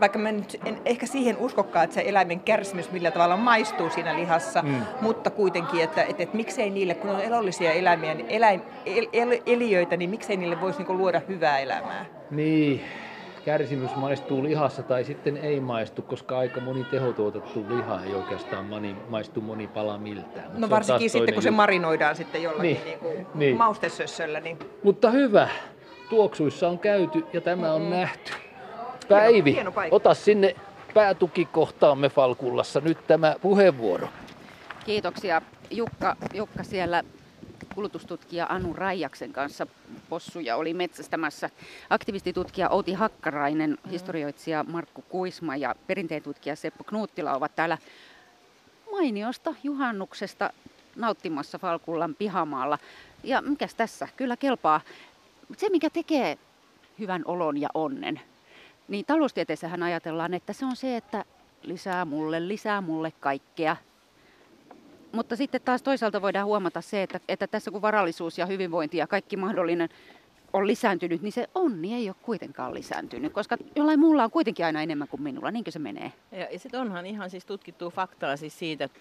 [0.00, 4.16] vaikka mä nyt en ehkä siihen uskokaan, että se eläimen kärsimys millä tavalla maistuu siinä
[4.16, 4.82] lihassa, mm.
[5.00, 9.40] mutta kuitenkin, että, että, että miksei niille, kun on elollisia eläimiä, niin eläim, el, el,
[9.46, 12.06] eliöitä, niin miksei niille voisi niin kuin luoda hyvää elämää.
[12.30, 12.80] Niin,
[13.44, 18.96] kärsimys maistuu lihassa tai sitten ei maistu, koska aika moni tehotuotettu liha ei oikeastaan mani,
[19.08, 20.50] maistu moni pala miltään.
[20.50, 25.10] Mut No varsinkin sitten, kun se marinoidaan sitten jollakin Niin, niin, niin maustesössöllä, niin Mutta
[25.10, 25.48] hyvä,
[26.10, 28.32] tuoksuissa on käyty ja tämä on nähty.
[29.10, 29.96] Päivi, hieno paikka.
[29.96, 30.56] ota sinne
[30.94, 34.08] päätukikohtaamme Falkullassa nyt tämä puheenvuoro.
[34.86, 37.02] Kiitoksia Jukka, Jukka siellä
[37.74, 39.66] kulutustutkija Anu Raijaksen kanssa
[40.08, 41.50] possuja oli metsästämässä.
[41.90, 47.78] Aktivistitutkija Outi Hakkarainen, historioitsija Markku Kuisma ja perinteentutkija Seppo Knuuttila ovat täällä
[48.92, 50.50] mainiosta juhannuksesta
[50.96, 52.78] nauttimassa Falkullan pihamaalla.
[53.24, 54.08] Ja mikäs tässä?
[54.16, 54.80] Kyllä kelpaa.
[55.56, 56.38] Se, mikä tekee
[56.98, 58.20] hyvän olon ja onnen,
[58.90, 61.24] niin taloustieteessähän ajatellaan, että se on se, että
[61.62, 63.76] lisää mulle, lisää mulle kaikkea.
[65.12, 69.06] Mutta sitten taas toisaalta voidaan huomata se, että, että tässä kun varallisuus ja hyvinvointi ja
[69.06, 69.88] kaikki mahdollinen
[70.52, 74.82] on lisääntynyt, niin se onni ei ole kuitenkaan lisääntynyt, koska jollain muulla on kuitenkin aina
[74.82, 76.12] enemmän kuin minulla, niinkö se menee?
[76.32, 79.00] Ja, ja sitten onhan ihan siis tutkittua faktaa siis siitä, että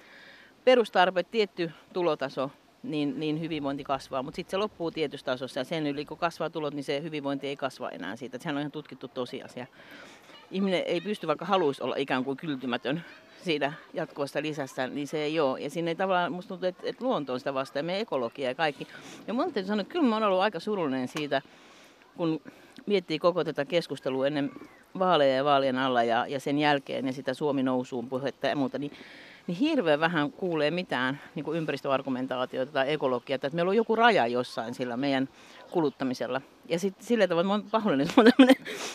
[0.65, 2.51] perustarpeet, tietty tulotaso,
[2.83, 4.23] niin, niin hyvinvointi kasvaa.
[4.23, 7.47] Mutta sitten se loppuu tietystä tasossa ja sen yli kun kasvaa tulot, niin se hyvinvointi
[7.47, 8.35] ei kasva enää siitä.
[8.35, 9.67] Et sehän on ihan tutkittu tosiasia.
[10.51, 13.03] Ihminen ei pysty, vaikka haluaisi olla ikään kuin kyltymätön
[13.43, 15.59] siitä jatkuvasta lisästä, niin se ei ole.
[15.59, 18.55] Ja siinä ei tavallaan, musta tuntuu, että, että luonto on sitä vastaan, meidän ekologia ja
[18.55, 18.87] kaikki.
[19.27, 21.41] Ja mun täytyy sanoa, että kyllä mä oon ollut aika surullinen siitä,
[22.17, 22.41] kun
[22.85, 24.51] miettii koko tätä keskustelua ennen
[24.99, 28.77] vaaleja ja vaalien alla ja, ja sen jälkeen ja sitä Suomi nousuun puhetta ja muuta,
[28.77, 28.91] niin
[29.49, 34.27] niin hirveän vähän kuulee mitään niin kuin ympäristöargumentaatiota tai ekologiaa, että meillä on joku raja
[34.27, 35.29] jossain sillä meidän
[35.71, 36.41] kuluttamisella.
[36.69, 38.47] Ja sitten sillä tavalla, että mä oon pahoillani, että mä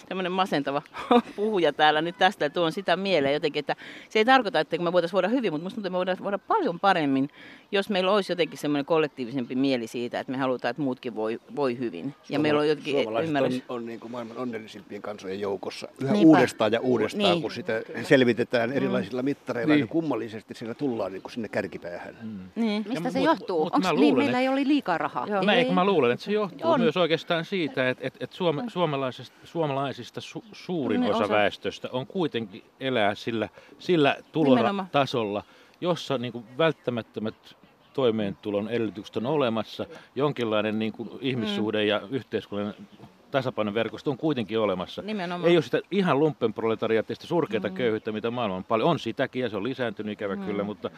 [0.09, 0.83] tämmöinen masentava
[1.37, 3.77] puhuja täällä nyt tästä, että tuon sitä mieleen jotenkin, että
[4.09, 6.39] se ei tarkoita, että me voitaisiin voida hyvin, mutta musta tuntuu, että me voidaan voida
[6.39, 7.29] paljon paremmin,
[7.73, 11.79] jos meillä olisi jotenkin semmoinen kollektiivisempi mieli siitä, että me halutaan, että muutkin voi, voi
[11.79, 12.07] hyvin.
[12.07, 13.55] Ja Suomala- meillä on jotenkin ymmärrys.
[13.55, 16.29] on, on niin kuin maailman onnellisimpien kansojen joukossa yhä Niinpä.
[16.29, 17.43] uudestaan ja uudestaan, niin.
[17.43, 19.25] kun sitä selvitetään erilaisilla mm.
[19.25, 19.81] mittareilla, niin.
[19.81, 22.17] niin kummallisesti siellä tullaan niin kuin sinne kärkipäähän.
[22.23, 22.63] Mm.
[22.63, 22.85] Niin.
[22.89, 23.71] Mistä ja se mut, johtuu?
[23.73, 25.27] Onko niin, meillä ei ole liikaa rahaa?
[25.27, 25.43] Joo.
[25.43, 26.81] Mä, mä luulen, että se johtuu on.
[26.81, 31.89] myös oikeastaan siitä, että, että, että suome, suomalaisista, suomalaisista su, suurin niin, osa, osa väestöstä
[31.93, 35.43] on kuitenkin elää sillä, sillä tulotasolla,
[35.81, 37.35] jossa niin kuin välttämättömät
[37.93, 41.89] toimeentulon edellytykset on olemassa, jonkinlainen niin kuin ihmissuhde mm.
[41.89, 42.75] ja yhteiskunnan
[43.31, 45.03] tasapainoverkosto on kuitenkin olemassa.
[45.03, 45.51] Nimenomaan.
[45.51, 47.75] Ei ole sitä ihan lumpenproletariatista surkeita mm.
[47.75, 48.91] köyhyyttä, mitä maailman on paljon.
[48.91, 50.45] On sitäkin ja se on lisääntynyt ikävä mm.
[50.45, 50.91] kyllä, mutta,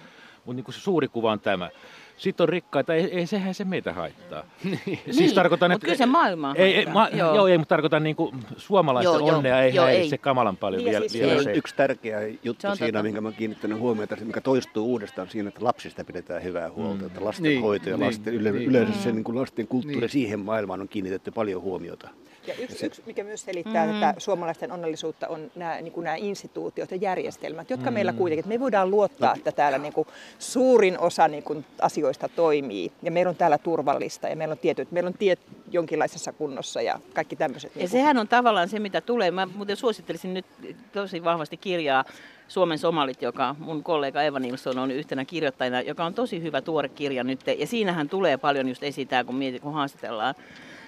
[0.47, 1.71] mutta niin kuin se suuri kuva on tämä.
[2.17, 4.45] Sitten on rikkaita, ei, ei sehän se meitä haittaa.
[4.87, 7.35] niin, siis tarkoitan, että, kyllä se maailmaa ei, ei, ma, joo.
[7.35, 7.47] joo.
[7.47, 10.09] ei, mutta tarkoitan niin kuin suomalaisten joo, onnea ei joo, ei.
[10.09, 11.53] se kamalan paljon niin, vielä, siis vielä se.
[11.53, 13.03] Yksi tärkeä juttu siinä, totta.
[13.03, 17.01] minkä mä kiinnittänyt huomiota, mikä toistuu uudestaan siinä, että lapsista pidetään hyvää huolta.
[17.01, 17.07] Mm.
[17.07, 19.01] Että lasten niin, hoito ja niin, lasten, yle, niin, yleensä mm.
[19.01, 20.11] se niin kuin lasten kulttuuri niin.
[20.11, 22.09] siihen maailmaan on kiinnitetty paljon huomiota.
[22.47, 24.01] Ja yksi, yksi mikä myös selittää mm-hmm.
[24.01, 27.95] tätä suomalaisten onnellisuutta, on nämä, niin kuin nämä instituutiot ja järjestelmät, jotka mm-hmm.
[27.95, 29.37] meillä kuitenkin, että me voidaan luottaa, no.
[29.37, 30.09] että täällä niin kuin
[30.39, 32.93] suurin osa niin kuin asioista toimii.
[33.03, 35.41] Ja meillä on täällä turvallista ja meillä on tietyt, meillä on tiet
[35.71, 37.75] jonkinlaisessa kunnossa ja kaikki tämmöiset.
[37.75, 38.01] Ja niin kuin...
[38.01, 39.31] sehän on tavallaan se, mitä tulee.
[39.31, 40.47] Mä muuten suosittelisin nyt
[40.93, 42.05] tosi vahvasti kirjaa
[42.49, 46.89] Suomen somalit, joka mun kollega Eva Nilsson on yhtenä kirjoittajana, joka on tosi hyvä tuore
[46.89, 47.41] kirja nyt.
[47.59, 50.35] Ja siinähän tulee paljon just esitää, kun, mietit, kun haastatellaan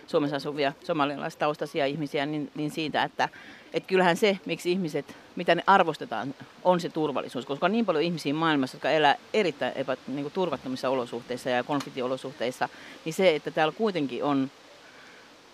[0.08, 3.28] Suomessa asuvia somalialaistaustaisia ihmisiä, niin, niin siitä, että
[3.72, 8.04] et kyllähän se, miksi ihmiset, mitä ne arvostetaan, on se turvallisuus, koska on niin paljon
[8.04, 12.68] ihmisiä maailmassa, jotka elää erittäin epä, niin kuin turvattomissa olosuhteissa ja konfliktiolosuhteissa,
[13.04, 14.50] niin se, että täällä kuitenkin on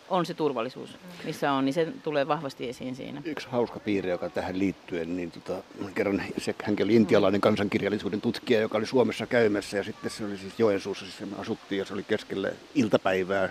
[0.08, 3.22] on se turvallisuus, missä on, niin se tulee vahvasti esiin siinä.
[3.24, 5.62] Yksi hauska piirre, joka tähän liittyen, niin tota,
[5.94, 10.38] kerran se, hän oli intialainen kansankirjallisuuden tutkija, joka oli Suomessa käymässä ja sitten se oli
[10.38, 13.48] siis Joensuussa, siis me asuttiin ja se oli keskellä iltapäivää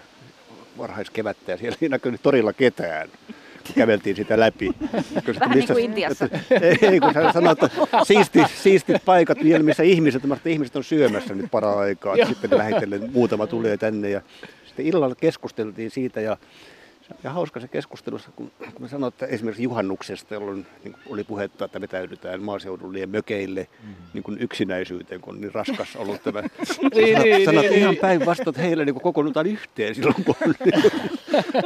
[0.77, 3.09] varhaiskevättä ja siellä ei näkynyt torilla ketään.
[3.75, 4.69] Käveltiin sitä läpi.
[5.39, 6.29] Vähän niin kuin Intiassa.
[6.81, 7.69] Ei, kun hän sanoi, että
[8.03, 12.15] siistit, siistit paikat vielä, missä ihmiset, että ihmiset on syömässä nyt para-aikaa.
[12.27, 14.21] Sitten vähitellen muutama tulee tänne ja
[14.65, 16.37] sitten illalla keskusteltiin siitä ja
[17.23, 21.65] ja hauska se keskustelussa, kun, kun mä sanoin, että esimerkiksi juhannuksesta, jolloin niin oli puhetta,
[21.65, 23.93] että vetäydytään maaseudulle ja mökeille mm.
[24.13, 26.41] niin kuin yksinäisyyteen, kun on niin raskas ollut tämä.
[26.95, 28.01] niin, niin, sanot niin, ihan niin.
[28.01, 30.91] päinvastoin, että heille niin kokoonnutaan yhteen silloin, kun on, niin,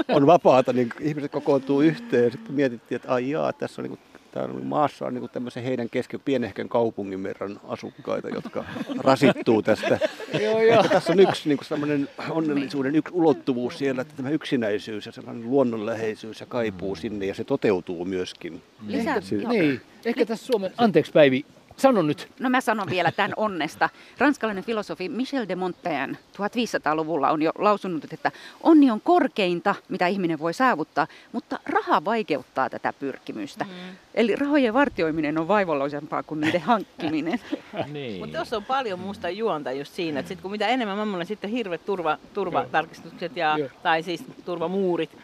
[0.18, 2.24] on vapaata, niin ihmiset kokoontuu yhteen.
[2.24, 4.00] Ja sitten mietittiin, että ai jaa, tässä on niin
[4.38, 8.66] Täällä maassa on niin tämmöisen heidän kesken pienehkön kaupungin verran asukkaita, jotka
[8.98, 10.00] rasittuu tästä.
[10.44, 10.84] joo, joo.
[10.84, 16.40] Tässä on yksi niin semmoinen onnellisuuden yksi ulottuvuus siellä, että tämä yksinäisyys ja sellainen luonnonläheisyys
[16.40, 17.00] ja kaipuu mm.
[17.00, 18.62] sinne ja se toteutuu myöskin.
[18.88, 19.20] Lisää,
[19.50, 19.82] niin.
[20.06, 21.46] Ehkä tässä Suomen, anteeksi Päivi,
[21.78, 22.28] Sano nyt.
[22.40, 23.90] No mä sanon vielä tämän onnesta.
[24.18, 28.32] Ranskalainen filosofi Michel de Montaigne 1500-luvulla on jo lausunut, että
[28.64, 33.64] onni on korkeinta, mitä ihminen voi saavuttaa, mutta raha vaikeuttaa tätä pyrkimystä.
[33.64, 33.98] Mm.
[34.14, 37.40] Eli rahojen vartioiminen on vaivalloisempaa kuin niiden hankkiminen.
[37.94, 38.20] niin.
[38.20, 41.49] Mutta tuossa on paljon musta juonta just siinä, että sit kun mitä enemmän mammalle sitten
[41.49, 45.18] hirvet turva, turvatarkistukset ja, tai siis turvamuurit,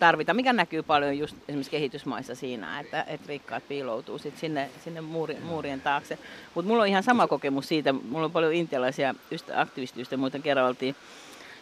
[0.00, 5.00] tarvita, mikä näkyy paljon just esimerkiksi kehitysmaissa siinä, että, että rikkaat piiloutuu sit sinne, sinne
[5.00, 6.18] muuri, muurien taakse.
[6.54, 10.66] Mutta mulla on ihan sama kokemus siitä, mulla on paljon intialaisia ystä, aktivistiystä, muuten kerran
[10.66, 10.96] oltiin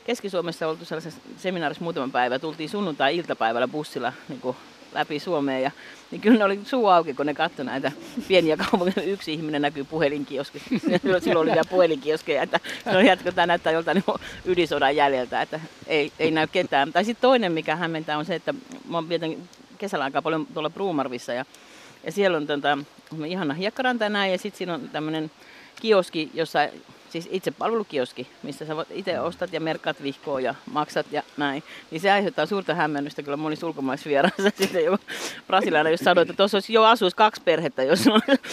[0.07, 4.57] Keski-Suomessa oltu sellaisessa seminaarissa muutaman päivän, tultiin sunnuntai-iltapäivällä bussilla niin
[4.93, 5.63] läpi Suomeen.
[5.63, 5.71] Ja,
[6.11, 7.93] niin kyllä ne oli suu auki, kun ne katsoi näitä
[8.29, 9.07] pieniä kaupunkeja.
[9.13, 10.69] Yksi ihminen näkyy puhelinkioskissa.
[11.21, 14.05] Silloin oli vielä puhelinkioskeja, että no jatko, tämä näyttää joltain
[14.45, 16.93] ydinsodan jäljeltä, että ei, ei näy ketään.
[16.93, 18.55] Tai sitten toinen, mikä hämmentää, on se, että
[18.89, 19.37] mä vietän
[19.79, 21.45] kesällä aika paljon tuolla Bruumarvissa ja,
[22.05, 22.79] ja siellä on tota,
[23.27, 25.31] ihana hiekkaranta näin ja sitten siinä on tämmöinen
[25.81, 26.69] kioski, jossa
[27.11, 31.63] siis itse palvelukioski, missä sä voit itse ostat ja merkat vihkoa ja maksat ja näin,
[31.91, 34.51] niin se aiheuttaa suurta hämmennystä kyllä monissa ulkomaisvieraissa.
[34.59, 34.99] Sitten jo
[35.47, 38.05] brasilialainen, jos sanoo, että tuossa olisi jo asuisi kaksi perhettä, jos,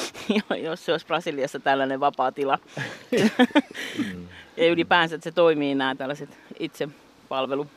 [0.63, 2.59] jos se olisi Brasiliassa tällainen vapaa tila.
[3.97, 4.27] Mm.
[4.57, 6.29] ja ylipäänsä, että se toimii nämä tällaiset
[6.59, 6.89] itse
[7.29, 7.67] palvelu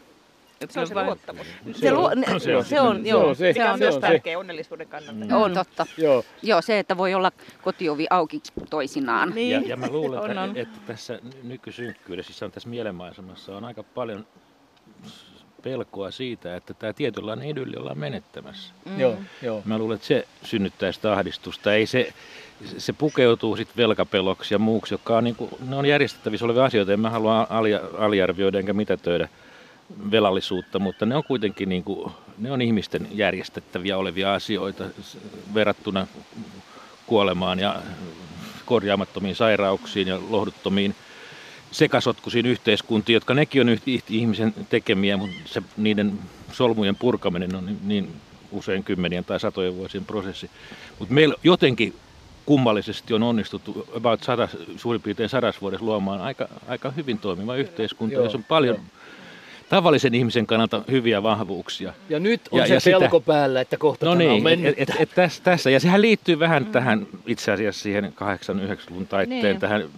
[0.69, 1.47] se on se luottamus.
[1.73, 5.25] Se, luo, ne, se, on, se on, joo, se, se on myös tärkeä onnellisuuden kannalta.
[5.25, 5.33] Mm.
[5.33, 5.87] On totta.
[5.97, 6.25] Joo.
[6.43, 7.33] joo, se, että voi olla
[7.63, 9.33] kotiovi auki toisinaan.
[9.35, 9.51] Niin.
[9.51, 10.57] Ja, ja mä luulen, että, on, on.
[10.57, 14.27] että tässä nykysynkkyydessä, siis on tässä mielenmaisemassa, on aika paljon
[15.63, 18.73] pelkoa siitä, että tämä tietynlainen idylli ollaan menettämässä.
[18.85, 19.01] Mm.
[19.01, 19.63] Joo, joo.
[19.65, 21.75] Mä luulen, että se synnyttää sitä ahdistusta.
[21.75, 22.13] Ei se,
[22.79, 26.93] se pukeutuu sitten velkapeloksi ja muuksi, joka on, niin kuin, ne on järjestettävissä olevia asioita.
[26.93, 27.47] En mä halua
[27.99, 29.29] aliarvioida enkä mitätöidä
[30.11, 34.85] velallisuutta, mutta ne on kuitenkin niin kuin, ne on ihmisten järjestettäviä olevia asioita
[35.55, 36.07] verrattuna
[37.07, 37.83] kuolemaan ja
[38.65, 40.95] korjaamattomiin sairauksiin ja lohduttomiin
[41.71, 43.79] sekasotkuisiin yhteiskuntiin, jotka nekin on
[44.09, 46.19] ihmisen tekemiä, mutta se, niiden
[46.53, 48.13] solmujen purkaminen on niin, niin
[48.53, 50.51] usein kymmenien tai satojen vuosien prosessi.
[50.99, 51.95] Mutta meillä jotenkin
[52.47, 58.15] kummallisesti on onnistuttu about sadas, suurin piirtein sadas vuodessa luomaan aika, aika hyvin toimiva yhteiskunta,
[58.15, 58.83] Joo, ja se on paljon jo
[59.69, 61.93] tavallisen ihmisen kannalta hyviä vahvuuksia.
[62.09, 64.75] Ja nyt on ja, se ja pelko sitä, päällä, että kohta no niin, on mennyt.
[64.77, 66.73] Et, et, et tässä, tässä, ja sehän liittyy vähän mm.
[66.73, 69.61] tähän itse asiassa siihen 8-9-luvun taitteen niin.
[69.61, 69.89] tähän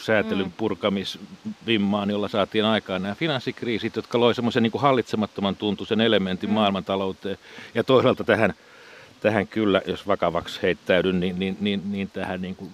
[0.00, 0.52] säätelyn mm.
[0.56, 6.54] purkamisvimmaan, jolla saatiin aikaan nämä finanssikriisit, jotka loi semmoisen niin hallitsemattoman tuntuisen elementin mm.
[6.54, 7.38] maailmantalouteen.
[7.74, 8.54] Ja toisaalta tähän,
[9.20, 12.70] tähän kyllä, jos vakavaksi heittäydyn, niin, niin, niin, niin tähän niin kuin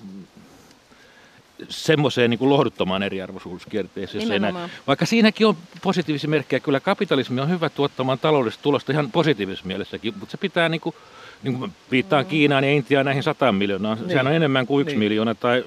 [1.69, 4.33] semmoiseen niin kuin lohduttomaan eriarvoisuuskierteeseen.
[4.33, 4.69] Enää.
[4.87, 6.61] Vaikka siinäkin on positiivisia merkkejä.
[6.61, 10.95] Kyllä kapitalismi on hyvä tuottamaan taloudellista tulosta ihan positiivisessa mielessäkin, mutta se pitää niin kuin,
[11.43, 12.29] niin kuin viittaan mm.
[12.29, 13.95] Kiinaan ja Intiaan näihin 100 miljoonaa.
[13.95, 14.09] Niin.
[14.09, 14.99] Sehän on enemmän kuin 1 niin.
[14.99, 15.65] miljoona tai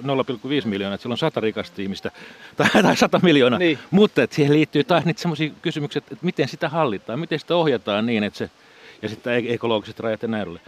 [0.61, 2.11] 0,5 miljoonaa, että on 100 rikasta ihmistä
[2.57, 3.59] tai, tai 100 miljoonaa.
[3.59, 3.79] Niin.
[3.91, 8.05] Mutta että siihen liittyy taas niitä semmoisia kysymyksiä, että miten sitä hallitaan, miten sitä ohjataan
[8.05, 8.49] niin, että se,
[9.01, 10.59] ja sitten ekologiset rajat ja näin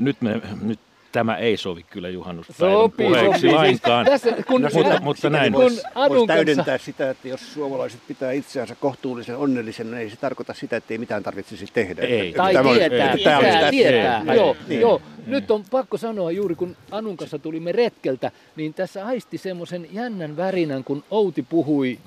[0.00, 0.80] Nyt, me, nyt
[1.12, 3.52] tämä ei sovi kyllä juhannuspäivän puheeksi sopi.
[3.54, 5.52] lainkaan, Tässä, kun, mutta, mutta näin.
[5.52, 5.62] Kun
[6.08, 10.76] voisi täydentää sitä, että jos suomalaiset pitää itseänsä kohtuullisen onnellisen, niin ei se tarkoita sitä,
[10.76, 12.02] että ei mitään tarvitsisi tehdä.
[12.02, 12.28] Ei.
[12.28, 14.24] Että, tai tämä tietää, olisi, tämä tietää, tietää.
[14.28, 14.36] Ei.
[14.36, 14.80] Joo, niin.
[14.80, 15.02] joo.
[15.26, 20.36] Nyt on pakko sanoa, juuri kun Anun kanssa tulimme retkeltä, niin tässä aisti semmoisen jännän
[20.36, 21.98] värinän, kun Outi puhui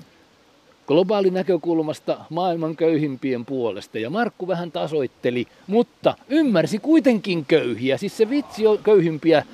[0.86, 3.98] globaalin näkökulmasta maailman köyhimpien puolesta.
[3.98, 7.96] Ja Markku vähän tasoitteli, mutta ymmärsi kuitenkin köyhiä.
[7.96, 9.44] Siis se vitsi on köyhimpiä.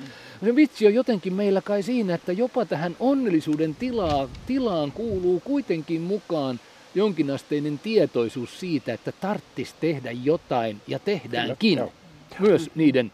[0.45, 6.01] Se vitsi on jotenkin meillä kai siinä, että jopa tähän onnellisuuden tilaa, tilaan kuuluu kuitenkin
[6.01, 6.59] mukaan
[6.95, 11.77] jonkinasteinen tietoisuus siitä, että tarttis tehdä jotain ja tehdäänkin.
[11.77, 11.91] Kyllä,
[12.39, 13.11] Myös niiden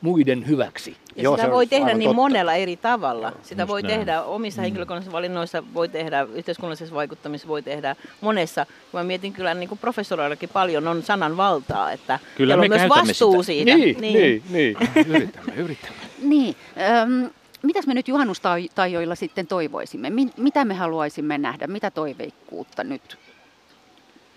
[0.00, 0.96] muiden hyväksi.
[1.16, 2.14] Ja Joo, sitä voi tehdä niin totta.
[2.14, 3.32] monella eri tavalla.
[3.42, 3.94] Sitä Just voi näin.
[3.94, 4.62] tehdä omissa mm.
[4.62, 8.66] henkilökohtaisissa valinnoissa, voi tehdä yhteiskunnallisessa vaikuttamisessa, voi tehdä monessa.
[8.92, 12.88] Mä mietin kyllä niin kuin professoreillakin paljon on sanan valtaa, että kyllä me on myös
[12.88, 13.46] vastuu sitä.
[13.46, 13.74] siitä.
[13.74, 14.76] Niin, niin, niin.
[14.80, 15.06] niin.
[15.14, 15.98] yritämme, yritämme.
[16.22, 17.24] Niin, ähm,
[17.62, 20.10] mitäs me nyt juhannustajoilla sitten toivoisimme?
[20.36, 21.66] Mitä me haluaisimme nähdä?
[21.66, 23.18] Mitä toiveikkuutta nyt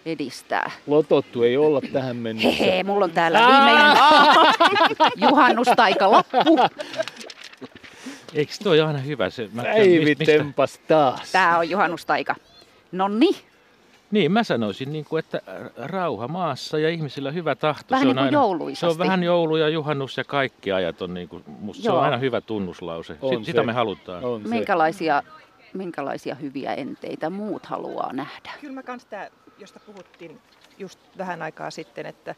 [0.06, 0.72] edistää.
[0.88, 2.64] Lotottu ei olla tähän mennessä.
[2.66, 3.98] Hehe, mulla on täällä viimeinen
[5.30, 6.60] juhannustaika lappu.
[8.34, 9.30] Eikö toi aina hyvä?
[9.30, 11.32] Se, mä Päivi tempas taas.
[11.32, 12.36] Tää on juhannustaika.
[12.92, 13.30] Nonni.
[14.12, 15.42] Niin, mä sanoisin, niin kuin, että
[15.78, 17.86] rauha maassa ja ihmisillä hyvä tahto.
[17.92, 21.14] Vähän se on, niin aina, se on vähän joulu ja juhannus ja kaikki ajat on,
[21.14, 23.18] niin kuin, musta se on aina hyvä tunnuslause.
[23.22, 23.66] On Sitä se.
[23.66, 24.24] me halutaan.
[24.24, 25.24] On minkälaisia,
[25.74, 28.52] minkälaisia hyviä enteitä muut haluaa nähdä?
[28.62, 29.30] Kyllä mä kans tää
[29.64, 30.42] josta puhuttiin
[30.78, 32.36] just vähän aikaa sitten, että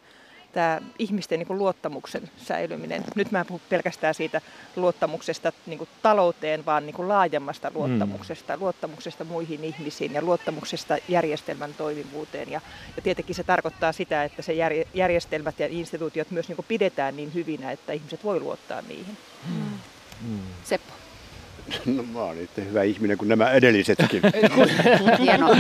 [0.54, 3.04] tämä ihmisten niin kuin luottamuksen säilyminen.
[3.16, 4.42] Nyt mä en puhu pelkästään siitä
[4.76, 7.76] luottamuksesta niin kuin talouteen, vaan niin kuin laajemmasta mm.
[7.76, 8.62] luottamuksesta, mm.
[8.62, 12.52] luottamuksesta muihin ihmisiin ja luottamuksesta järjestelmän toimivuuteen.
[12.52, 12.62] Ja,
[12.96, 14.54] ja tietenkin se tarkoittaa sitä, että se
[14.94, 19.18] järjestelmät ja instituutiot myös niin kuin pidetään niin hyvinä, että ihmiset voi luottaa niihin.
[19.50, 19.80] Mm.
[20.22, 20.40] Mm.
[20.64, 21.05] Seppo.
[21.86, 24.22] No mä oon itse hyvä ihminen kuin nämä edellisetkin.
[25.22, 25.56] Hienoa.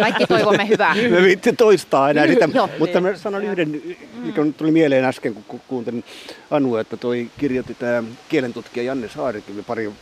[0.00, 0.94] Kaikki toivomme hyvää.
[0.94, 2.48] Me viitte toistaa enää sitä,
[2.78, 3.82] mutta mä sanon yhden,
[4.14, 6.04] mikä tuli mieleen äsken, kun kuuntelin
[6.50, 9.92] Anu, että toi kirjoitti tämä kielentutkija Janne Saarikin pari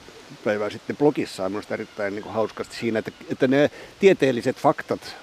[0.45, 3.71] päivää sitten blogissaan minusta erittäin niin kuin hauskasti siinä, että, että ne
[4.01, 5.17] tieteelliset faktat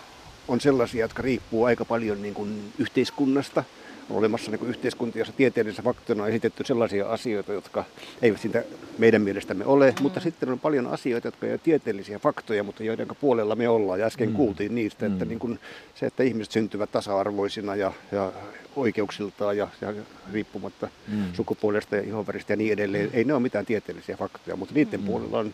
[0.47, 3.63] on sellaisia, jotka riippuu aika paljon niin kuin yhteiskunnasta,
[4.09, 7.83] on olemassa niin yhteiskuntia, jossa tieteellisessä faktona on esitetty sellaisia asioita, jotka
[8.21, 8.63] eivät sitä
[8.97, 10.03] meidän mielestämme ole, mm.
[10.03, 13.99] mutta sitten on paljon asioita, jotka eivät tieteellisiä faktoja, mutta joiden puolella me ollaan.
[13.99, 14.35] Ja äsken mm.
[14.35, 15.29] kuultiin niistä, että mm.
[15.29, 15.59] niin kuin
[15.95, 18.31] se, että ihmiset syntyvät tasa-arvoisina ja, ja
[18.75, 19.93] oikeuksiltaan ja, ja
[20.33, 21.23] riippumatta mm.
[21.33, 23.05] sukupuolesta ja ihonväristä ja niin edelleen.
[23.05, 23.11] Mm.
[23.13, 25.05] Ei ne ole mitään tieteellisiä faktoja, mutta niiden mm.
[25.05, 25.53] puolella on,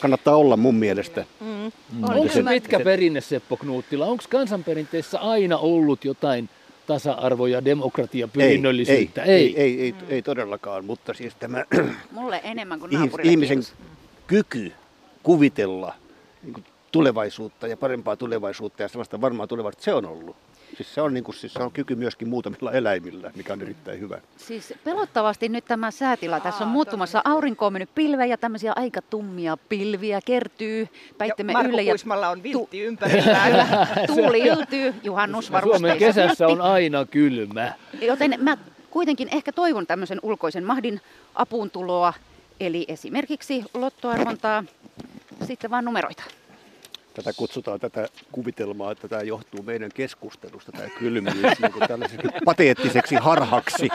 [0.00, 1.24] kannattaa olla mun mielestä.
[1.40, 1.46] Mm.
[1.46, 2.04] Mm.
[2.04, 4.06] Onko se pitkä perinne, Seppo Knuuttila?
[4.06, 6.48] Onko kansanperinteessä aina ollut jotain
[6.86, 9.22] tasa-arvo- ja demokratia pyrinnöllisyyttä?
[9.22, 11.64] Ei, ei, ei, ei, ei, todellakaan, mutta siis tämä
[12.10, 12.92] Mulle enemmän kuin
[13.22, 13.62] ihmisen
[14.26, 14.72] kyky
[15.22, 15.94] kuvitella
[16.42, 20.36] niin tulevaisuutta ja parempaa tulevaisuutta ja sellaista varmaa tulevaisuutta, se on ollut.
[20.82, 24.00] Siis se on, niin kuin, siis se on kyky myöskin muutamilla eläimillä, mikä on erittäin
[24.00, 24.20] hyvä.
[24.36, 27.20] Siis pelottavasti nyt tämä säätila tässä on muuttumassa.
[27.24, 30.88] Aurinko on mennyt pilveen ja tämmöisiä aika tummia pilviä kertyy
[31.18, 31.82] päittemme ja ylle.
[31.82, 31.94] Ja
[32.30, 33.86] on viltti tu- ympärillä.
[34.06, 35.78] Tuuli yltyy, juhannusvarusteissa.
[35.78, 37.72] Suomen kesässä on aina kylmä.
[38.00, 38.56] Joten mä
[38.90, 41.00] kuitenkin ehkä toivon tämmöisen ulkoisen mahdin
[41.34, 42.12] apuuntuloa.
[42.60, 44.64] Eli esimerkiksi lottoarvontaa,
[45.44, 46.22] sitten vaan numeroita.
[47.14, 53.14] Tätä kutsutaan tätä kuvitelmaa, että tämä johtuu meidän keskustelusta, tämä kylmyys, niin kuin tällaiseksi pateettiseksi
[53.14, 53.88] harhaksi.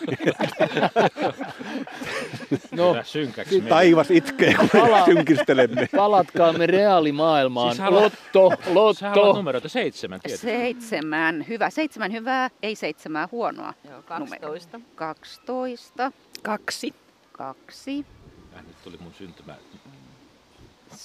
[2.72, 5.90] No, synkäksi Taivas itkee, kun Pala- synkistelemme.
[5.96, 7.70] Palatkaamme reaalimaailmaan.
[7.70, 9.34] Siis haluat, lotto, lotto.
[9.34, 10.48] numeroita seitsemän tietysti.
[10.48, 11.70] Seitsemän, hyvä.
[11.70, 13.74] Seitsemän hyvää, ei seitsemää huonoa.
[13.90, 14.80] Joo, 12.
[14.96, 16.12] 12.
[16.44, 16.94] Kaksi.
[17.32, 18.06] Kaksi.
[18.56, 19.56] Äh, nyt tuli mun syntymä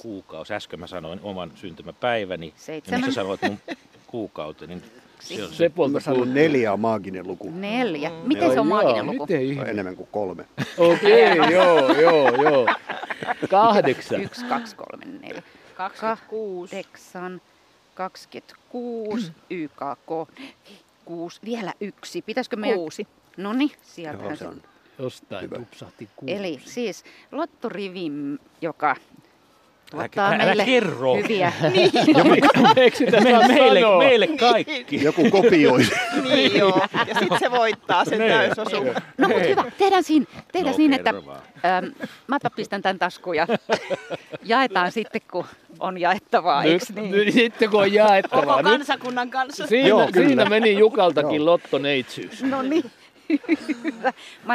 [0.02, 0.54] kuukausi.
[0.54, 2.54] Äsken mä sanoin oman syntymäpäiväni.
[2.56, 3.00] Seitsemän.
[3.00, 3.58] Ja sä sanoit mun
[4.06, 4.74] kuukauteni.
[4.74, 4.84] Niin
[5.22, 7.50] se on se puolta sanon neljä on maaginen luku.
[7.50, 8.10] Neljä.
[8.24, 9.26] Miten no, se on maaginen luku?
[9.26, 10.44] Miten no, enemmän kuin kolme.
[10.78, 12.66] Okei, okay, joo, joo, joo.
[13.50, 14.22] Kahdeksan.
[14.22, 15.42] Yksi, kaksi, kolme, neljä.
[15.76, 16.70] 26.
[16.70, 17.40] Kahdeksan,
[17.94, 20.30] 26, YKK,
[21.04, 22.22] kuusi, vielä yksi.
[22.22, 22.78] Pitäisikö meidän...
[22.78, 23.06] Kuusi.
[23.36, 24.62] No niin, sieltä se on.
[24.98, 25.56] Jostain Hyvä.
[25.56, 26.34] tupsahti kuusi.
[26.34, 28.10] Eli siis lottorivi,
[28.60, 28.96] joka
[29.92, 31.16] tuottaa älä, meille kerro.
[31.16, 31.52] hyviä.
[31.72, 31.92] niin.
[33.22, 35.02] me, meille, meille kaikki.
[35.04, 35.80] Joku kopioi.
[36.34, 38.84] niin joo, ja sitten se voittaa sen täysosu.
[39.18, 41.10] No mutta hyvä, tehdään siinä, tehdään no, siinä että
[41.64, 41.86] ähm,
[42.26, 43.46] mä pistän tämän taskuun ja
[44.42, 45.44] jaetaan sitten, kun
[45.80, 47.10] on jaettavaa, eikö niin?
[47.10, 48.56] Nyt, sitten kun on jaettavaa.
[48.56, 49.66] Koko kansakunnan kanssa.
[49.66, 52.42] Siinä, Joo, siinä meni Jukaltakin lottoneitsyys.
[52.42, 52.90] No niin.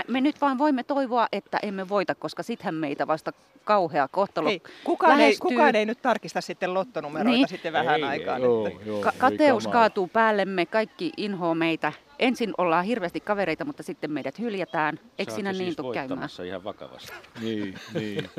[0.07, 3.34] Me nyt vaan voimme toivoa, että emme voita, koska sittenhän meitä vasta
[3.68, 7.48] kauhea kohtalo Hei, kukaan, ei, kukaan ei nyt tarkista sitten lottonumeroita niin.
[7.48, 8.38] sitten vähän ei, aikaa.
[8.38, 11.94] Joo, joo, Ka- kateus kaatuu päällemme, kaikki inhoa meitä.
[12.19, 14.99] Ensin ollaan hirveästi kavereita, mutta sitten meidät hyljätään.
[15.18, 16.30] Eikö sinä niin siis käymään?
[16.45, 17.14] ihan vakavasti.
[17.41, 18.30] niin, niin.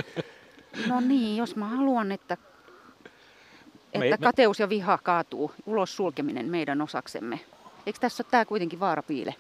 [0.87, 2.37] No niin, jos mä haluan, että,
[3.93, 7.41] että me, kateus ja viha kaatuu, ulos sulkeminen meidän osaksemme.
[7.87, 9.35] Eikö tässä ole tämä kuitenkin vaarapiile?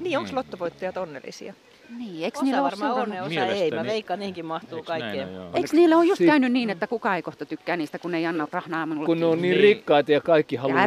[0.00, 1.54] Niin, onko lottovoittajat onnellisia?
[1.98, 3.62] Niin, eikö osa niillä varmaan on, osa Mielestäni...
[3.62, 3.70] ei.
[3.70, 5.28] Mä veikkaan, niinkin mahtuu kaikkeen.
[5.54, 8.18] Eikö niillä ole just si- käynyt niin, että kuka ei kohta tykkää niistä, kun ne
[8.18, 10.86] ei anna rahnaa minulle Kun ne on niin, niin rikkaita ja kaikki haluaa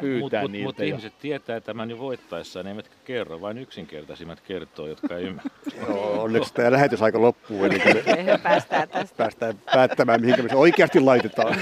[0.00, 0.66] pyytää Mutta mut, niiltä.
[0.68, 5.50] Mutta ihmiset tietää tämän jo voittaessaan, eivätkä kerro, vain yksinkertaisimmat kertoo, jotka ei ymmärrä.
[5.88, 9.16] Joo, onneksi tämä lähetysaika loppuu, ennen kuin me päästään, tästä.
[9.16, 11.56] päästään päättämään, mihinkä me se oikeasti laitetaan.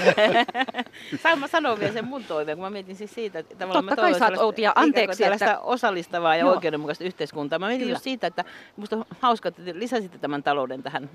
[1.22, 4.02] Saan mä sanoa vielä sen mun toiveen, kun mä mietin siis siitä, että tavallaan Totta
[4.02, 5.24] kai saat Outia anteeksi.
[5.24, 5.58] Että...
[5.60, 7.58] osallistavaa ja oikeudenmukaista yhteiskuntaa.
[7.58, 8.44] Mä mietin just siitä, että
[8.82, 11.10] musta on hauska, että lisäsitte tämän talouden tähän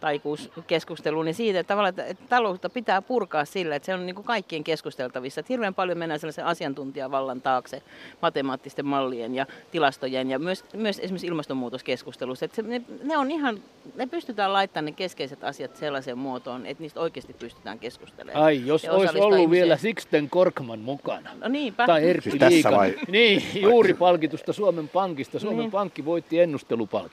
[0.00, 4.24] taikuuskeskusteluun, niin siitä, että, tavallaan, että taloutta pitää purkaa sillä, että se on niin kuin
[4.24, 5.40] kaikkien keskusteltavissa.
[5.40, 7.82] Että hirveän paljon mennään sellaisen asiantuntijavallan taakse
[8.22, 12.44] matemaattisten mallien ja tilastojen ja myös, myös esimerkiksi ilmastonmuutoskeskustelussa.
[12.44, 13.60] Että se, ne, ne, on ihan,
[13.94, 18.44] ne pystytään laittamaan ne keskeiset asiat sellaiseen muotoon, että niistä oikeasti pystytään keskustelemaan.
[18.44, 19.62] Ai, jos olisi ollut ihmisiä.
[19.62, 21.30] vielä Sixten Korkman mukana.
[21.40, 21.86] No niinpä.
[21.86, 22.94] Tai Erkki siis vai?
[23.08, 25.38] Niin, juuri palkitusta Suomen Pankista.
[25.38, 25.70] Suomen niin.
[25.70, 27.05] Pankki voitti ennustelupalkinnon.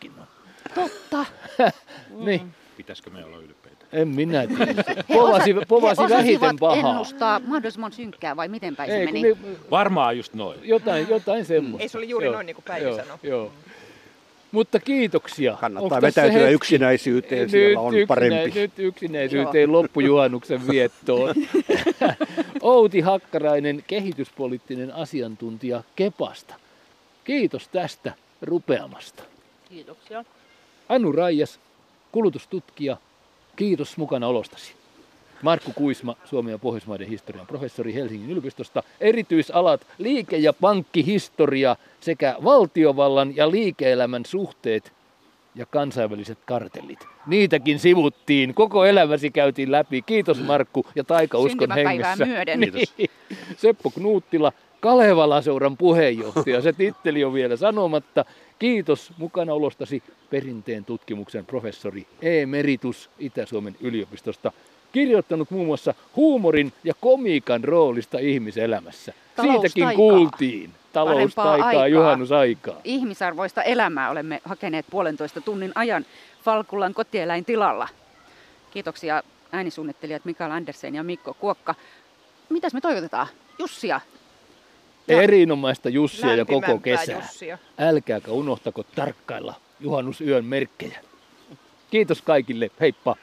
[0.76, 1.26] Totta.
[2.26, 2.53] niin.
[2.78, 3.86] Pitäisikö me olla ylpeitä?
[3.94, 5.03] En minä tiedä.
[5.07, 6.91] Povasi, povasi he vähiten pahaa.
[6.91, 9.22] ennustaa mahdollisimman synkkää vai miten päin Ei, se meni?
[9.22, 9.38] Ne,
[9.72, 10.60] Varmaan just noin.
[10.64, 11.84] Jotain, jotain semmoista.
[11.84, 13.18] Ei se oli juuri joo, noin niin kuin Päivi joo, sanoi.
[13.24, 13.52] Joo.
[14.52, 15.57] Mutta kiitoksia.
[15.61, 18.60] Kannattaa Onko vetäytyä yksinäisyyteen, nyt siellä on yksinä, parempi.
[18.60, 21.36] Nyt yksinäisyyteen loppujuhannuksen viettoon.
[22.61, 26.56] Outi Hakkarainen, kehityspoliittinen asiantuntija Kepasta.
[27.24, 29.24] Kiitos tästä rupeamasta.
[29.74, 30.26] Kiitoksia.
[30.90, 31.60] Anu Raijas,
[32.12, 32.98] kulutustutkija,
[33.56, 34.74] kiitos mukana olostasi.
[35.41, 43.36] Markku Kuisma, Suomen ja Pohjoismaiden historian professori Helsingin yliopistosta, erityisalat liike- ja pankkihistoria sekä valtiovallan
[43.36, 44.91] ja liike-elämän suhteet
[45.56, 47.00] ja kansainväliset kartellit.
[47.28, 50.02] Niitäkin sivuttiin, koko elämäsi käytiin läpi.
[50.02, 52.26] Kiitos Markku ja taikauskon hengessä.
[52.26, 52.60] myöden.
[52.60, 53.10] Niin.
[53.58, 54.52] Seppo Knuuttila,
[54.84, 56.61] Kalevala-seuran puheenjohtaja.
[56.61, 58.26] Se titteli on vielä sanomatta.
[58.60, 64.51] Kiitos mukana olostasi perinteen tutkimuksen professori Emeritus Itä-Suomen yliopistosta.
[64.91, 69.14] Kirjoittanut muun muassa huumorin ja komiikan roolista ihmiselämässä.
[69.41, 70.72] Siitäkin kuultiin.
[70.93, 71.88] Taloustaikaa, aikaa.
[71.88, 72.81] juhannusaikaa.
[72.84, 76.05] Ihmisarvoista elämää olemme hakeneet puolentoista tunnin ajan
[76.43, 77.88] Falkulan kotieläintilalla.
[78.72, 81.76] Kiitoksia äänisuunnittelijat Mikael Andersen ja Mikko Kuokka.
[82.49, 83.27] Mitäs me toivotetaan?
[83.60, 84.01] Jussia.
[85.07, 87.15] Ja- Erinomaista Jussia ja koko kesää.
[87.15, 87.57] Jussia.
[87.77, 90.99] Älkääkä unohtako tarkkailla juhannusyön merkkejä.
[91.91, 92.69] Kiitos kaikille.
[92.80, 93.15] Heippa!